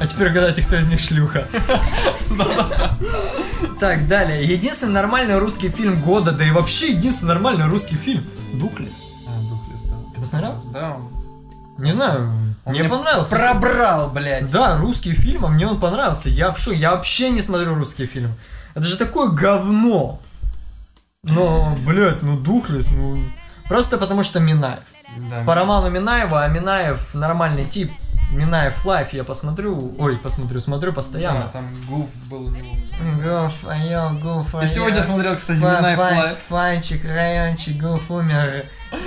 А 0.00 0.06
теперь 0.06 0.30
угадайте, 0.30 0.62
кто 0.62 0.76
из 0.76 0.86
них 0.86 1.00
шлюха. 1.00 1.46
Так, 3.80 4.08
далее. 4.08 4.44
Единственный 4.44 4.92
нормальный 4.92 5.38
русский 5.38 5.68
фильм 5.68 6.00
года, 6.00 6.32
да 6.32 6.44
и 6.44 6.50
вообще 6.50 6.92
единственный 6.92 7.28
нормальный 7.28 7.66
русский 7.66 7.94
фильм. 7.96 8.24
Духлес. 8.54 8.92
А, 9.26 9.40
Духлес, 9.42 9.82
да. 9.82 9.94
Ты 10.14 10.20
посмотрел? 10.20 10.64
Да, 10.72 10.96
Не 11.78 11.92
знаю, 11.92 12.30
он 12.64 12.72
мне 12.72 12.80
мне 12.80 12.88
понравился. 12.88 13.36
Пробрал, 13.36 14.10
блядь. 14.10 14.50
Да, 14.50 14.76
русский 14.78 15.12
фильм, 15.14 15.46
а 15.46 15.48
мне 15.48 15.66
он 15.66 15.78
понравился. 15.80 16.28
Я 16.28 16.52
в 16.52 16.58
шоке. 16.58 16.76
Я 16.78 16.92
вообще 16.92 17.30
не 17.30 17.40
смотрю 17.40 17.74
русские 17.74 18.06
фильмы. 18.06 18.34
Это 18.74 18.84
же 18.84 18.96
такое 18.96 19.28
говно. 19.28 20.20
Но, 21.28 21.76
блядь, 21.86 22.22
ну 22.22 22.36
Духлес, 22.36 22.88
ну... 22.90 23.22
Просто 23.68 23.98
потому 23.98 24.22
что 24.22 24.40
Минаев. 24.40 24.80
Да. 25.30 25.42
По 25.44 25.54
роману 25.54 25.90
Минаева, 25.90 26.42
а 26.42 26.48
Минаев 26.48 27.14
нормальный 27.14 27.66
тип. 27.66 27.90
Минаев 28.30 28.84
лайф 28.84 29.12
я 29.14 29.24
посмотрю, 29.24 29.94
ой, 29.98 30.16
посмотрю, 30.18 30.60
смотрю 30.60 30.90
Да, 30.90 30.96
постоянно. 30.96 31.48
там 31.52 31.66
Гуф 31.88 32.14
был 32.28 32.46
у 32.46 32.50
него. 32.50 32.74
Гуф, 33.22 33.66
айо, 33.66 34.10
гуф, 34.20 34.54
Я 34.60 34.66
сегодня 34.68 35.02
смотрел, 35.02 35.36
кстати, 35.36 35.58
Минаев 35.58 35.98
Лайв. 35.98 36.36
Панчик, 36.48 37.04
райончик, 37.04 37.76
гуф 37.80 38.10
умер. 38.10 38.66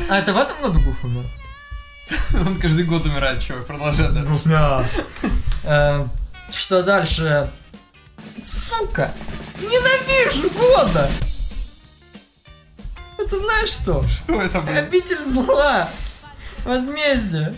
А 0.10 0.18
это 0.18 0.34
в 0.34 0.38
этом 0.38 0.60
году 0.62 0.82
гуф 0.82 1.04
умер? 1.04 1.26
Он 2.46 2.60
каждый 2.60 2.86
год 2.86 3.06
умирает, 3.06 3.42
чувак, 3.42 3.66
продолжай 3.68 4.10
дальше. 4.12 4.30
Гуф 4.30 4.46
мя. 4.46 4.84
Э, 5.64 6.06
Что 6.50 6.82
дальше? 6.84 7.50
Сука! 8.44 9.12
Ненавижу 9.60 10.50
года! 10.50 11.08
Это 13.26 13.38
знаешь 13.38 13.70
что? 13.70 14.06
Что 14.08 14.42
это, 14.42 14.62
блядь? 14.62 14.78
Обитель 14.88 15.24
зла. 15.24 15.88
Возмездие. 16.66 17.58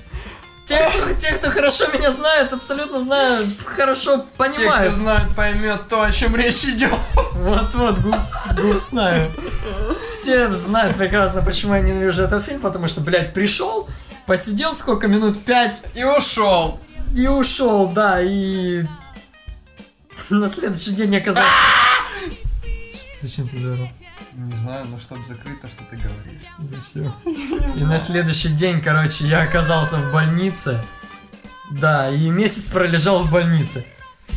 Те, 0.66 0.78
кто, 0.90 1.14
те, 1.16 1.32
кто 1.34 1.50
хорошо 1.52 1.88
меня 1.88 2.10
знают, 2.12 2.54
абсолютно 2.54 3.02
знают, 3.02 3.50
хорошо 3.66 4.18
Те, 4.18 4.24
кто 4.24 4.38
понимают. 4.38 4.94
знает, 4.94 5.36
поймет 5.36 5.90
то, 5.90 6.04
о 6.04 6.12
чем 6.12 6.36
речь 6.38 6.64
идет. 6.64 6.94
Вот-вот, 7.34 8.00
губ, 8.00 8.16
губ 8.62 8.78
знаю. 8.78 9.30
Все 10.12 10.50
знают 10.54 10.96
прекрасно, 10.96 11.42
почему 11.44 11.74
я 11.76 11.82
ненавижу 11.82 12.22
этот 12.22 12.46
фильм, 12.46 12.62
потому 12.62 12.88
что, 12.88 13.02
блядь, 13.02 13.34
пришел, 13.34 13.90
посидел 14.26 14.74
сколько 14.74 15.08
минут, 15.10 15.44
пять, 15.44 15.84
И 15.96 16.04
ушел. 16.06 16.80
и 17.14 17.28
ушел, 17.28 17.90
да, 17.90 18.22
и 18.22 18.84
на 20.30 20.48
следующий 20.48 20.92
день 20.92 21.18
оказался... 21.18 21.50
Зачем 23.22 23.50
ты 23.50 23.60
заорал? 23.60 23.90
Не 24.36 24.56
знаю, 24.56 24.86
но 24.86 24.98
чтобы 25.00 25.26
закрыть 25.26 25.62
то, 25.62 25.68
что 25.68 25.84
ты 25.90 25.98
говоришь. 25.98 26.42
Зачем? 26.60 27.14
И 27.76 27.84
на 27.84 28.00
следующий 28.00 28.50
день, 28.50 28.82
короче, 28.82 29.26
я 29.28 29.42
оказался 29.44 29.98
в 29.98 30.12
больнице. 30.12 30.80
Да, 31.72 32.10
и 32.10 32.30
месяц 32.30 32.70
пролежал 32.70 33.24
в 33.24 33.32
больнице. 33.32 33.86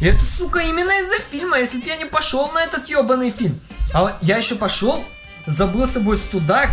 И 0.01 0.07
это, 0.07 0.23
сука, 0.25 0.61
именно 0.61 0.91
из-за 1.03 1.23
фильма, 1.31 1.59
если 1.59 1.81
бы 1.81 1.87
я 1.87 1.97
не 1.97 2.05
пошел 2.07 2.51
на 2.53 2.63
этот 2.63 2.89
ебаный 2.89 3.31
фильм. 3.31 3.61
А 3.93 4.17
я 4.23 4.37
еще 4.37 4.55
пошел, 4.55 5.05
забыл 5.47 5.87
с 5.87 5.93
собой 5.93 6.17
студак, 6.19 6.71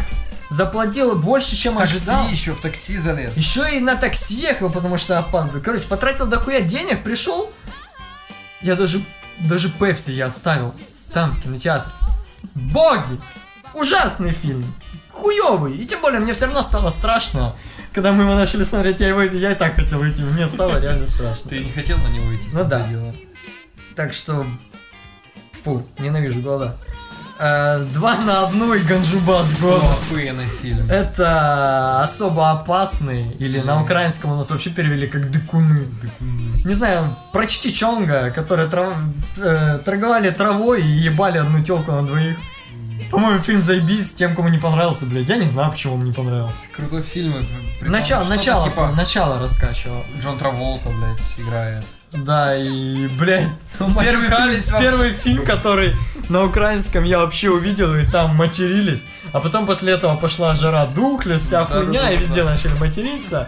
заплатил 0.50 1.16
больше, 1.16 1.56
чем 1.56 1.78
Такси 1.78 1.96
ожидал. 1.96 2.30
еще, 2.30 2.54
в 2.54 2.62
такси 2.62 2.98
залез. 2.98 3.36
Еще 3.36 3.78
и 3.78 3.80
на 3.80 3.96
такси 3.96 4.36
ехал, 4.36 4.70
потому 4.70 4.98
что 4.98 5.18
опаздываю. 5.18 5.64
Короче, 5.64 5.84
потратил 5.84 6.28
дохуя 6.28 6.62
денег, 6.62 7.04
пришел. 7.04 7.52
Я 8.62 8.76
даже, 8.76 9.02
даже 9.40 9.70
Пепси 9.70 10.12
я 10.12 10.28
оставил 10.28 10.74
там, 11.12 11.32
в 11.32 11.42
кинотеатре. 11.42 11.92
Боги! 12.56 13.20
Ужасный 13.74 14.32
фильм. 14.32 14.74
Хуёвый. 15.12 15.76
И 15.76 15.86
тем 15.86 16.02
более 16.02 16.20
мне 16.20 16.34
все 16.34 16.46
равно 16.46 16.62
стало 16.62 16.90
страшно. 16.90 17.56
Когда 17.94 18.12
мы 18.12 18.24
его 18.24 18.36
начали 18.36 18.64
смотреть, 18.64 19.00
я, 19.00 19.10
его, 19.10 19.22
я 19.22 19.52
и 19.52 19.56
так 19.56 19.76
хотел 19.76 20.00
уйти. 20.00 20.22
Мне 20.24 20.48
стало 20.48 20.80
реально 20.80 21.08
страшно. 21.08 21.50
Ты 21.50 21.60
не 21.60 21.72
хотел 21.72 21.98
на 21.98 22.08
него 22.08 22.36
идти? 22.36 22.50
Ну 22.52 22.64
да. 22.66 22.88
Так 23.96 24.14
что... 24.14 24.46
Фу, 25.64 25.88
ненавижу 25.98 26.42
года. 26.42 26.78
Э, 27.46 27.84
два 27.94 28.16
на 28.20 28.44
одну 28.46 28.74
и 28.74 28.80
Ганджубас 28.80 29.48
Ну, 29.60 29.68
года. 29.68 29.86
охуенный 29.92 30.46
фильм. 30.62 30.90
Это 30.90 32.02
особо 32.02 32.52
опасный, 32.52 33.32
или 33.40 33.60
на 33.60 33.82
украинском 33.82 34.32
у 34.32 34.36
нас 34.36 34.50
вообще 34.50 34.70
перевели 34.70 35.08
как 35.08 35.30
дыкуны. 35.30 35.88
Не 36.64 36.74
знаю, 36.74 37.18
про 37.34 37.46
Чичонга, 37.46 38.32
которые 38.32 38.70
трав- 38.70 38.96
э, 39.38 39.80
торговали 39.84 40.30
травой 40.32 40.82
и 40.82 40.88
ебали 40.88 41.38
одну 41.38 41.62
телку 41.62 41.92
на 41.92 42.04
двоих. 42.06 42.38
По-моему, 43.12 43.42
фильм 43.42 43.62
заебись, 43.62 44.14
тем, 44.14 44.36
кому 44.36 44.48
не 44.48 44.58
понравился, 44.58 45.06
блядь. 45.06 45.28
Я 45.28 45.36
не 45.38 45.48
знаю, 45.48 45.72
почему 45.72 45.96
он 45.96 46.06
не 46.06 46.14
понравился. 46.14 46.70
Крутой 46.76 47.02
фильм. 47.04 47.46
прикол, 47.80 48.00
Начало, 48.00 48.24
начало, 48.30 48.64
Типа 48.64 48.88
начало 48.96 49.40
раскачивал. 49.40 50.04
Джон 50.22 50.38
Траволта, 50.38 50.90
блядь, 50.90 51.20
играет. 51.46 51.84
Да, 52.14 52.56
и, 52.56 53.08
блядь, 53.08 53.50
первый 53.80 54.30
фильм, 54.30 54.80
первый 54.80 55.14
фильм, 55.14 55.46
который 55.46 55.96
на 56.30 56.44
украинском 56.44 57.04
я 57.04 57.20
вообще 57.20 57.50
увидел, 57.50 57.94
и 57.96 58.06
там 58.06 58.36
матерились. 58.36 59.06
А 59.32 59.40
потом 59.40 59.66
после 59.66 59.94
этого 59.94 60.16
пошла 60.16 60.54
жара 60.56 60.86
духлес, 60.86 61.42
вся 61.42 61.62
Да, 61.62 61.66
хуйня, 61.66 62.02
да, 62.02 62.08
да, 62.08 62.12
и 62.12 62.18
везде 62.18 62.44
да. 62.44 62.52
начали 62.52 62.78
материться. 62.78 63.48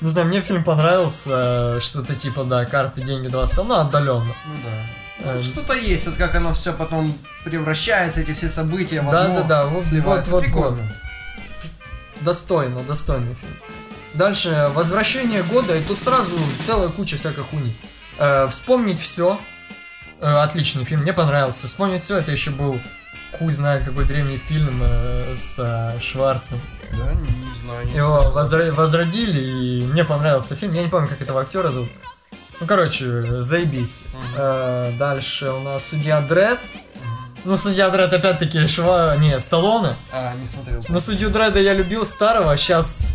Не 0.00 0.08
знаю, 0.10 0.26
мне 0.28 0.40
фильм 0.40 0.64
понравился, 0.64 1.78
что-то 1.80 2.14
типа, 2.14 2.44
да, 2.44 2.64
карты, 2.64 3.02
деньги, 3.02 3.28
два 3.28 3.46
стола, 3.46 3.66
ну, 3.84 3.88
отдаленно. 3.88 4.24
Ну 4.46 4.54
да. 4.64 5.30
Э, 5.30 5.34
Ну, 5.36 5.42
Что-то 5.42 5.74
есть, 5.74 6.06
вот 6.06 6.16
как 6.16 6.34
оно 6.34 6.52
все 6.54 6.72
потом 6.72 7.16
превращается, 7.44 8.22
эти 8.22 8.32
все 8.32 8.48
события 8.48 9.02
в 9.02 9.10
Да, 9.10 9.24
одно, 9.26 9.40
да, 9.42 9.42
да, 9.42 9.66
вот, 9.66 9.84
сливается. 9.84 10.30
вот, 10.32 10.42
вот, 10.42 10.44
Прикольно. 10.44 10.82
Достойно, 12.20 12.80
достойный 12.82 13.34
фильм. 13.34 13.54
Дальше, 14.14 14.70
возвращение 14.74 15.42
года, 15.42 15.76
и 15.76 15.82
тут 15.82 15.98
сразу 15.98 16.38
целая 16.66 16.88
куча 16.88 17.18
всякой 17.18 17.44
хуйни. 17.44 17.76
Э, 18.18 18.46
вспомнить 18.48 19.00
все. 19.00 19.40
отличный 20.20 20.84
фильм, 20.84 21.02
мне 21.02 21.12
понравился. 21.12 21.68
Вспомнить 21.68 22.02
все, 22.02 22.18
это 22.18 22.32
еще 22.32 22.50
был 22.50 22.78
хуй 23.38 23.52
знает 23.52 23.84
какой 23.84 24.04
древний 24.04 24.38
фильм 24.38 24.80
э, 24.82 25.34
с 25.36 25.54
э, 25.58 25.98
Шварцем. 26.00 26.60
Да, 26.92 27.12
не, 27.12 27.28
не 27.28 27.54
знаю. 27.62 27.86
Не 27.86 27.96
Его 27.96 28.32
возра- 28.34 28.70
возродили, 28.72 29.40
и 29.40 29.82
мне 29.82 30.04
понравился 30.04 30.54
фильм. 30.54 30.72
Я 30.72 30.82
не 30.82 30.88
помню, 30.88 31.08
как 31.08 31.20
этого 31.20 31.40
актера 31.40 31.70
зовут. 31.70 31.90
Ну, 32.60 32.66
короче, 32.66 33.40
заебись. 33.40 34.06
Мгм. 34.12 34.34
Э, 34.36 34.92
дальше 34.98 35.50
у 35.50 35.60
нас 35.60 35.84
судья 35.84 36.20
Дред. 36.20 36.58
Ну, 37.44 37.56
судья 37.56 37.90
Дред 37.90 38.12
опять-таки 38.12 38.66
Шва... 38.66 39.16
Не, 39.16 39.38
Сталлоне. 39.38 39.96
А, 40.12 40.34
не 40.34 40.46
смотрел. 40.46 40.82
Ну, 40.88 41.00
судью 41.00 41.30
Дреда 41.30 41.58
я 41.58 41.74
любил 41.74 42.06
старого, 42.06 42.56
сейчас 42.56 43.14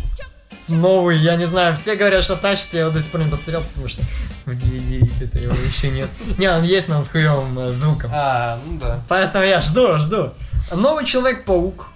новый, 0.70 1.16
я 1.16 1.36
не 1.36 1.46
знаю, 1.46 1.76
все 1.76 1.96
говорят, 1.96 2.24
что 2.24 2.36
тащит, 2.36 2.74
я 2.74 2.80
его 2.80 2.90
до 2.90 3.00
сих 3.00 3.10
пор 3.10 3.22
не 3.22 3.30
посмотрел, 3.30 3.62
потому 3.62 3.88
что 3.88 4.02
в 4.46 4.50
DVD 4.50 5.10
это 5.22 5.38
его 5.38 5.54
еще 5.54 5.90
нет. 5.90 6.08
Не, 6.38 6.50
он 6.50 6.62
есть, 6.62 6.88
но 6.88 6.98
он 6.98 7.04
с 7.04 7.08
хуевым 7.08 7.58
э, 7.58 7.72
звуком. 7.72 8.10
А, 8.12 8.58
ну 8.64 8.78
да. 8.78 9.00
Поэтому 9.08 9.44
я 9.44 9.60
жду, 9.60 9.98
жду. 9.98 10.32
Новый 10.74 11.04
Человек-паук. 11.04 11.88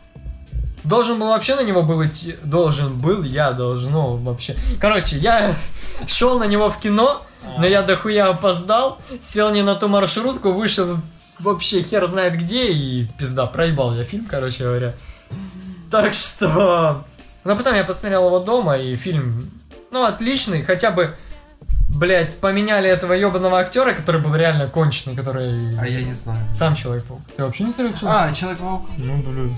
Должен 0.85 1.19
был 1.19 1.29
вообще 1.29 1.55
на 1.55 1.65
него 1.65 1.83
был 1.83 2.05
идти. 2.05 2.37
Должен 2.45 2.99
был, 2.99 3.23
я 3.23 3.53
должен, 3.53 3.91
ну, 3.91 4.17
вообще. 4.17 4.55
Короче, 4.81 5.17
я 5.17 5.57
шел 6.07 6.39
на 6.39 6.45
него 6.45 6.71
в 6.71 6.79
кино, 6.79 7.23
но 7.59 7.67
я 7.67 7.83
дохуя 7.83 8.29
опоздал, 8.29 8.99
сел 9.23 9.51
не 9.51 9.63
на 9.63 9.77
ту 9.77 9.89
маршрутку, 9.89 10.53
вышел 10.53 10.99
вообще 11.39 11.83
хер 11.83 12.07
знает 12.07 12.35
где 12.35 12.73
и 12.73 13.07
пизда, 13.19 13.47
проебал 13.47 13.95
я 13.95 14.05
фильм, 14.05 14.27
короче 14.27 14.65
говоря. 14.65 14.95
Так 15.91 16.15
что... 16.15 17.05
Но 17.45 17.57
потом 17.57 17.75
я 17.75 17.85
посмотрел 17.85 18.27
его 18.27 18.39
дома, 18.41 18.77
и 18.79 18.97
фильм, 18.97 19.51
ну, 19.91 20.05
отличный, 20.05 20.63
хотя 20.63 20.91
бы, 20.91 21.15
блядь, 21.89 22.39
поменяли 22.39 22.89
этого 22.89 23.13
ебаного 23.13 23.59
актера, 23.59 23.93
который 23.93 24.21
был 24.21 24.35
реально 24.35 24.67
конченый, 24.69 25.15
который... 25.15 25.79
А 25.79 25.87
я 25.87 26.03
не 26.03 26.15
знаю. 26.15 26.39
Сам 26.55 26.75
Человек-паук. 26.75 27.21
Ты 27.37 27.45
вообще 27.45 27.65
не 27.65 27.73
смотрел 27.73 27.97
человек 27.99 28.19
А, 28.21 28.33
Человек-паук. 28.33 28.89
Ну, 28.97 29.17
блин. 29.19 29.57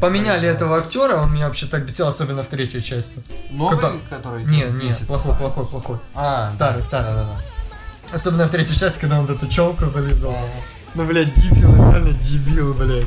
Поменяли 0.00 0.48
этого 0.48 0.78
актера, 0.78 1.16
он 1.16 1.32
меня 1.32 1.46
вообще 1.46 1.66
так 1.66 1.86
бесил, 1.86 2.08
особенно 2.08 2.42
в 2.42 2.48
третьей 2.48 2.82
части. 2.82 3.22
Новый, 3.50 3.76
Который- 3.76 4.00
который... 4.10 4.44
Не, 4.44 4.62
не, 4.64 4.86
месяц 4.88 5.06
плохой, 5.06 5.34
плохой, 5.36 5.66
плохой. 5.66 5.98
А, 6.14 6.50
Старый, 6.50 6.82
старый. 6.82 7.14
Да, 7.14 7.22
да, 7.22 7.28
да. 7.28 8.14
Особенно 8.16 8.46
в 8.46 8.50
третьей 8.50 8.76
части, 8.76 9.00
когда 9.00 9.20
он 9.20 9.26
вот 9.26 9.36
эту 9.36 9.48
челку 9.48 9.86
залезал. 9.86 10.32
Ага. 10.32 10.46
Ну, 10.94 11.04
блядь, 11.06 11.32
дебил, 11.34 11.74
реально 11.74 12.10
дебил, 12.10 12.74
блядь. 12.74 13.06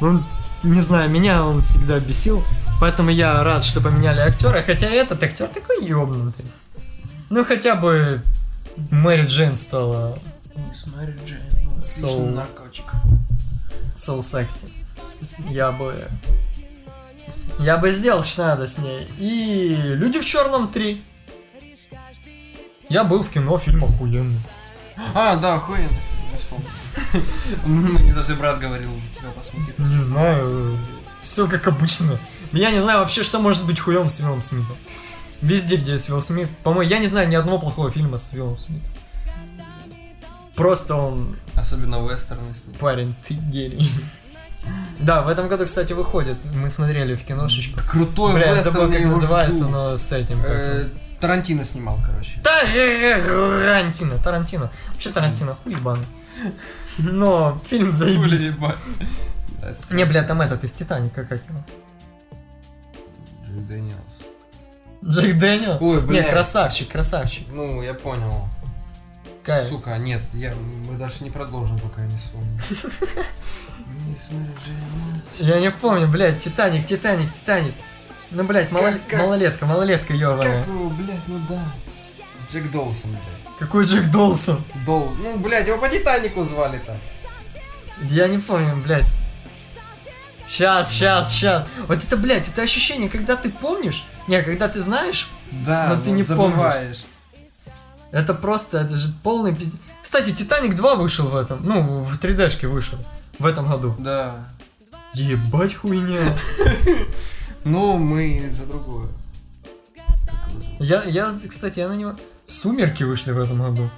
Ну, 0.00 0.22
не 0.62 0.80
знаю, 0.80 1.10
меня 1.10 1.44
он 1.44 1.62
всегда 1.62 1.98
бесил, 2.00 2.42
поэтому 2.80 3.10
я 3.10 3.42
рад, 3.42 3.64
что 3.64 3.80
поменяли 3.80 4.20
актера, 4.20 4.62
хотя 4.62 4.86
этот 4.88 5.22
актер 5.22 5.48
такой 5.48 5.84
ёбнутый. 5.84 6.44
Ну, 7.30 7.44
хотя 7.44 7.74
бы 7.74 8.22
Мэри 8.90 9.26
Джейн 9.26 9.56
стала 9.56 10.18
Смотри, 10.74 11.14
Джейн. 11.24 11.80
Соу. 11.80 12.08
Отличный 12.08 12.34
наркотик. 12.34 12.84
so 13.94 14.20
sexy. 14.20 14.72
Я 15.48 15.72
бы... 15.72 16.08
Я 17.58 17.78
бы 17.78 17.90
сделал, 17.90 18.22
что 18.22 18.46
надо 18.46 18.66
с 18.66 18.78
ней. 18.78 19.08
И 19.18 19.76
Люди 19.94 20.20
в 20.20 20.24
черном 20.24 20.68
3. 20.68 21.02
Я 22.88 23.04
был 23.04 23.22
в 23.22 23.30
кино, 23.30 23.58
фильм 23.58 23.84
охуенный. 23.84 24.40
А, 25.14 25.36
да, 25.36 25.58
вспомнил. 26.38 26.68
Мне 27.64 28.14
даже 28.14 28.34
брат 28.34 28.58
говорил, 28.58 28.90
тебя 29.18 29.30
посмотреть. 29.30 29.78
Не 29.78 29.96
знаю, 29.96 30.78
все 31.22 31.46
как 31.48 31.66
обычно. 31.66 32.18
Я 32.52 32.70
не 32.70 32.80
знаю 32.80 33.00
вообще, 33.00 33.22
что 33.22 33.38
может 33.38 33.64
быть 33.66 33.78
хуем 33.80 34.08
с 34.08 34.20
Виллом 34.20 34.42
Смитом. 34.42 34.76
Везде, 35.42 35.76
где 35.76 35.92
есть 35.92 36.08
Вилл 36.08 36.22
Смит. 36.22 36.48
По-моему, 36.62 36.88
я 36.90 36.98
не 36.98 37.06
знаю 37.06 37.28
ни 37.28 37.34
одного 37.34 37.58
плохого 37.58 37.90
фильма 37.90 38.18
с 38.18 38.32
Виллом 38.32 38.58
Смитом. 38.58 38.90
Просто 40.54 40.94
он 40.94 41.36
Особенно 41.54 41.96
вестерны 42.08 42.54
с 42.54 42.66
ним. 42.66 42.76
парень, 42.76 43.14
ты 43.26 43.34
гений. 43.34 43.90
Да, 44.98 45.22
в 45.22 45.28
этом 45.28 45.48
году, 45.48 45.66
кстати, 45.66 45.92
выходит. 45.92 46.38
Мы 46.54 46.70
смотрели 46.70 47.14
в 47.14 47.24
киношечку. 47.24 47.78
Крутой 47.88 48.34
Бля, 48.34 48.54
я 48.56 48.62
забыл, 48.62 48.90
как 48.90 49.04
называется, 49.04 49.64
жду. 49.64 49.68
но 49.68 49.96
с 49.96 50.10
этим. 50.12 50.42
Э. 50.44 50.88
Тарантино 51.20 51.62
снимал, 51.64 51.98
короче. 52.04 52.40
Тарантино, 52.42 54.18
Тарантино. 54.18 54.70
Вообще 54.92 55.10
Тарантино, 55.10 55.56
хуй 55.62 55.72
ебаный. 55.72 56.06
Но 56.98 57.60
фильм 57.68 57.92
заебись. 57.92 58.52
Не, 59.90 60.04
бля, 60.04 60.22
там 60.22 60.40
этот 60.40 60.64
из 60.64 60.72
Титаника, 60.72 61.24
как 61.24 61.40
его? 61.48 61.64
Джек 63.66 63.68
Дэниелс. 63.68 64.00
Джек 65.04 65.38
Дэниел? 65.38 65.78
Ой, 65.80 65.96
Не, 66.02 66.06
бля. 66.06 66.22
красавчик, 66.30 66.88
красавчик. 66.90 67.46
Ну, 67.50 67.82
я 67.82 67.94
понял. 67.94 68.48
Кайф. 69.42 69.68
Сука, 69.68 69.96
нет, 69.98 70.22
я, 70.32 70.52
мы 70.88 70.96
даже 70.96 71.22
не 71.24 71.30
продолжим, 71.30 71.78
пока 71.78 72.02
я 72.02 72.08
не 72.08 72.18
вспомню. 72.18 72.60
Я 75.38 75.60
не 75.60 75.70
помню, 75.70 76.08
блядь, 76.08 76.40
Титаник, 76.40 76.86
Титаник, 76.86 77.32
Титаник. 77.32 77.74
Ну, 78.30 78.42
блядь, 78.44 78.72
мало- 78.72 78.90
Как- 78.92 79.06
как- 79.06 79.20
малолетка, 79.20 79.66
малолетка, 79.66 80.12
ебаная. 80.14 80.60
Как 80.64 80.68
его, 80.68 80.90
блядь, 80.90 81.28
ну 81.28 81.38
да. 81.48 81.62
Джек 82.50 82.70
Доусон, 82.72 83.10
блядь. 83.10 83.58
Какой 83.58 83.84
Джек 83.84 84.10
Долсон? 84.10 84.62
Доу. 84.84 85.10
Ну, 85.22 85.38
блядь, 85.38 85.66
его 85.66 85.78
по 85.78 85.88
Титанику 85.88 86.42
звали-то. 86.44 86.96
Я 88.02 88.26
не 88.28 88.38
помню, 88.38 88.76
блядь. 88.76 89.06
Сейчас, 90.46 90.90
сейчас, 90.90 91.32
сейчас. 91.32 91.66
Вот 91.88 92.02
это, 92.02 92.16
блядь, 92.16 92.48
это 92.48 92.62
ощущение, 92.62 93.08
когда 93.08 93.36
ты 93.36 93.50
помнишь, 93.50 94.04
не, 94.28 94.40
когда 94.42 94.68
ты 94.68 94.80
знаешь, 94.80 95.28
Да, 95.50 95.88
Но 95.94 96.02
ты 96.02 96.10
не 96.12 96.22
забываешь. 96.22 97.04
это 98.12 98.32
просто, 98.34 98.78
это 98.78 98.96
же 98.96 99.12
полный 99.22 99.54
пиздец. 99.54 99.80
Кстати, 100.02 100.32
Титаник 100.32 100.76
2 100.76 100.94
вышел 100.94 101.26
в 101.26 101.36
этом, 101.36 101.62
ну, 101.64 102.02
в 102.02 102.18
3D-шке 102.18 102.68
вышел 102.68 102.98
в 103.38 103.46
этом 103.46 103.66
году. 103.66 103.94
Да. 103.98 104.34
Ебать 105.14 105.74
хуйня. 105.74 106.20
Ну, 107.64 107.96
мы 107.98 108.48
за 108.56 108.64
другое. 108.64 109.08
Я, 110.78 111.02
я, 111.02 111.34
кстати, 111.48 111.80
я 111.80 111.88
на 111.88 111.94
него... 111.96 112.14
Сумерки 112.46 113.02
вышли 113.02 113.32
в 113.32 113.40
этом 113.42 113.60
году. 113.60 113.90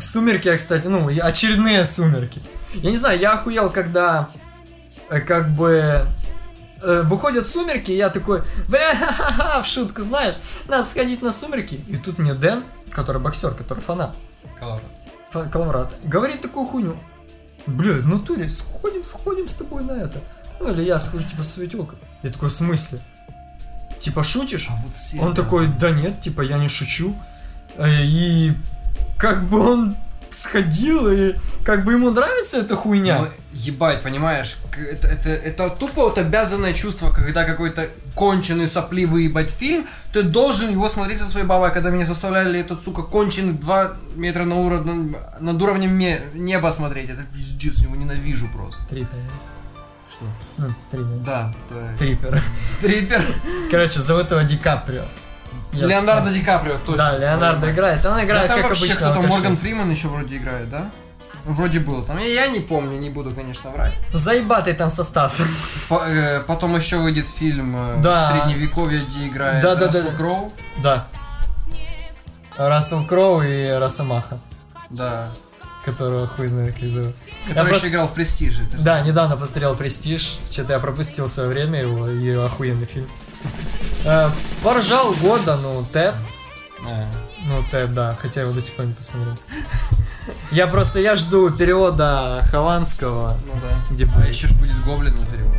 Сумерки, 0.00 0.56
кстати, 0.56 0.86
ну, 0.88 1.06
очередные 1.06 1.84
сумерки. 1.84 2.40
Я 2.72 2.90
не 2.90 2.96
знаю, 2.96 3.18
я 3.20 3.32
охуел, 3.32 3.68
когда 3.68 4.30
как 5.08 5.50
бы 5.50 6.06
э, 6.82 7.02
выходят 7.02 7.48
сумерки, 7.48 7.90
и 7.90 7.96
я 7.96 8.10
такой, 8.10 8.42
бля, 8.68 8.94
ха-ха-ха, 8.94 9.62
в 9.62 9.66
шутку, 9.66 10.02
знаешь, 10.02 10.36
надо 10.68 10.84
сходить 10.84 11.22
на 11.22 11.32
сумерки. 11.32 11.80
И 11.88 11.96
тут 11.96 12.18
мне 12.18 12.34
Дэн, 12.34 12.62
который 12.90 13.20
боксер, 13.20 13.52
который 13.54 13.80
фанат, 13.80 14.14
Коловрат, 15.50 15.94
говорит 16.04 16.40
такую 16.40 16.66
хуйню. 16.66 16.96
Бля, 17.66 17.94
в 17.94 18.06
натуре, 18.08 18.48
сходим, 18.48 19.04
сходим 19.04 19.48
с 19.48 19.56
тобой 19.56 19.84
на 19.84 19.92
это. 19.92 20.20
Ну, 20.60 20.72
или 20.72 20.82
я 20.82 20.98
схожу, 20.98 21.28
типа, 21.28 21.42
с 21.42 21.52
светилкой. 21.52 21.98
Я 22.22 22.30
такой, 22.30 22.48
в 22.48 22.52
смысле? 22.52 22.98
Типа, 24.00 24.22
шутишь? 24.24 24.68
А 24.70 24.76
вот 24.82 24.94
все 24.94 25.20
Он 25.20 25.34
такой, 25.34 25.66
да 25.66 25.90
нет, 25.90 26.20
типа, 26.20 26.40
я 26.42 26.56
не 26.58 26.68
шучу. 26.68 27.14
Э, 27.76 27.86
И 28.02 28.54
как 29.18 29.44
бы 29.48 29.58
он 29.60 29.96
сходил, 30.38 31.08
и 31.10 31.34
как 31.64 31.84
бы 31.84 31.92
ему 31.92 32.10
нравится 32.10 32.58
эта 32.58 32.76
хуйня. 32.76 33.18
Ну, 33.18 33.28
ебать, 33.52 34.02
понимаешь, 34.02 34.56
это, 34.76 35.08
это, 35.08 35.28
это 35.30 35.70
тупо 35.70 36.02
вот 36.04 36.18
обязанное 36.18 36.72
чувство, 36.72 37.10
когда 37.10 37.44
какой-то 37.44 37.88
конченый 38.14 38.68
сопливый 38.68 39.24
ебать 39.24 39.50
фильм, 39.50 39.86
ты 40.12 40.22
должен 40.22 40.70
его 40.70 40.88
смотреть 40.88 41.18
со 41.20 41.28
своей 41.28 41.46
бабой, 41.46 41.72
когда 41.72 41.90
меня 41.90 42.06
заставляли 42.06 42.60
этот, 42.60 42.82
сука, 42.82 43.02
конченый 43.02 43.52
2 43.54 43.92
метра 44.16 44.44
на 44.44 44.56
уровне, 44.56 45.14
над 45.40 45.60
уровнем 45.62 45.92
ме- 45.92 46.22
неба 46.34 46.70
смотреть. 46.72 47.10
Это 47.10 47.22
пиздец, 47.34 47.78
я 47.78 47.84
его 47.86 47.96
ненавижу 47.96 48.48
просто. 48.54 48.86
Трипер. 48.88 49.18
Что? 50.10 50.24
Ну, 50.58 50.74
трипер. 50.90 51.06
Да, 51.26 51.54
да. 51.70 51.96
Трипер. 51.98 52.42
Трипер. 52.80 53.24
Короче, 53.70 54.00
зовут 54.00 54.30
его 54.30 54.40
Ди 54.42 54.56
Каприо. 54.56 55.04
Я 55.80 55.86
Леонардо 55.86 56.22
вспомнил. 56.26 56.40
Ди 56.40 56.44
Каприо, 56.46 56.78
точно. 56.78 56.96
Да, 56.96 57.18
Леонардо 57.18 57.58
Твою 57.60 57.74
играет. 57.74 58.04
Он 58.06 58.24
играет, 58.24 58.48
Да 58.48 58.54
как 58.56 58.64
вообще 58.68 58.84
обычно. 58.86 59.10
кто-то. 59.12 59.26
Морган 59.28 59.56
Фриман 59.56 59.90
еще 59.90 60.08
вроде 60.08 60.36
играет, 60.36 60.68
да? 60.70 60.90
Вроде 61.44 61.80
был 61.80 62.02
там. 62.02 62.18
Я, 62.18 62.26
я 62.26 62.48
не 62.48 62.60
помню, 62.60 62.98
не 62.98 63.08
буду, 63.10 63.30
конечно, 63.34 63.70
врать. 63.70 63.94
Заебатый 64.12 64.74
там 64.74 64.90
состав. 64.90 65.34
По- 65.88 66.04
э, 66.06 66.40
потом 66.40 66.76
еще 66.76 66.98
выйдет 66.98 67.26
фильм 67.26 67.74
э, 67.76 68.02
Да. 68.02 68.30
Средневековье, 68.44 69.04
где 69.04 69.28
играет 69.28 69.62
Да, 69.62 69.74
да, 69.74 69.86
Рассел 69.86 70.10
да. 70.10 70.16
Кроу. 70.16 70.52
Да. 70.82 71.06
Рассел 72.56 73.04
Кроу 73.06 73.42
и 73.42 73.68
Росомаха, 73.70 74.38
Да. 74.90 75.28
которого 75.84 76.26
хуй 76.26 76.48
знает 76.48 76.74
как 76.78 76.88
зовут. 76.88 77.14
Я 77.46 77.54
Который 77.54 77.68
просто- 77.68 77.86
еще 77.86 77.94
играл 77.94 78.08
в 78.08 78.12
Престиже. 78.12 78.62
Да, 78.78 79.00
недавно 79.00 79.36
посмотрел 79.36 79.74
«Престиж». 79.74 80.38
Что-то 80.50 80.74
я 80.74 80.78
пропустил 80.80 81.28
свое 81.30 81.48
время 81.48 81.80
его, 81.80 82.08
и 82.08 82.30
охуенный 82.34 82.84
фильм. 82.86 83.08
Э, 84.04 84.30
Поржал 84.62 85.12
года, 85.14 85.56
ну, 85.62 85.84
Тед. 85.92 86.14
А. 86.86 87.06
Ну, 87.44 87.62
Тед, 87.70 87.94
да, 87.94 88.16
хотя 88.20 88.40
я 88.40 88.46
его 88.46 88.54
до 88.54 88.62
сих 88.62 88.74
пор 88.74 88.86
не 88.86 88.92
посмотрел. 88.94 89.36
Я 90.50 90.66
просто, 90.66 90.98
я 91.00 91.16
жду 91.16 91.50
перевода 91.50 92.42
Хованского, 92.50 93.36
Ну 93.46 93.52
да. 93.62 93.94
где 93.94 94.04
А 94.04 94.08
будет. 94.08 94.28
еще 94.28 94.48
ж 94.48 94.52
будет 94.52 94.78
Гоблин 94.84 95.18
на 95.18 95.26
перевод. 95.26 95.56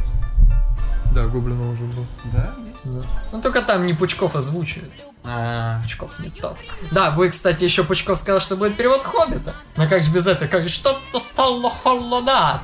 Да, 1.13 1.25
Гоблина 1.25 1.71
уже 1.71 1.83
был. 1.85 2.05
Да? 2.25 2.53
есть? 2.65 2.77
Да. 2.83 3.01
Ну, 3.31 3.41
только 3.41 3.61
там 3.63 3.85
не 3.87 3.93
Пучков 3.93 4.35
озвучивает. 4.35 4.91
А, 5.23 5.81
Пучков 5.81 6.19
не 6.19 6.29
тот. 6.29 6.55
Да, 6.91 7.09
будет, 7.11 7.31
кстати, 7.31 7.63
еще 7.63 7.83
Пучков 7.83 8.17
сказал, 8.19 8.39
что 8.39 8.55
будет 8.55 8.77
перевод 8.77 9.03
Хоббита. 9.03 9.55
Но 9.75 9.87
как 9.87 10.03
же 10.03 10.11
без 10.11 10.27
этого? 10.27 10.47
Как 10.47 10.63
же 10.63 10.69
что-то 10.69 11.19
стало 11.19 11.71
холодать? 11.83 12.61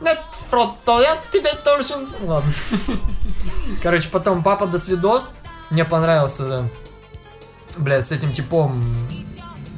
Нет, 0.00 0.20
Фродо, 0.50 1.00
я 1.00 1.16
тебе 1.32 1.50
должен... 1.64 2.08
Ладно. 2.22 2.52
Короче, 3.82 4.08
потом 4.08 4.42
Папа 4.42 4.66
до 4.66 4.78
свидос. 4.78 5.34
Мне 5.70 5.84
понравился, 5.84 6.68
блядь, 7.78 8.06
с 8.06 8.12
этим 8.12 8.32
типом, 8.32 9.08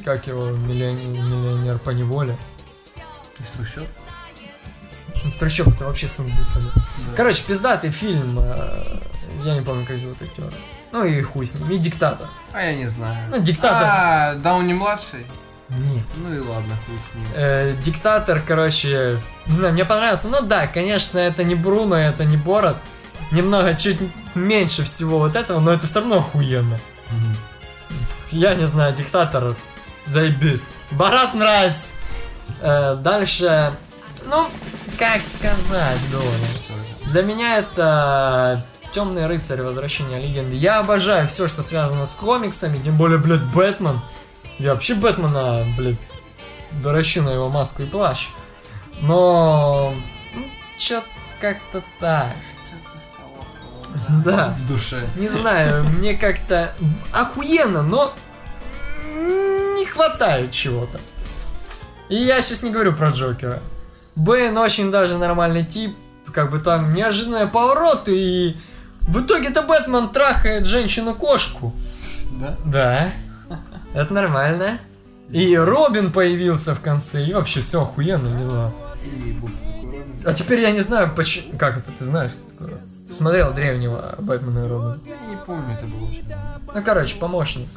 как 0.04 0.26
его, 0.26 0.44
миллионер, 0.50 1.06
миллионер 1.08 1.78
по 1.78 1.90
неволе. 1.90 2.36
из 3.38 3.46
трущоб? 3.56 3.84
Ну, 5.24 5.30
Стручок, 5.30 5.68
это 5.68 5.86
вообще 5.86 6.06
с 6.06 6.20
индусами. 6.20 6.70
Короче, 7.16 7.42
пиздатый 7.44 7.90
фильм. 7.90 8.38
э, 8.40 9.00
Я 9.42 9.54
не 9.54 9.62
помню, 9.62 9.84
как 9.86 9.98
зовут 9.98 10.20
актера. 10.22 10.52
Ну 10.92 11.04
и 11.04 11.20
хуй 11.22 11.46
с 11.46 11.54
ним. 11.54 11.68
И 11.70 11.76
диктатор. 11.78 12.28
А 12.52 12.62
я 12.62 12.74
не 12.76 12.86
знаю. 12.86 13.18
Ну, 13.30 13.38
диктатор. 13.40 13.82
А, 13.84 14.34
Дауни 14.36 14.74
младший? 14.74 15.26
Нет. 15.70 16.04
Ну 16.16 16.34
и 16.34 16.38
ладно, 16.38 16.74
хуй 16.86 16.98
с 16.98 17.14
ним. 17.14 17.26
Э, 17.34 17.74
диктатор, 17.82 18.40
короче, 18.46 19.18
не 19.46 19.52
знаю, 19.52 19.74
мне 19.74 19.84
понравился. 19.84 20.28
Ну 20.28 20.40
да, 20.42 20.66
конечно, 20.66 21.18
это 21.18 21.44
не 21.44 21.54
Бруно, 21.54 21.96
это 21.96 22.24
не 22.24 22.36
Борот. 22.36 22.76
Немного, 23.30 23.74
чуть 23.74 23.98
меньше 24.34 24.84
всего 24.84 25.18
вот 25.18 25.36
этого, 25.36 25.60
но 25.60 25.72
это 25.72 25.86
все 25.86 26.00
равно 26.00 26.18
охуенно. 26.18 26.78
Я 28.30 28.54
не 28.54 28.66
знаю, 28.66 28.94
диктатор, 28.94 29.54
заебись. 30.06 30.72
Барат 30.90 31.34
нравится. 31.34 31.92
Э, 32.60 32.96
дальше, 32.96 33.72
ну, 34.26 34.48
как 34.98 35.20
сказать, 35.26 36.00
Доля. 36.10 37.12
Для 37.12 37.22
меня 37.22 37.58
это 37.58 38.64
Темный 38.92 39.26
рыцарь, 39.26 39.60
возвращение 39.62 40.18
легенды. 40.20 40.56
Я 40.56 40.78
обожаю 40.78 41.28
все, 41.28 41.46
что 41.46 41.62
связано 41.62 42.06
с 42.06 42.12
комиксами, 42.12 42.78
тем 42.78 42.96
более, 42.96 43.18
блядь, 43.18 43.44
Бэтмен. 43.44 44.00
Я 44.58 44.74
вообще 44.74 44.94
Бэтмена, 44.94 45.64
блядь, 45.76 45.96
доращу 46.82 47.22
на 47.22 47.30
его 47.30 47.48
маску 47.48 47.82
и 47.82 47.86
плащ. 47.86 48.28
Но, 49.00 49.94
ну, 50.34 50.44
чё 50.78 51.02
как-то 51.40 51.82
так. 52.00 52.32
Стало 53.00 54.24
Да. 54.24 54.56
в 54.58 54.66
душе. 54.66 55.06
Не 55.16 55.28
знаю, 55.28 55.84
мне 55.84 56.14
как-то 56.14 56.74
охуенно, 57.12 57.82
но 57.82 58.12
не 59.14 59.86
хватает 59.86 60.50
чего-то. 60.50 60.98
И 62.08 62.16
я 62.16 62.42
сейчас 62.42 62.62
не 62.62 62.70
говорю 62.70 62.94
про 62.94 63.10
Джокера. 63.10 63.60
Бэйн 64.16 64.56
очень 64.58 64.90
даже 64.90 65.16
нормальный 65.18 65.64
тип, 65.64 65.96
как 66.32 66.50
бы 66.50 66.58
там 66.58 66.92
неожиданные 66.94 67.46
повороты, 67.46 68.18
и 68.18 68.56
в 69.02 69.20
итоге-то 69.24 69.62
Бэтмен 69.62 70.08
трахает 70.08 70.66
женщину-кошку. 70.66 71.72
Да? 72.32 72.56
Да, 72.64 73.10
это 73.94 74.12
нормально. 74.12 74.78
И 75.30 75.56
Робин 75.56 76.10
появился 76.12 76.74
в 76.74 76.80
конце, 76.80 77.24
и 77.24 77.34
вообще 77.34 77.60
все 77.60 77.82
охуенно, 77.82 78.28
не 78.28 78.44
знаю. 78.44 78.72
А 80.24 80.32
теперь 80.32 80.60
я 80.60 80.70
не 80.70 80.80
знаю, 80.80 81.12
почему... 81.14 81.58
Как 81.58 81.76
это, 81.76 81.92
ты 81.92 82.04
знаешь, 82.04 82.32
что 82.32 82.64
такое? 82.64 82.80
Ты 83.06 83.12
смотрел 83.12 83.52
древнего 83.52 84.14
Бэтмена 84.18 84.64
и 84.64 84.68
Робина? 84.68 85.00
Я 85.04 85.16
не 85.28 85.36
помню, 85.44 85.74
это 85.74 85.86
было 85.86 86.06
очень. 86.06 86.24
Ну, 86.74 86.82
короче, 86.82 87.16
помощник. 87.16 87.68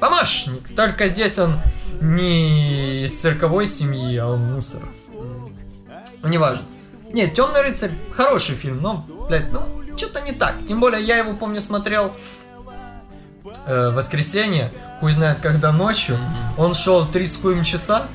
Помощник! 0.00 0.74
Только 0.74 1.08
здесь 1.08 1.38
он 1.38 1.58
не 2.00 3.04
из 3.04 3.20
цирковой 3.20 3.66
семьи, 3.66 4.16
а 4.16 4.28
он 4.28 4.52
мусор. 4.52 4.82
Ну, 6.22 6.28
неважно. 6.28 6.64
Нет, 7.12 7.34
Темный 7.34 7.62
рыцарь 7.62 7.90
хороший 8.12 8.54
фильм, 8.54 8.80
но, 8.82 9.04
блядь, 9.28 9.52
ну, 9.52 9.62
что-то 9.96 10.20
не 10.22 10.32
так. 10.32 10.54
Тем 10.66 10.80
более, 10.80 11.02
я 11.02 11.18
его, 11.18 11.34
помню, 11.34 11.60
смотрел 11.60 12.12
э, 13.66 13.90
воскресенье, 13.90 14.72
хуй 15.00 15.12
знает 15.12 15.38
когда 15.40 15.72
ночью. 15.72 16.18
Он 16.56 16.74
шел 16.74 17.06
три 17.06 17.26
с 17.26 17.36
хуем 17.36 17.64
часа, 17.64 18.06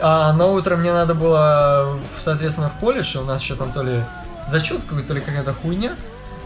а 0.00 0.32
на 0.32 0.46
утро 0.46 0.76
мне 0.76 0.92
надо 0.92 1.14
было, 1.14 1.98
соответственно, 2.22 2.68
в 2.70 2.80
колледж, 2.80 3.16
у 3.18 3.24
нас 3.24 3.42
еще 3.42 3.54
там 3.54 3.72
то 3.72 3.82
ли 3.82 4.04
зачет 4.48 4.82
какой-то, 4.84 5.08
то 5.08 5.14
ли 5.14 5.20
какая-то 5.20 5.52
хуйня. 5.54 5.94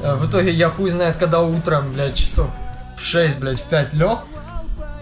Э, 0.03 0.15
В 0.15 0.29
итоге 0.29 0.51
я 0.53 0.71
хуй 0.71 0.91
знает, 0.91 1.17
когда 1.17 1.41
утром, 1.41 1.93
блядь, 1.93 2.15
часов 2.15 2.51
в 2.97 3.05
6, 3.05 3.39
блядь, 3.39 3.61
в 3.61 3.65
5 3.65 3.95
лег. 3.95 4.19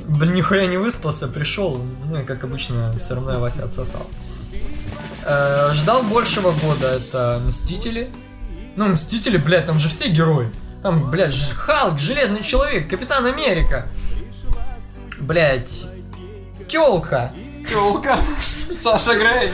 Блин, 0.00 0.34
нихуя 0.34 0.66
не 0.66 0.76
выспался, 0.76 1.26
пришел, 1.26 1.82
ну 2.04 2.20
и 2.20 2.24
как 2.24 2.44
обычно, 2.44 2.94
все 3.00 3.14
равно 3.14 3.32
я 3.32 3.38
Вася 3.38 3.64
отсосал. 3.64 4.06
Э, 5.24 5.70
ждал 5.72 6.02
большего 6.04 6.52
года, 6.52 6.94
это 6.94 7.40
Мстители. 7.44 8.08
Ну, 8.76 8.88
Мстители, 8.88 9.36
блядь, 9.38 9.66
там 9.66 9.78
же 9.78 9.88
все 9.88 10.08
герои. 10.08 10.50
Там, 10.86 11.10
блядь, 11.10 11.34
Халк, 11.56 11.98
Железный 11.98 12.44
Человек, 12.44 12.88
Капитан 12.88 13.26
Америка. 13.26 13.88
Блядь, 15.18 15.82
Тёлка. 16.68 17.32
Тёлка. 17.68 18.16
Саша 18.80 19.16
Грей. 19.16 19.52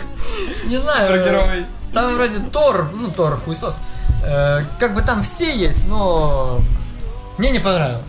Не 0.66 0.76
знаю, 0.76 1.06
Супергерой. 1.06 1.64
Там 1.94 2.16
вроде 2.16 2.38
Тор, 2.38 2.90
ну 2.92 3.10
Тор 3.10 3.40
хуесос. 3.40 3.80
Э, 4.26 4.60
как 4.78 4.94
бы 4.94 5.00
там 5.00 5.22
все 5.22 5.56
есть, 5.56 5.88
но 5.88 6.60
мне 7.38 7.50
не 7.50 7.60
понравилось. 7.60 8.04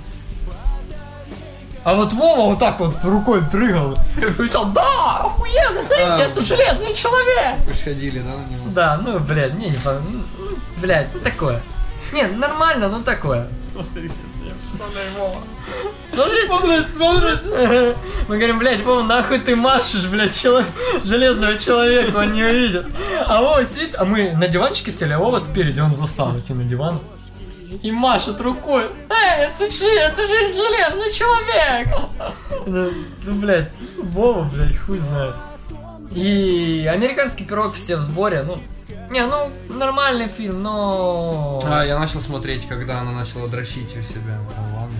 А 1.85 1.93
вот 1.93 2.11
Вова 2.11 2.49
вот 2.49 2.59
так 2.59 2.77
вот 2.81 2.95
рукой 3.05 3.39
дрыгал. 3.49 3.93
И 4.17 4.33
кричал, 4.33 4.65
да, 4.65 5.19
охуенно, 5.21 5.81
смотрите, 5.81 6.11
А. 6.11 6.27
это 6.27 6.41
железный 6.41 6.93
человек. 6.93 7.59
Вы 7.65 7.73
ходили, 7.73 8.19
да, 8.19 8.31
на 8.31 8.53
него? 8.53 8.69
Да, 8.75 8.99
ну, 9.01 9.17
блядь, 9.19 9.53
мне 9.53 9.69
не 9.69 9.77
понравилось. 9.77 10.11
Ну, 10.37 10.57
Блядь, 10.81 11.07
ну 11.13 11.21
такое. 11.21 11.61
Не, 12.13 12.27
нормально, 12.27 12.89
но 12.89 13.01
такое. 13.01 13.47
Смотри, 13.63 14.11
я 14.45 14.51
представляю 14.61 15.07
Вова. 15.17 15.41
Смотри, 16.13 16.45
смотри, 16.45 16.77
смотри. 16.95 17.95
Мы 18.27 18.37
говорим, 18.37 18.59
блядь, 18.59 18.81
Вова, 18.81 19.01
нахуй 19.03 19.39
ты 19.39 19.55
машешь, 19.55 20.05
блядь, 20.05 20.31
чело- 20.35 20.63
железного 21.03 21.57
человека, 21.57 22.17
он 22.17 22.31
не 22.33 22.43
увидит. 22.43 22.85
А 23.25 23.41
Вова 23.41 23.65
сидит, 23.65 23.95
а 23.97 24.05
мы 24.05 24.31
на 24.33 24.47
диванчике 24.47 24.91
сели, 24.91 25.13
а 25.13 25.19
Вова 25.19 25.39
спереди, 25.39 25.79
он 25.79 25.95
засал 25.95 26.37
идти 26.37 26.53
на 26.53 26.63
диван. 26.63 26.99
И 27.81 27.91
машет 27.91 28.39
рукой. 28.41 28.83
Эй, 29.09 29.45
это 29.47 29.67
же, 29.73 29.87
это 29.87 30.21
же 30.27 30.53
железный 30.53 31.11
человек. 31.11 31.87
Ну, 32.67 32.91
ну, 33.23 33.33
блядь, 33.33 33.71
Вова, 33.97 34.43
блядь, 34.43 34.77
хуй 34.77 34.99
знает. 34.99 35.33
И 36.11 36.87
американский 36.93 37.43
пирог 37.43 37.73
все 37.73 37.95
в 37.95 38.01
сборе, 38.01 38.43
ну, 38.43 38.61
не, 39.13 39.25
ну, 39.25 39.49
нормальный 39.69 40.27
фильм, 40.27 40.61
но... 40.63 41.61
А, 41.65 41.83
я 41.85 41.97
начал 41.99 42.19
смотреть, 42.19 42.67
когда 42.67 42.99
она 42.99 43.11
начала 43.11 43.47
дрочить 43.47 43.95
у 43.95 44.01
себя. 44.01 44.37
Ну, 44.57 44.75
ладно. 44.75 44.95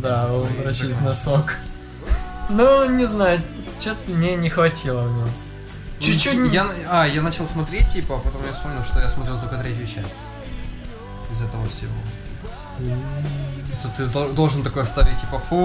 Да, 0.00 0.32
он 0.32 0.46
вращает 0.62 1.00
носок. 1.02 1.56
Ну, 2.48 2.88
не 2.90 3.06
знаю, 3.06 3.40
что-то 3.78 4.10
мне 4.10 4.36
не 4.36 4.48
хватило 4.50 5.02
в 5.02 5.12
нем. 5.16 5.28
Чуть-чуть... 6.00 6.34
не- 6.38 6.48
Я, 6.50 6.66
а, 6.88 7.06
я 7.06 7.20
начал 7.22 7.46
смотреть, 7.46 7.88
типа, 7.90 8.16
а 8.16 8.18
потом 8.20 8.40
я 8.46 8.52
вспомнил, 8.52 8.82
что 8.84 9.00
я 9.00 9.10
смотрел 9.10 9.38
только 9.38 9.56
третью 9.56 9.86
часть. 9.86 10.16
Из 11.30 11.42
этого 11.42 11.66
всего. 11.68 11.92
Тут 13.82 13.94
ты 13.96 14.06
дол- 14.06 14.30
должен 14.32 14.62
такой 14.62 14.84
оставить, 14.84 15.20
типа, 15.20 15.38
фу. 15.38 15.56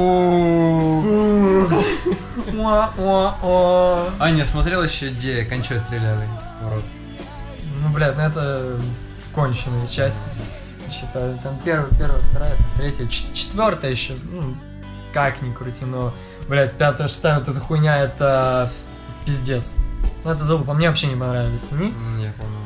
А, 4.19 4.31
не, 4.31 4.45
смотрел 4.45 4.83
еще, 4.83 5.09
где 5.09 5.45
кончой 5.45 5.79
стреляли 5.79 6.27
в 6.61 6.69
рот. 6.73 6.83
Ну, 7.85 7.91
блядь, 7.93 8.15
ну 8.15 8.23
это 8.23 8.79
конченые 9.33 9.87
части. 9.87 10.27
Считаю, 10.91 11.37
там 11.43 11.59
первая, 11.63 11.89
первая, 11.91 12.21
вторая, 12.23 12.55
там 12.55 12.65
третья, 12.77 13.05
четвертая 13.07 13.91
еще, 13.91 14.13
ну, 14.31 14.55
как 15.13 15.41
ни 15.43 15.51
крути, 15.53 15.85
но, 15.85 16.13
блядь, 16.47 16.73
пятая, 16.73 17.07
шестая, 17.07 17.39
вот 17.39 17.47
эта 17.47 17.59
хуйня, 17.59 17.97
это 17.97 18.71
пиздец. 19.25 19.75
Ну, 20.23 20.31
это 20.31 20.43
залупа, 20.43 20.73
мне 20.73 20.89
вообще 20.89 21.07
не 21.07 21.15
понравились 21.15 21.67
они. 21.71 21.91
Не 22.17 22.33
помню. 22.33 22.57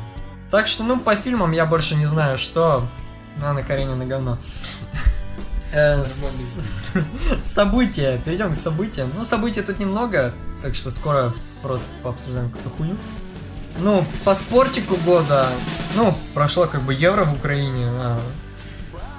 Так 0.50 0.66
что, 0.66 0.84
ну, 0.84 0.98
по 0.98 1.14
фильмам 1.16 1.52
я 1.52 1.66
больше 1.66 1.96
не 1.96 2.06
знаю, 2.06 2.38
что. 2.38 2.86
Ну, 3.36 3.46
Анна 3.46 3.62
Каренина 3.62 4.06
говно. 4.06 4.38
Э, 5.72 6.02
События. 7.44 8.20
Перейдем 8.24 8.50
к 8.50 8.56
событиям. 8.56 9.12
Ну, 9.16 9.24
событий 9.24 9.62
тут 9.62 9.78
немного, 9.78 10.32
так 10.62 10.74
что 10.74 10.90
скоро 10.90 11.32
просто 11.62 11.86
пообсуждаем 12.02 12.50
какую-то 12.50 12.76
хуйню. 12.76 12.96
Ну, 13.80 14.04
по 14.24 14.34
спортику 14.34 14.96
года, 14.96 15.46
ну, 15.96 16.14
прошло 16.34 16.66
как 16.66 16.82
бы 16.82 16.92
Евро 16.92 17.24
в 17.24 17.32
Украине. 17.34 17.86
а, 17.88 18.20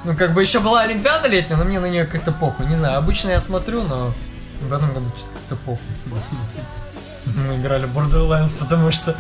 Ну, 0.04 0.16
как 0.16 0.34
бы 0.34 0.42
еще 0.42 0.60
была 0.60 0.82
Олимпиада 0.82 1.28
летняя, 1.28 1.58
но 1.58 1.64
мне 1.64 1.80
на 1.80 1.88
нее 1.88 2.06
как-то 2.06 2.32
похуй. 2.32 2.66
Не 2.68 2.76
знаю, 2.76 2.98
обычно 2.98 3.30
я 3.32 3.40
смотрю, 3.40 3.84
но 3.84 4.14
в 4.62 4.72
этом 4.72 4.94
году 4.94 5.12
что-то 5.18 5.34
как-то 5.34 5.56
похуй. 5.58 5.86
Мы 7.26 7.58
играли 7.58 7.86
в 7.86 7.98
Borderlands, 7.98 8.58
потому 8.60 8.92
что... 8.92 9.16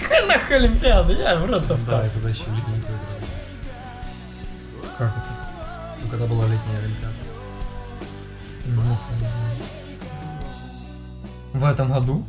Какая 0.00 0.26
нахуй 0.26 0.56
Олимпиада? 0.56 1.12
Я 1.12 1.36
в 1.36 1.46
рот 1.46 1.66
Да, 1.66 1.74
это 2.04 2.14
тогда 2.14 2.28
еще 2.28 2.44
в 2.44 2.54
летнюю 2.56 2.78
играли. 2.78 2.98
Как 4.98 5.08
это? 5.08 5.26
Ну, 6.02 6.08
когда 6.10 6.26
была 6.26 6.44
летняя 6.44 6.78
Олимпиада. 6.78 7.14
В 11.52 11.64
этом 11.64 11.92
году? 11.92 12.24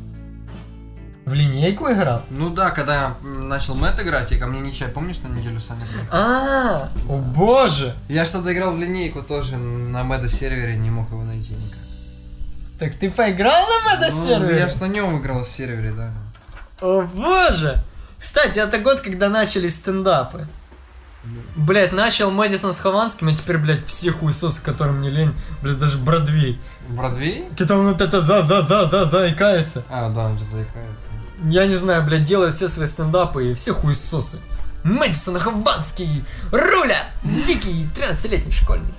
В 1.28 1.34
линейку 1.34 1.92
играл? 1.92 2.22
Ну 2.30 2.50
да, 2.50 2.72
когда 2.72 2.94
я 2.96 3.16
начал 3.22 3.76
Мэтт 3.76 4.00
играть, 4.02 4.32
и 4.32 4.38
ко 4.38 4.48
мне 4.48 4.62
Ничай, 4.62 4.88
помнишь, 4.88 5.18
на 5.20 5.28
неделю 5.28 5.60
Саня 5.60 5.86
приехал? 5.86 6.08
А, 6.10 6.90
о 7.10 7.18
боже! 7.18 7.94
Я 8.08 8.24
что-то 8.24 8.54
играл 8.54 8.72
в 8.72 8.80
линейку 8.80 9.22
тоже 9.22 9.58
на 9.58 10.06
Мэда 10.06 10.30
сервере, 10.30 10.78
не 10.78 10.90
мог 10.90 11.10
его 11.10 11.24
найти 11.24 11.52
никак. 11.52 11.80
Так 12.80 12.94
ты 12.98 13.12
поиграл 13.12 13.62
на 13.68 13.92
Мэда 13.92 14.08
Ну, 14.10 14.26
сервере? 14.26 14.58
Я 14.58 14.70
ж 14.70 14.76
на 14.80 14.86
нем 14.86 15.20
играл 15.20 15.44
в 15.44 15.50
сервере, 15.50 15.92
да. 15.92 16.12
О 16.80 17.02
боже! 17.02 17.84
Кстати, 18.18 18.60
это 18.60 18.78
год, 18.78 19.02
когда 19.02 19.28
начались 19.28 19.76
стендапы. 19.76 20.48
Блять, 21.56 21.92
начал 21.92 22.32
Мэдисон 22.32 22.74
с 22.74 22.80
Хованским, 22.80 23.28
а 23.28 23.34
теперь, 23.34 23.58
блядь, 23.58 23.86
все 23.86 24.12
хуесосы, 24.12 24.62
которым 24.62 25.02
не 25.02 25.10
лень, 25.10 25.34
блядь, 25.62 25.80
даже 25.80 25.98
Бродвей. 25.98 26.60
Бродвей? 26.90 27.46
Когда 27.58 27.78
он 27.78 27.88
вот 27.88 28.00
это 28.02 28.22
за-за-за-за 28.22 29.06
заикается. 29.06 29.84
А, 29.90 30.10
да, 30.10 30.26
он 30.26 30.38
же 30.38 30.46
заикается. 30.46 31.08
Я 31.50 31.66
не 31.66 31.76
знаю, 31.76 32.04
блядь, 32.04 32.24
делает 32.24 32.56
все 32.56 32.68
свои 32.68 32.88
стендапы 32.88 33.52
и 33.52 33.54
все 33.54 33.74
хуесосы. 33.74 34.40
Мэдисон 34.84 35.40
Хованский, 35.40 36.24
Руля, 36.52 37.10
дикий 37.24 37.88
13-летний 37.94 38.52
школьник. 38.52 38.96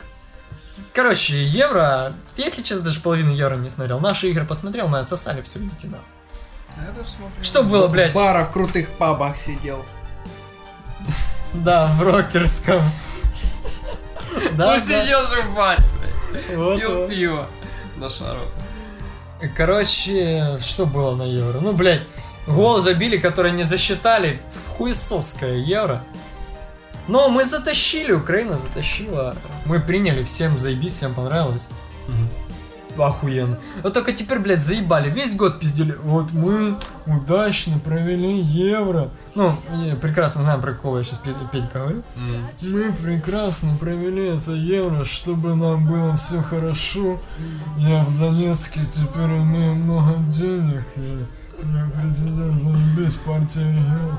Короче, 0.92 1.44
евро, 1.44 2.12
я, 2.36 2.44
если 2.44 2.62
честно, 2.62 2.84
даже 2.84 3.00
половину 3.00 3.30
евро 3.32 3.54
не 3.56 3.70
смотрел. 3.70 4.00
Наши 4.00 4.28
игры 4.30 4.44
посмотрел, 4.44 4.88
мы 4.88 4.98
отсосали 4.98 5.42
все, 5.42 5.60
идите 5.60 5.86
на. 5.86 5.98
Я 6.76 6.92
тоже 6.92 7.08
смотрю. 7.08 7.42
Что 7.42 7.62
было, 7.62 7.88
блядь? 7.88 8.10
В 8.10 8.14
барах, 8.14 8.52
крутых 8.52 8.88
пабах 8.90 9.38
сидел. 9.38 9.84
Да, 11.54 11.86
в 11.98 12.02
рокерском. 12.02 12.80
Да, 14.52 14.74
ну 14.74 14.80
сидел 14.80 15.26
же 15.26 15.42
в 15.42 15.54
баре. 15.54 15.82
Вот, 16.54 16.78
Пил 16.78 16.96
вот. 16.96 17.08
пиво 17.08 17.46
на 17.96 18.10
шару. 18.10 18.40
Короче, 19.56 20.58
что 20.60 20.84
было 20.86 21.14
на 21.14 21.22
евро? 21.22 21.60
Ну, 21.60 21.72
блядь, 21.72 22.02
гол 22.46 22.80
забили, 22.80 23.16
который 23.16 23.52
не 23.52 23.64
засчитали. 23.64 24.40
Хуесосское 24.76 25.56
евро. 25.56 26.02
Но 27.06 27.28
мы 27.28 27.44
затащили, 27.44 28.12
Украина 28.12 28.58
затащила. 28.58 29.34
Мы 29.64 29.80
приняли, 29.80 30.24
всем 30.24 30.58
заебись, 30.58 30.94
всем 30.94 31.14
понравилось. 31.14 31.70
Охуенно. 33.00 33.58
Вот 33.82 33.92
только 33.94 34.12
теперь, 34.12 34.38
блядь, 34.38 34.62
заебали. 34.64 35.10
Весь 35.10 35.34
год 35.36 35.60
пиздели. 35.60 35.94
Вот 36.02 36.32
мы 36.32 36.76
удачно 37.06 37.78
провели 37.78 38.40
евро. 38.40 39.10
Ну, 39.34 39.54
я 39.84 39.94
прекрасно 39.96 40.42
знаем, 40.42 40.60
про 40.60 40.72
кого 40.74 40.98
я 40.98 41.04
сейчас 41.04 41.20
Петька 41.52 41.78
говорю. 41.78 42.02
М. 42.16 42.46
Мы 42.72 42.92
прекрасно 42.92 43.76
провели 43.78 44.26
это 44.36 44.52
евро, 44.52 45.04
чтобы 45.04 45.54
нам 45.54 45.86
было 45.86 46.16
все 46.16 46.42
хорошо. 46.42 47.20
Я 47.78 48.04
в 48.04 48.18
Донецке 48.18 48.80
теперь 48.90 49.30
имею 49.38 49.74
много 49.76 50.14
денег. 50.32 50.84
Я, 50.96 51.80
я 51.80 51.90
президент 52.00 52.60
заебись 52.60 53.16
партии 53.16 53.60
регион. 53.60 54.18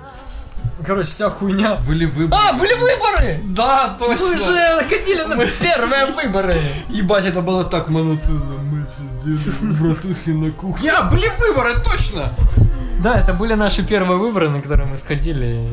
Короче, 0.86 1.09
вся 1.09 1.30
хуйня. 1.30 1.75
Были 1.88 2.05
выборы. 2.05 2.41
А, 2.41 2.53
были 2.53 2.73
выборы! 2.73 3.41
Да, 3.43 3.95
точно. 3.99 4.27
Мы 4.27 4.38
же 4.39 4.75
накатили 4.82 5.21
на 5.23 5.45
первые 5.45 6.05
выборы. 6.07 6.61
Ебать, 6.89 7.25
это 7.25 7.41
было 7.41 7.63
так 7.63 7.89
монотонно. 7.89 8.55
Мы 8.61 8.86
сидели 8.88 9.39
у 9.61 9.84
братухи 9.84 10.30
на 10.30 10.51
кухне. 10.51 10.91
А, 10.91 11.03
были 11.03 11.27
выборы, 11.39 11.73
точно! 11.84 12.34
Да, 13.03 13.19
это 13.19 13.34
были 13.34 13.53
наши 13.53 13.84
первые 13.84 14.17
выборы, 14.17 14.49
на 14.49 14.61
которые 14.61 14.88
мы 14.88 14.97
сходили. 14.97 15.69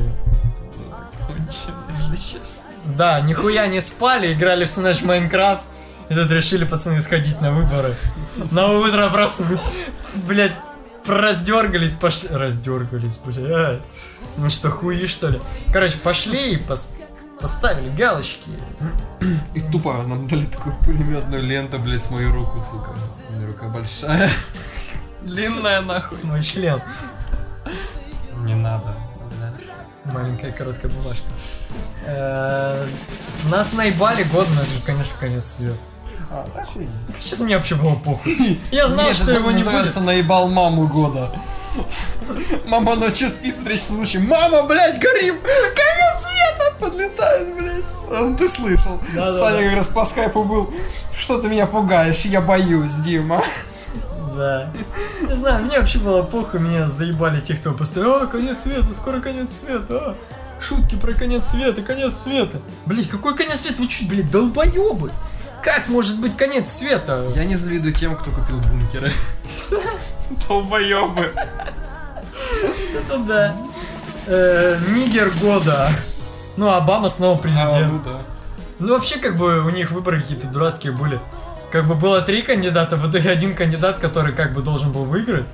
Да, 2.84 3.20
нихуя 3.20 3.66
не 3.66 3.80
спали, 3.80 4.32
играли 4.32 4.64
в 4.64 4.76
наш 4.78 5.02
Майнкрафт. 5.02 5.64
И 6.09 6.14
тут 6.14 6.30
решили 6.30 6.64
пацаны 6.64 7.00
сходить 7.00 7.40
на 7.40 7.52
выборы. 7.52 7.94
На 8.52 8.68
утро 8.68 9.09
просто, 9.09 9.42
блядь, 10.14 10.52
раздергались, 11.04 11.94
пошли. 11.94 12.28
Раздергались, 12.30 13.18
блядь. 13.24 13.80
Ну 14.37 14.51
что, 14.51 14.70
хуи 14.70 15.07
что 15.07 15.28
ли? 15.28 15.41
Короче, 15.72 15.97
пошли 15.99 16.55
и 16.55 16.57
пос- 16.59 16.91
поставили 17.41 17.89
галочки. 17.91 18.51
И 19.55 19.61
тупо 19.61 19.95
нам 20.03 20.28
дали 20.28 20.45
такую 20.47 20.74
пулеметную 20.84 21.43
ленту, 21.43 21.78
блядь, 21.78 22.03
с 22.03 22.11
мою 22.11 22.32
руку, 22.32 22.62
сука. 22.70 22.91
У 23.28 23.32
меня 23.32 23.47
рука 23.47 23.68
большая. 23.68 24.30
Длинная 25.22 25.80
нахуй. 25.80 26.18
С 26.18 26.24
мой 26.24 26.43
член. 26.43 26.80
Не 28.43 28.55
надо. 28.55 28.95
Маленькая 30.05 30.53
короткая 30.53 30.91
бумажка. 30.93 31.24
Э, 32.07 32.87
Нас 33.51 33.72
наебали 33.72 34.22
год, 34.24 34.47
но 34.55 34.61
это, 34.62 34.70
конечно, 34.87 35.12
конец 35.18 35.57
света. 35.57 35.78
А, 36.30 36.49
так 36.55 36.64
и 36.76 36.89
Если 37.09 37.28
честно, 37.28 37.45
мне 37.47 37.57
вообще 37.57 37.74
было 37.74 37.97
похуй. 37.97 38.61
Я 38.70 38.87
знал, 38.89 39.12
что 39.14 39.32
его 39.32 39.51
не 39.51 39.57
будет. 39.57 39.64
называется 39.66 40.01
наебал 40.01 40.47
маму 40.49 40.87
года. 40.87 41.32
Мама 42.66 42.95
ночью 42.97 43.29
спит 43.29 43.57
в 43.57 43.64
третьем 43.64 43.97
случае. 43.97 44.22
Мама, 44.22 44.62
блядь, 44.64 44.99
горим! 44.99 45.39
Конец 45.41 46.22
света 46.22 46.77
подлетает, 46.81 47.55
блядь. 47.55 47.85
А, 48.11 48.35
Ты 48.37 48.49
слышал? 48.49 49.01
Да-да-да. 49.14 49.33
Саня 49.33 49.68
как 49.68 49.77
раз 49.77 49.89
по 49.89 50.05
скайпу 50.05 50.45
был. 50.45 50.72
Что 51.16 51.39
ты 51.41 51.49
меня 51.49 51.66
пугаешь? 51.66 52.20
Я 52.22 52.41
боюсь, 52.41 52.93
Дима. 52.95 53.43
Да. 54.37 54.68
Не 55.22 55.35
знаю, 55.35 55.64
мне 55.64 55.79
вообще 55.79 55.99
было 55.99 56.22
похуй, 56.22 56.61
меня 56.61 56.89
заебали 56.89 57.41
те, 57.41 57.55
кто 57.55 57.72
постоянно, 57.72 58.24
а, 58.24 58.27
конец 58.27 58.62
света, 58.62 58.93
скоро 58.95 59.20
конец 59.20 59.61
света, 59.61 59.87
а. 59.91 60.16
Шутки 60.61 60.95
про 60.97 61.12
конец 61.12 61.45
света, 61.49 61.83
конец 61.83 62.14
света. 62.18 62.61
Блин, 62.87 63.07
какой 63.07 63.35
конец 63.35 63.61
света? 63.61 63.81
Вы 63.83 63.89
чуть, 63.89 64.09
блядь, 64.09 64.31
долбоебы? 64.31 65.11
Как 65.66 65.88
может 65.88 66.20
быть 66.20 66.36
конец 66.36 66.70
света? 66.70 67.26
Я 67.34 67.44
не 67.44 67.56
завидую 67.56 67.92
тем, 67.92 68.14
кто 68.14 68.30
купил 68.30 68.58
бункеры. 68.58 69.10
Долбоебы. 70.48 71.32
Это 72.94 73.18
да. 73.18 73.56
Э, 74.28 74.78
Нигер 74.90 75.28
года. 75.40 75.90
Ну, 76.56 76.72
Обама 76.72 77.08
снова 77.08 77.36
президент. 77.36 78.04
да. 78.04 78.20
Ну, 78.78 78.94
вообще, 78.94 79.18
как 79.18 79.36
бы, 79.36 79.58
у 79.62 79.70
них 79.70 79.90
выборы 79.90 80.20
какие-то 80.20 80.46
дурацкие 80.46 80.92
были. 80.92 81.18
Как 81.72 81.84
бы 81.88 81.96
было 81.96 82.22
три 82.22 82.42
кандидата, 82.42 82.94
в 82.94 83.10
итоге 83.10 83.28
один 83.28 83.56
кандидат, 83.56 83.98
который 83.98 84.32
как 84.32 84.54
бы 84.54 84.62
должен 84.62 84.92
был 84.92 85.04
выиграть. 85.04 85.46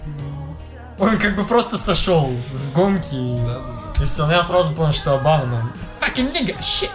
Он 0.98 1.16
как 1.16 1.34
бы 1.36 1.44
просто 1.44 1.78
сошел 1.78 2.30
с 2.52 2.70
гонки 2.72 3.14
И 3.14 4.04
все, 4.04 4.26
ну 4.26 4.32
я 4.32 4.42
сразу 4.42 4.74
понял, 4.74 4.92
что 4.92 5.14
Обама, 5.14 5.46
ну... 5.46 6.06
Fucking 6.06 6.32
nigga, 6.34 6.58
shit! 6.60 6.90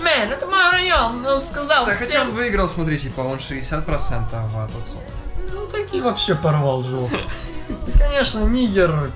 Man, 0.00 0.32
это 0.32 0.46
мой 0.46 0.70
район, 0.72 1.24
он 1.26 1.42
сказал 1.42 1.84
Так, 1.84 1.94
а 1.94 1.96
всем... 1.96 2.26
чем 2.26 2.34
выиграл, 2.34 2.68
смотри, 2.68 2.98
типа, 2.98 3.20
он 3.20 3.38
60%, 3.38 3.84
а 3.86 4.68
тот 4.72 4.86
40. 4.86 5.04
Ну, 5.52 5.66
таки 5.66 6.00
вообще 6.00 6.34
порвал 6.34 6.82
жопу. 6.84 7.16
Конечно, 7.98 8.40
Нигер... 8.40 9.10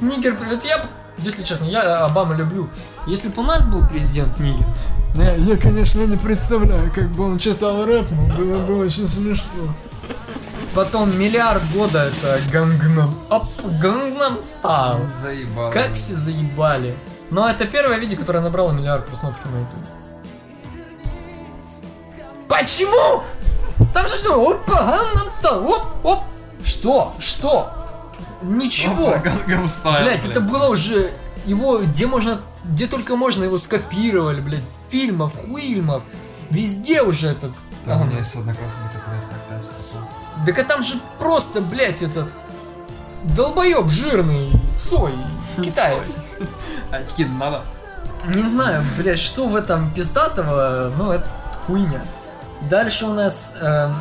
Нигер... 0.00 0.36
Это 0.50 0.66
я, 0.66 0.86
если 1.18 1.42
честно, 1.42 1.64
я 1.64 2.04
Обама 2.04 2.34
люблю. 2.34 2.68
Если 3.06 3.28
бы 3.28 3.42
у 3.42 3.46
нас 3.46 3.64
был 3.64 3.86
президент 3.88 4.38
Нигер, 4.38 4.66
ну, 5.14 5.22
я, 5.22 5.34
я, 5.36 5.56
конечно, 5.56 6.00
не 6.00 6.16
представляю, 6.16 6.90
как 6.92 7.08
бы 7.10 7.30
он 7.30 7.38
читал 7.38 7.84
рэп, 7.84 8.06
но 8.10 8.26
было 8.34 8.58
бы 8.66 8.78
очень 8.78 9.06
смешно. 9.06 9.72
Потом 10.74 11.16
миллиард 11.16 11.62
года 11.72 12.06
это 12.10 12.40
Гангнам 12.50 13.14
Ап, 13.30 13.46
Гангнам 13.80 14.40
Стайл. 14.40 15.06
Заебал. 15.22 15.70
Как 15.70 15.94
все 15.94 16.14
заебали. 16.14 16.96
Но 17.30 17.48
это 17.48 17.64
первое 17.64 17.98
видео, 17.98 18.18
которое 18.18 18.40
набрало 18.40 18.72
миллиард 18.72 19.06
просмотров 19.06 19.44
на 19.44 19.60
YouTube. 19.60 19.93
Почему? 22.48 23.22
Там 23.92 24.08
же 24.08 24.16
что? 24.16 24.50
Опа, 24.50 25.00
оп, 25.50 25.86
оп. 26.02 26.24
Что? 26.64 27.12
Что? 27.18 27.72
Ничего. 28.42 29.16
Блять, 29.84 30.24
это 30.26 30.40
было 30.40 30.68
уже 30.68 31.12
его, 31.46 31.78
где 31.78 32.06
можно, 32.06 32.40
где 32.64 32.86
только 32.86 33.16
можно 33.16 33.44
его 33.44 33.58
скопировали, 33.58 34.40
блядь, 34.40 34.62
фильмов, 34.88 35.32
хуильмов, 35.34 36.02
везде 36.50 37.02
уже 37.02 37.28
этот. 37.28 37.52
Там 37.84 38.02
у 38.02 38.04
меня 38.04 38.18
есть 38.18 38.34
одноклассник, 38.34 38.92
который 38.92 39.20
так 39.28 39.48
кажется. 39.48 39.74
Так 40.46 40.58
а 40.58 40.64
там 40.64 40.82
же 40.82 40.94
просто, 41.18 41.60
блядь, 41.60 42.02
этот 42.02 42.32
долбоеб 43.24 43.88
жирный, 43.88 44.50
Цой, 44.78 45.14
китаец. 45.56 46.18
А 46.90 46.96
очки 46.96 47.24
надо? 47.24 47.62
Не 48.26 48.42
знаю, 48.42 48.82
блядь, 48.98 49.18
что 49.18 49.46
в 49.46 49.56
этом 49.56 49.90
пиздатого, 49.92 50.92
но 50.96 51.12
это 51.12 51.26
хуйня. 51.66 52.02
Дальше 52.62 53.06
у 53.06 53.12
нас, 53.12 53.56
эм, 53.60 53.94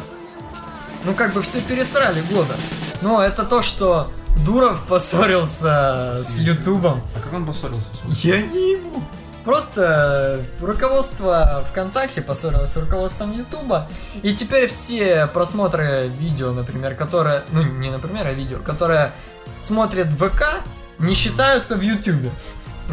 ну 1.05 1.13
как 1.13 1.33
бы 1.33 1.41
все 1.41 1.61
пересрали 1.61 2.21
года. 2.21 2.53
Но 3.01 3.21
это 3.21 3.43
то, 3.43 3.61
что 3.61 4.11
Дуров 4.45 4.83
поссорился 4.85 6.13
с 6.23 6.37
Ютубом. 6.39 7.01
А 7.15 7.19
как 7.19 7.33
он 7.33 7.45
поссорился 7.45 7.89
с? 7.93 8.23
Я 8.23 8.41
не 8.41 8.73
ему. 8.73 9.03
Просто 9.43 10.39
руководство 10.61 11.65
ВКонтакте 11.69 12.21
поссорилось 12.21 12.71
с 12.71 12.77
руководством 12.77 13.37
Ютуба, 13.37 13.89
и 14.21 14.33
теперь 14.33 14.67
все 14.67 15.27
просмотры 15.27 16.07
видео, 16.07 16.53
например, 16.53 16.95
которые, 16.95 17.43
ну 17.51 17.61
не 17.61 17.91
например, 17.91 18.25
а 18.27 18.31
видео, 18.31 18.59
которые 18.59 19.11
смотрят 19.59 20.07
ВК, 20.07 20.63
не 20.97 21.13
считаются 21.13 21.75
в 21.75 21.81
Ютубе. 21.81 22.31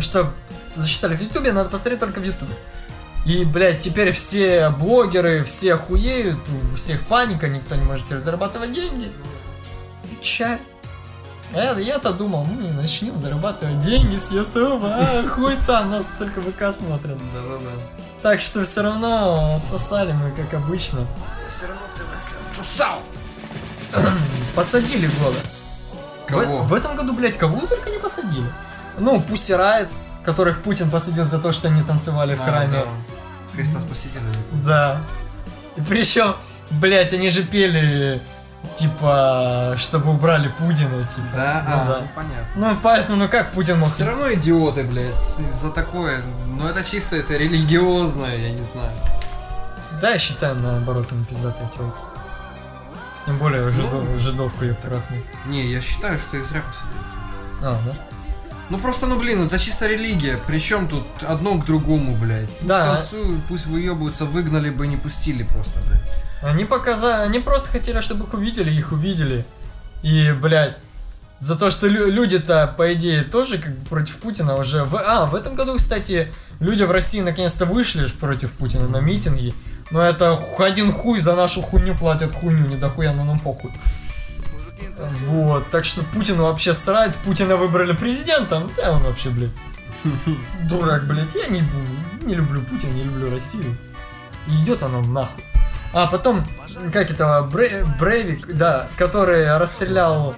Что 0.00 0.32
засчитали 0.74 1.14
в 1.14 1.20
Ютубе, 1.22 1.52
надо 1.52 1.68
посмотреть 1.68 2.00
только 2.00 2.18
в 2.18 2.24
Ютубе. 2.24 2.54
И, 3.26 3.44
блядь, 3.44 3.80
теперь 3.80 4.12
все 4.12 4.70
блогеры, 4.70 5.44
все 5.44 5.76
хуеют, 5.76 6.38
у 6.72 6.76
всех 6.76 7.02
паника, 7.02 7.48
никто 7.48 7.74
не 7.76 7.84
может 7.84 8.08
зарабатывать 8.08 8.72
деньги. 8.72 9.12
Печаль. 10.10 10.58
Я- 11.52 11.78
Я-то 11.78 12.12
думал, 12.12 12.44
мы 12.44 12.70
начнем 12.72 13.18
зарабатывать 13.18 13.80
деньги 13.80 14.16
с 14.16 14.30
Ютуба, 14.30 14.88
а 14.88 15.28
хуй 15.28 15.56
там, 15.66 15.90
нас 15.90 16.08
только 16.18 16.40
ВК 16.40 16.72
смотрят. 16.72 17.18
Да-да-да. 17.34 17.70
Так 18.22 18.40
что 18.40 18.64
все 18.64 18.82
равно 18.82 19.56
отсосали 19.56 20.12
мы, 20.12 20.30
как 20.32 20.54
обычно. 20.54 21.00
Все 21.48 21.66
равно 21.66 21.82
ты 21.96 22.04
вас 22.12 22.40
отсосал. 22.48 23.00
Посадили 24.54 25.06
года. 25.20 25.38
Кого? 26.26 26.62
В, 26.62 26.68
в 26.68 26.74
этом 26.74 26.96
году, 26.96 27.12
блядь, 27.12 27.36
кого 27.36 27.66
только 27.66 27.90
не 27.90 27.98
посадили. 27.98 28.46
Ну, 28.98 29.20
Пусси 29.20 29.52
Райц, 29.54 30.02
которых 30.24 30.62
Путин 30.62 30.90
посадил 30.90 31.26
за 31.26 31.38
то, 31.38 31.50
что 31.52 31.68
они 31.68 31.82
танцевали 31.82 32.34
в 32.36 32.40
А, 32.42 32.44
храме. 32.44 32.72
да. 32.72 32.84
Христа 33.54 33.80
Спасителя. 33.80 34.22
Да. 34.64 35.00
И 35.76 35.80
причем, 35.82 36.34
блядь, 36.70 37.12
они 37.12 37.30
же 37.30 37.42
пели, 37.42 38.20
типа, 38.76 39.74
чтобы 39.78 40.10
убрали 40.12 40.48
Путина, 40.58 41.04
типа. 41.04 41.28
Да? 41.34 41.64
Ну 41.66 41.74
а, 41.74 41.84
да. 41.86 41.98
ну, 42.00 42.08
понятно. 42.14 42.46
Ну, 42.56 42.76
поэтому, 42.82 43.18
ну 43.18 43.28
как 43.28 43.52
Путин 43.52 43.78
мог... 43.78 43.88
Все 43.88 44.04
равно 44.04 44.32
идиоты, 44.32 44.84
блядь, 44.84 45.14
за 45.52 45.70
такое. 45.70 46.22
Но 46.46 46.68
это 46.68 46.84
чисто, 46.84 47.16
это 47.16 47.36
религиозное, 47.36 48.36
я 48.36 48.50
не 48.52 48.62
знаю. 48.62 48.92
Да, 50.00 50.10
я 50.10 50.18
считаю, 50.18 50.54
наоборот, 50.56 51.08
он 51.12 51.24
пиздатая 51.24 51.68
тёлка. 51.76 51.98
Тем 53.26 53.36
более 53.38 53.68
жидов- 53.70 54.18
жидовку 54.18 54.64
ее 54.64 54.74
трахнуть. 54.74 55.24
Не, 55.46 55.70
я 55.70 55.80
считаю, 55.80 56.18
что 56.18 56.36
их 56.36 56.46
зря 56.46 56.62
посадили. 56.62 57.04
А, 57.62 57.78
да? 57.84 57.92
Ну 58.70 58.78
просто, 58.78 59.06
ну 59.06 59.18
блин, 59.18 59.46
это 59.46 59.58
чисто 59.58 59.86
религия. 59.88 60.38
Причем 60.46 60.88
тут 60.88 61.04
одно 61.28 61.58
к 61.58 61.66
другому, 61.66 62.14
блядь. 62.14 62.48
Пусть 62.48 62.66
Да. 62.66 62.96
танцуют, 62.96 63.40
пусть 63.48 63.66
выебываются, 63.66 64.24
выгнали 64.24 64.70
бы, 64.70 64.86
не 64.86 64.96
пустили 64.96 65.42
просто, 65.42 65.80
блядь. 65.88 66.02
Они 66.42 66.64
показали, 66.64 67.26
они 67.26 67.40
просто 67.40 67.68
хотели, 67.70 68.00
чтобы 68.00 68.24
их 68.26 68.32
увидели, 68.34 68.70
их 68.70 68.92
увидели. 68.92 69.44
И, 70.02 70.32
блядь, 70.40 70.76
за 71.40 71.56
то, 71.56 71.70
что 71.70 71.86
лю- 71.88 72.10
люди-то, 72.10 72.72
по 72.76 72.92
идее, 72.94 73.22
тоже 73.24 73.58
как 73.58 73.74
бы 73.76 73.86
против 73.88 74.16
Путина 74.16 74.54
уже... 74.56 74.84
В... 74.84 74.96
А, 74.96 75.26
в 75.26 75.34
этом 75.34 75.54
году, 75.56 75.76
кстати, 75.76 76.32
люди 76.60 76.82
в 76.84 76.90
России 76.90 77.20
наконец-то 77.20 77.66
вышли 77.66 78.06
против 78.06 78.52
Путина 78.52 78.88
на 78.88 78.98
митинги. 78.98 79.52
Но 79.90 80.00
это 80.00 80.38
один 80.60 80.92
хуй 80.92 81.18
за 81.20 81.34
нашу 81.34 81.60
хуйню 81.62 81.96
платят 81.98 82.32
хуйню, 82.32 82.66
не 82.68 82.76
дохуя, 82.76 83.12
но 83.12 83.24
нам 83.24 83.40
похуй. 83.40 83.72
Вот, 85.26 85.68
так 85.70 85.84
что 85.84 86.02
Путину 86.02 86.44
вообще 86.44 86.74
срать, 86.74 87.14
Путина 87.16 87.56
выбрали 87.56 87.92
президентом, 87.92 88.70
да 88.76 88.92
он 88.92 89.02
вообще, 89.02 89.30
блядь, 89.30 89.50
дурак, 90.68 91.06
блядь, 91.06 91.34
я 91.34 91.46
не, 91.48 91.62
не 92.22 92.34
люблю 92.34 92.60
Путина, 92.62 92.92
не 92.92 93.04
люблю 93.04 93.30
Россию. 93.30 93.76
И 94.46 94.62
идет 94.62 94.82
она 94.82 95.00
нахуй. 95.00 95.44
А 95.92 96.06
потом, 96.06 96.46
как 96.92 97.10
это, 97.10 97.48
Бре- 97.50 97.84
Брейвик, 97.98 98.54
да, 98.54 98.88
который 98.96 99.56
расстрелял 99.58 100.36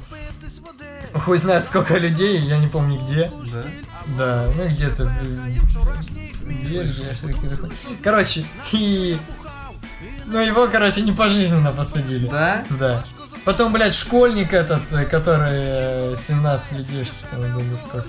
хуй 1.15 1.39
знает 1.39 1.65
сколько 1.65 1.97
людей, 1.99 2.39
я 2.39 2.59
не 2.59 2.69
помню 2.69 3.01
где. 3.05 3.31
Да? 3.53 3.65
Да, 4.19 4.47
ну 4.57 4.69
где-то 4.69 5.05
в 5.05 6.47
Бельгии, 6.47 7.15
что 7.15 7.29
такое. 7.29 7.71
Короче, 8.03 8.45
и... 8.73 9.19
Ну 10.27 10.41
его, 10.41 10.69
короче, 10.69 11.03
не 11.03 11.13
пожизненно 11.13 11.73
посадили. 11.73 12.29
Да? 12.29 12.65
Да. 12.71 13.05
Потом, 13.45 13.73
блядь, 13.73 13.95
школьник 13.95 14.53
этот, 14.53 14.93
э, 14.93 15.05
который 15.05 16.13
э, 16.13 16.15
17 16.17 16.79
людей, 16.79 17.05
что 17.05 17.27
там, 17.31 17.41
думаю, 17.53 17.77
сколько. 17.77 18.09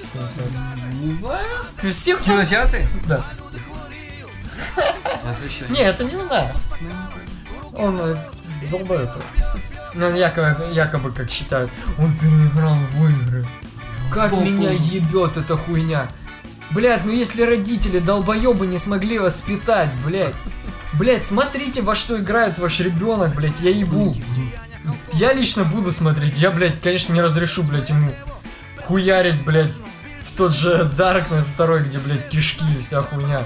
не 1.01 1.11
знаю. 1.11 1.45
Всех 1.89 2.21
В 2.21 2.23
кинотеатре? 2.23 2.87
Да. 3.07 3.25
Отвечай. 5.25 5.69
Не, 5.69 5.81
это 5.81 6.03
не 6.03 6.15
у 6.15 6.25
нас. 6.25 6.69
Он 7.75 7.99
э, 7.99 8.15
долбоёб 8.69 9.11
просто. 9.13 9.59
Ну, 9.95 10.07
он 10.07 10.15
якобы, 10.15 10.65
якобы, 10.71 11.11
как 11.11 11.29
считают, 11.29 11.71
он 11.97 12.15
переиграл 12.17 12.75
в 12.75 13.09
игры. 13.09 13.45
Как 14.11 14.29
Попу. 14.29 14.43
меня 14.43 14.71
ебет 14.71 15.37
эта 15.37 15.57
хуйня. 15.57 16.07
Блядь, 16.71 17.05
ну 17.05 17.11
если 17.11 17.41
родители 17.43 17.99
долбоебы 17.99 18.67
не 18.67 18.77
смогли 18.77 19.19
воспитать, 19.19 19.89
блядь. 20.05 20.35
Блядь, 20.93 21.25
смотрите, 21.25 21.81
во 21.81 21.95
что 21.95 22.19
играет 22.19 22.59
ваш 22.59 22.79
ребенок, 22.79 23.33
блядь, 23.35 23.59
я 23.61 23.71
ебу. 23.71 24.15
Я 25.13 25.33
лично 25.33 25.63
буду 25.63 25.91
смотреть. 25.91 26.37
Я, 26.37 26.51
блядь, 26.51 26.81
конечно, 26.81 27.13
не 27.13 27.21
разрешу, 27.21 27.63
блядь, 27.63 27.89
ему 27.89 28.13
хуярить, 28.85 29.43
блядь, 29.43 29.71
в 30.25 30.35
тот 30.37 30.53
же 30.53 30.91
Darkness 30.97 31.43
второй, 31.43 31.83
где, 31.83 31.99
блядь, 31.99 32.27
кишки 32.29 32.65
и 32.77 32.81
вся 32.81 33.01
хуйня. 33.01 33.43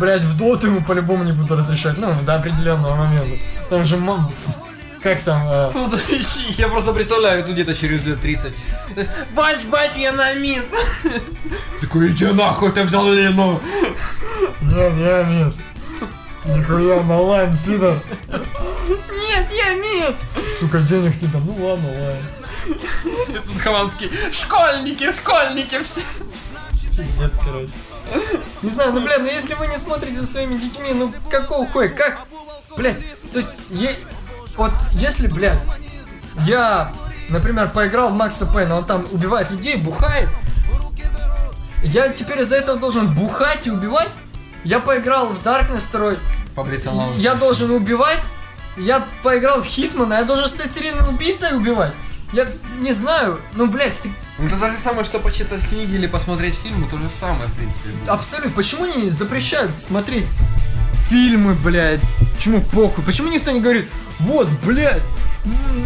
Блядь, 0.00 0.22
в 0.22 0.36
доту 0.36 0.66
ему 0.66 0.82
по-любому 0.82 1.24
не 1.24 1.32
буду 1.32 1.56
разрешать, 1.56 1.98
ну, 1.98 2.12
до 2.24 2.34
определенного 2.34 2.96
момента. 2.96 3.36
Там 3.70 3.84
же 3.84 3.96
мам... 3.96 4.32
Как 5.02 5.22
там... 5.22 5.46
э, 5.48 5.70
Тут 5.72 5.94
я 6.58 6.66
просто 6.68 6.92
представляю, 6.92 7.44
тут 7.44 7.52
где-то 7.52 7.74
через 7.74 8.02
лет 8.04 8.20
30. 8.20 8.52
Бать, 9.36 9.64
бать, 9.66 9.96
я 9.96 10.12
на 10.12 10.34
мин. 10.34 10.62
Такой, 11.80 12.08
иди 12.10 12.24
нахуй, 12.26 12.72
ты 12.72 12.82
взял 12.82 13.08
Лену. 13.12 13.60
Не, 14.62 14.90
не, 14.90 15.44
нет. 15.44 15.54
Нихуя, 16.44 17.02
на 17.02 17.20
лайн, 17.20 17.56
пидор. 17.64 17.98
Нет, 19.36 19.48
я 19.52 19.74
мин. 19.74 20.14
Сука, 20.60 20.78
денег 20.80 21.20
не 21.20 21.28
дам. 21.28 21.44
Ну 21.46 21.66
ладно, 21.66 21.88
ладно. 21.88 23.42
Тут 23.44 23.62
командки, 23.62 24.10
школьники, 24.32 25.12
школьники 25.12 25.82
все. 25.82 26.00
Пиздец, 26.96 27.32
короче. 27.44 27.72
Не 28.62 28.70
знаю, 28.70 28.92
ну, 28.92 29.02
блядь, 29.02 29.20
ну 29.20 29.26
если 29.26 29.54
вы 29.54 29.66
не 29.66 29.76
смотрите 29.76 30.20
за 30.20 30.26
своими 30.26 30.56
детьми, 30.58 30.92
ну 30.94 31.12
какого 31.30 31.66
хуя, 31.66 31.88
как? 31.88 32.20
Блядь, 32.76 32.98
то 33.30 33.38
есть, 33.38 33.52
е- 33.70 33.96
вот 34.56 34.72
если, 34.92 35.26
блядь, 35.26 35.58
я, 36.46 36.92
например, 37.28 37.70
поиграл 37.70 38.10
в 38.10 38.14
Макса 38.14 38.46
Пейна, 38.46 38.76
он 38.76 38.84
там 38.86 39.06
убивает 39.12 39.50
людей, 39.50 39.76
бухает, 39.76 40.30
я 41.82 42.08
теперь 42.08 42.40
из-за 42.40 42.56
этого 42.56 42.78
должен 42.78 43.14
бухать 43.14 43.66
и 43.66 43.70
убивать? 43.70 44.12
Я 44.64 44.80
поиграл 44.80 45.28
в 45.28 45.42
Darkness 45.42 45.90
2, 45.92 46.14
Побриться 46.54 46.90
я 47.16 47.34
должен 47.34 47.70
убивать? 47.70 48.22
Я 48.76 49.04
поиграл 49.22 49.60
в 49.62 49.66
Хитмана, 49.66 50.14
я 50.14 50.24
должен 50.24 50.48
стать 50.48 50.72
серийным 50.72 51.08
убийцей 51.08 51.56
убивать? 51.56 51.92
Я 52.32 52.46
не 52.80 52.92
знаю, 52.92 53.40
ну, 53.54 53.66
блядь, 53.66 54.00
ты 54.00 54.10
Ну, 54.38 54.46
Это 54.46 54.56
даже 54.56 54.76
самое, 54.76 55.04
что 55.04 55.20
почитать 55.20 55.66
книги 55.68 55.94
или 55.94 56.06
посмотреть 56.06 56.54
фильмы, 56.54 56.88
то 56.88 56.98
же 56.98 57.08
самое, 57.08 57.48
в 57.48 57.54
принципе. 57.54 57.90
будет. 57.90 58.08
Абсолютно. 58.08 58.52
Почему 58.52 58.86
не 58.86 59.10
запрещают 59.10 59.76
смотреть 59.76 60.26
фильмы, 61.08 61.54
блядь? 61.54 62.00
Почему 62.34 62.60
похуй? 62.60 63.04
Почему 63.04 63.28
никто 63.28 63.50
не 63.52 63.60
говорит, 63.60 63.88
вот, 64.18 64.48
блядь, 64.64 65.04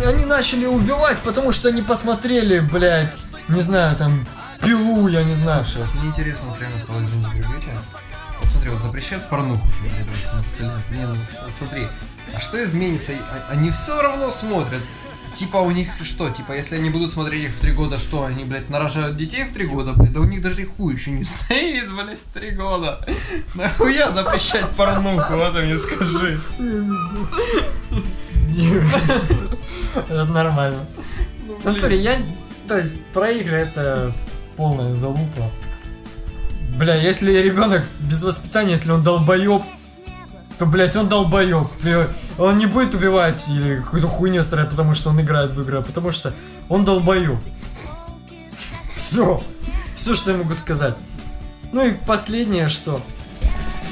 они 0.04 0.24
начали 0.24 0.66
убивать, 0.66 1.18
потому 1.18 1.52
что 1.52 1.68
они 1.68 1.82
посмотрели, 1.82 2.60
блядь, 2.60 3.14
не 3.48 3.60
знаю, 3.60 3.96
там, 3.96 4.26
пилу, 4.64 5.08
я 5.08 5.22
не 5.22 5.34
знаю. 5.34 5.64
Слушай, 5.64 5.84
вот 5.84 5.94
мне 5.94 6.08
интересно, 6.08 6.48
вот 6.48 6.60
реально 6.60 6.78
стало 6.78 7.02
извините, 7.02 7.30
тебя. 7.38 7.82
Вот 8.40 8.48
смотри, 8.50 8.70
вот 8.70 8.80
запрещают 8.82 9.28
порнуху 9.28 9.66
до 10.04 10.10
18 10.10 10.60
лет. 10.60 10.70
Не, 10.90 11.06
ну, 11.06 11.16
вот 11.44 11.52
смотри, 11.52 11.86
А 12.34 12.40
что 12.40 12.62
изменится? 12.62 13.12
Они 13.48 13.70
все 13.70 14.00
равно 14.00 14.30
смотрят. 14.30 14.82
Типа 15.34 15.58
у 15.58 15.70
них 15.70 15.88
что? 16.02 16.28
Типа 16.30 16.52
если 16.52 16.76
они 16.76 16.90
будут 16.90 17.12
смотреть 17.12 17.44
их 17.44 17.50
в 17.52 17.60
три 17.60 17.72
года, 17.72 17.98
что? 17.98 18.24
Они, 18.24 18.44
блядь, 18.44 18.68
нарожают 18.68 19.16
детей 19.16 19.44
в 19.44 19.52
три 19.52 19.66
года, 19.66 19.92
блядь? 19.92 20.12
Да 20.12 20.20
у 20.20 20.24
них 20.24 20.42
даже 20.42 20.66
хуй 20.66 20.94
еще 20.94 21.12
не 21.12 21.24
стоит, 21.26 21.90
блядь, 21.90 22.18
в 22.18 22.32
три 22.32 22.50
года. 22.50 23.06
Нахуя 23.54 24.10
запрещать 24.10 24.68
порнуху, 24.70 25.34
вот 25.34 25.54
ты 25.54 25.62
мне 25.62 25.78
скажи. 25.78 26.40
Это 29.94 30.24
нормально. 30.24 30.86
Ну, 31.46 31.58
натуре, 31.72 32.00
я... 32.00 32.16
То 32.66 32.78
есть, 32.78 33.02
про 33.12 33.30
игры 33.30 33.56
это 33.56 34.12
полная 34.56 34.94
залупа. 34.94 35.50
Бля, 36.76 36.94
если 36.94 37.32
ребенок 37.32 37.82
без 37.98 38.22
воспитания, 38.22 38.72
если 38.72 38.92
он 38.92 39.02
долбоеб, 39.02 39.62
то, 40.60 40.66
блядь, 40.66 40.94
он 40.94 41.08
долбоеб. 41.08 41.68
Он 42.36 42.58
не 42.58 42.66
будет 42.66 42.94
убивать 42.94 43.48
или 43.48 43.76
какую-то 43.76 44.08
хуйню 44.08 44.44
строить, 44.44 44.68
потому 44.68 44.92
что 44.92 45.08
он 45.08 45.18
играет 45.18 45.52
в 45.52 45.62
игры, 45.62 45.78
а 45.78 45.82
потому 45.82 46.12
что 46.12 46.34
он 46.68 46.84
долбоеб. 46.84 47.38
Все. 48.94 49.42
Все, 49.96 50.14
что 50.14 50.32
я 50.32 50.36
могу 50.36 50.54
сказать. 50.54 50.94
Ну 51.72 51.86
и 51.86 51.92
последнее, 51.92 52.68
что... 52.68 53.00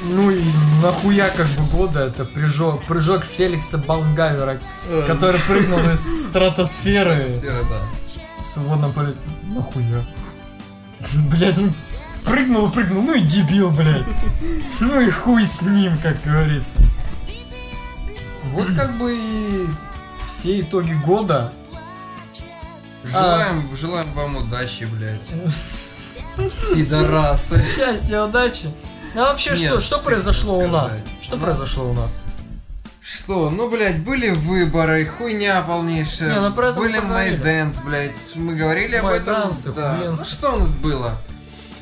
Ну 0.03 0.29
и 0.29 0.43
нахуя 0.83 1.29
как 1.29 1.47
бы 1.47 1.63
года, 1.75 2.01
это 2.01 2.23
прыжок, 2.23 2.83
прыжок 2.83 3.23
Феликса 3.25 3.79
Баунгавера, 3.79 4.59
который 5.07 5.41
прыгнул 5.41 5.79
из 5.91 6.27
стратосферы 6.29 7.29
Сфера, 7.29 7.63
да. 7.63 8.43
в 8.43 8.47
свободном 8.47 8.93
полете. 8.93 9.17
Нахуя? 9.43 10.05
Блядь, 11.31 11.57
ну 11.57 11.73
прыгнул, 12.29 12.71
прыгнул, 12.71 13.01
ну 13.03 13.13
и 13.15 13.21
дебил, 13.21 13.71
блядь. 13.71 14.05
Ну 14.81 15.01
и 15.01 15.09
хуй 15.09 15.43
с 15.43 15.61
ним, 15.63 15.97
как 15.97 16.21
говорится. 16.23 16.79
Вот 18.45 18.67
как 18.75 18.97
бы 18.97 19.15
и 19.15 19.67
все 20.27 20.61
итоги 20.61 20.93
года. 21.05 21.51
Желаем, 23.03 23.69
желаем 23.75 24.07
вам 24.13 24.37
удачи, 24.37 24.85
блядь. 24.85 25.21
Пидорасы. 26.73 27.61
Счастья, 27.75 28.23
удачи. 28.23 28.69
Ну 29.15 29.23
а 29.23 29.31
вообще, 29.31 29.51
Нет, 29.51 29.59
что, 29.59 29.79
что 29.79 29.99
произошло 29.99 30.59
у 30.59 30.67
нас? 30.67 31.03
Что 31.21 31.35
У 31.35 31.39
нас- 31.39 31.45
произошло 31.45 31.89
у 31.89 31.93
нас? 31.93 32.21
Что? 33.01 33.49
Ну, 33.49 33.69
блядь, 33.69 34.03
были 34.03 34.29
выборы, 34.29 35.05
хуйня 35.05 35.61
полнейшая. 35.63 36.33
Не, 36.35 36.41
ну 36.41 36.53
про 36.53 36.67
это 36.69 36.79
мы 36.79 36.87
были 36.87 36.99
майденс, 36.99 37.79
блядь. 37.79 38.35
Мы 38.35 38.55
говорили 38.55 38.95
об 38.97 39.07
этом. 39.07 39.33
Майданцы, 39.35 39.71
Да. 39.71 39.97
Ну, 40.05 40.17
что 40.17 40.53
у 40.55 40.59
нас 40.59 40.73
было? 40.75 41.17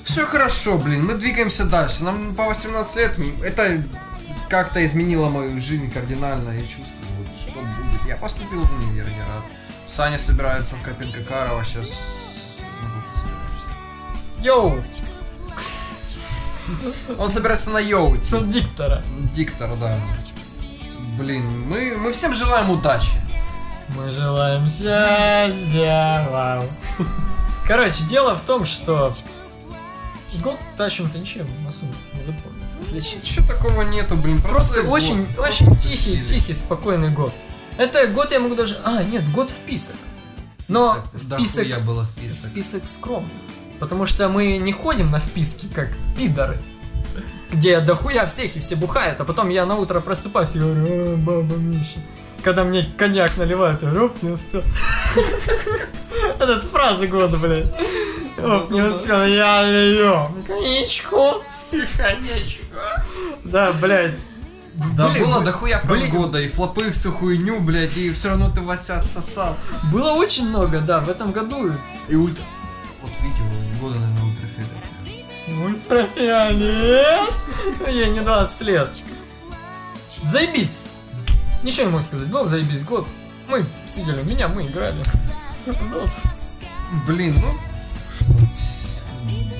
Все 0.07 0.25
хорошо, 0.25 0.77
блин, 0.77 1.05
мы 1.05 1.15
двигаемся 1.15 1.65
дальше. 1.65 2.05
Нам 2.05 2.33
по 2.33 2.45
18 2.45 2.95
лет 2.95 3.19
это 3.43 3.83
как-то 4.49 4.83
изменило 4.85 5.29
мою 5.29 5.59
жизнь 5.59 5.91
кардинально. 5.91 6.51
Я 6.51 6.61
чувствую, 6.61 7.11
вот, 7.17 7.37
что 7.37 7.51
будет. 7.59 8.07
Я 8.07 8.15
поступил 8.15 8.61
в 8.61 8.71
универ, 8.71 9.05
я 9.05 9.25
рад. 9.35 9.43
Саня 9.85 10.17
собирается 10.17 10.77
в 10.77 10.81
Карпенко 10.81 11.23
Карова 11.23 11.63
сейчас. 11.65 12.57
Йоу! 14.39 14.81
Он 17.17 17.29
собирается 17.29 17.69
на 17.71 17.79
йоу. 17.79 18.15
типа. 18.15 18.39
Диктора. 18.41 19.03
Диктор, 19.33 19.75
да. 19.75 19.99
Блин, 21.19 21.67
мы, 21.67 21.97
мы 21.97 22.13
всем 22.13 22.33
желаем 22.33 22.69
удачи. 22.69 23.11
Мы 23.89 24.09
желаем 24.11 24.69
счастья 24.69 26.27
вам. 26.31 26.65
Короче, 27.67 28.05
дело 28.05 28.37
в 28.37 28.41
том, 28.41 28.65
что 28.65 29.13
год 30.41 30.57
тащим-то 30.77 31.17
ничем 31.17 31.47
особо 31.67 31.93
не 32.13 32.21
запомнится. 32.23 32.79
если 32.81 32.99
честно. 32.99 33.21
Ничего 33.27 33.47
такого 33.47 33.81
нету, 33.83 34.15
блин. 34.15 34.41
Просто 34.41 34.73
простой 34.75 34.85
очень, 34.91 35.25
год. 35.35 35.47
очень 35.47 35.65
Просто 35.67 35.87
тихий, 35.87 36.19
тусили. 36.19 36.25
тихий, 36.25 36.53
спокойный 36.53 37.09
год. 37.09 37.33
Это 37.77 38.07
год 38.07 38.31
я 38.31 38.39
могу 38.39 38.55
даже... 38.55 38.77
А, 38.83 39.03
нет, 39.03 39.29
год 39.31 39.49
вписок. 39.49 39.95
Но 40.67 40.97
Список. 41.11 41.27
Да 41.27 41.37
вписок, 41.37 41.63
хуя 41.63 41.79
было 41.79 42.05
вписок. 42.05 42.49
вписок 42.49 42.85
скромный. 42.87 43.29
Потому 43.79 44.05
что 44.05 44.27
мы 44.29 44.57
не 44.57 44.73
ходим 44.73 45.11
на 45.11 45.19
вписки, 45.19 45.67
как 45.73 45.89
пидоры. 46.17 46.57
Где 47.51 47.79
дохуя 47.79 48.25
всех 48.25 48.57
и 48.57 48.59
все 48.59 48.75
бухают, 48.75 49.21
а 49.21 49.23
потом 49.23 49.49
я 49.49 49.65
на 49.65 49.75
утро 49.75 50.01
просыпаюсь 50.01 50.55
и 50.55 50.59
говорю, 50.59 51.13
«А, 51.13 51.15
баба 51.15 51.55
Миша. 51.55 51.99
Когда 52.43 52.63
мне 52.63 52.87
коньяк 52.97 53.37
наливают, 53.37 53.81
я 53.83 53.89
говорю, 53.89 54.05
оп, 54.07 54.21
не 54.23 54.31
успел. 54.31 54.63
Вот 56.39 56.49
эта 56.49 56.61
фраза 56.61 57.07
года, 57.07 57.37
блядь. 57.37 57.65
Оп, 58.37 58.69
не 58.69 58.81
успел, 58.81 59.23
я 59.25 59.63
лью. 59.63 60.29
Коньячку. 60.45 61.43
Коньячку. 61.71 62.65
Да, 63.43 63.71
блядь. 63.73 64.15
Да 64.95 65.07
Были- 65.09 65.19
было 65.23 65.41
дохуя 65.43 65.79
фраз 65.79 65.89
были- 66.01 66.09
года, 66.11 66.39
и 66.39 66.47
флопы, 66.49 66.91
всю 66.91 67.11
хуйню, 67.11 67.59
блядь, 67.61 67.97
и 67.97 68.11
все 68.13 68.29
равно 68.29 68.51
ты 68.51 68.61
Вася 68.61 68.97
отсосал. 68.99 69.55
Было 69.91 70.11
очень 70.11 70.47
много, 70.49 70.79
да, 70.81 70.99
в 70.99 71.09
этом 71.09 71.31
году. 71.31 71.71
И 72.07 72.15
ультра... 72.15 72.43
Вот 73.01 73.11
видео 73.21 73.45
года, 73.81 73.95
наверное, 73.99 74.35
ультрафиолет. 75.47 75.75
Ультрафиолет. 75.75 77.33
Ей 77.87 78.09
не 78.11 78.19
20 78.19 78.61
лет. 78.61 78.89
Заебись. 80.23 80.83
Ничего 81.63 81.85
не 81.87 81.91
могу 81.93 82.03
сказать. 82.03 82.27
Был 82.27 82.47
заебись 82.47 82.83
год. 82.83 83.07
Мы 83.47 83.65
сидели, 83.87 84.21
у 84.21 84.25
меня 84.25 84.47
мы 84.47 84.67
играли. 84.67 84.97
Блин, 87.07 87.41
ну... 87.41 87.53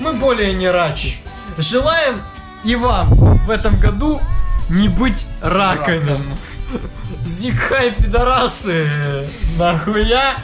Мы 0.00 0.12
более 0.14 0.54
не 0.54 0.70
раки. 0.70 1.18
Желаем 1.56 2.22
и 2.64 2.76
вам 2.76 3.38
в 3.44 3.50
этом 3.50 3.78
году 3.78 4.20
не 4.68 4.88
быть 4.88 5.26
раками. 5.40 6.10
Раком. 6.10 6.38
Зикхай, 7.24 7.92
пидорасы! 7.92 9.26
Нахуя? 9.58 10.36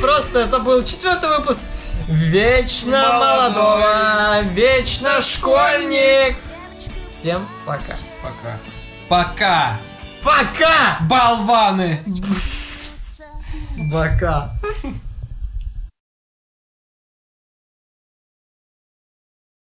Просто 0.00 0.40
это 0.40 0.58
был 0.58 0.82
четвертый 0.82 1.30
выпуск. 1.30 1.60
Вечно 2.08 3.02
Молодой. 3.02 3.62
молодого, 3.62 4.42
вечно 4.52 5.20
школьник. 5.22 6.36
Всем 7.10 7.48
пока. 7.64 7.96
Пока. 8.22 8.58
Пока! 9.08 9.76
Пока! 10.22 10.98
Болваны! 11.08 12.02
Пока. 13.92 14.52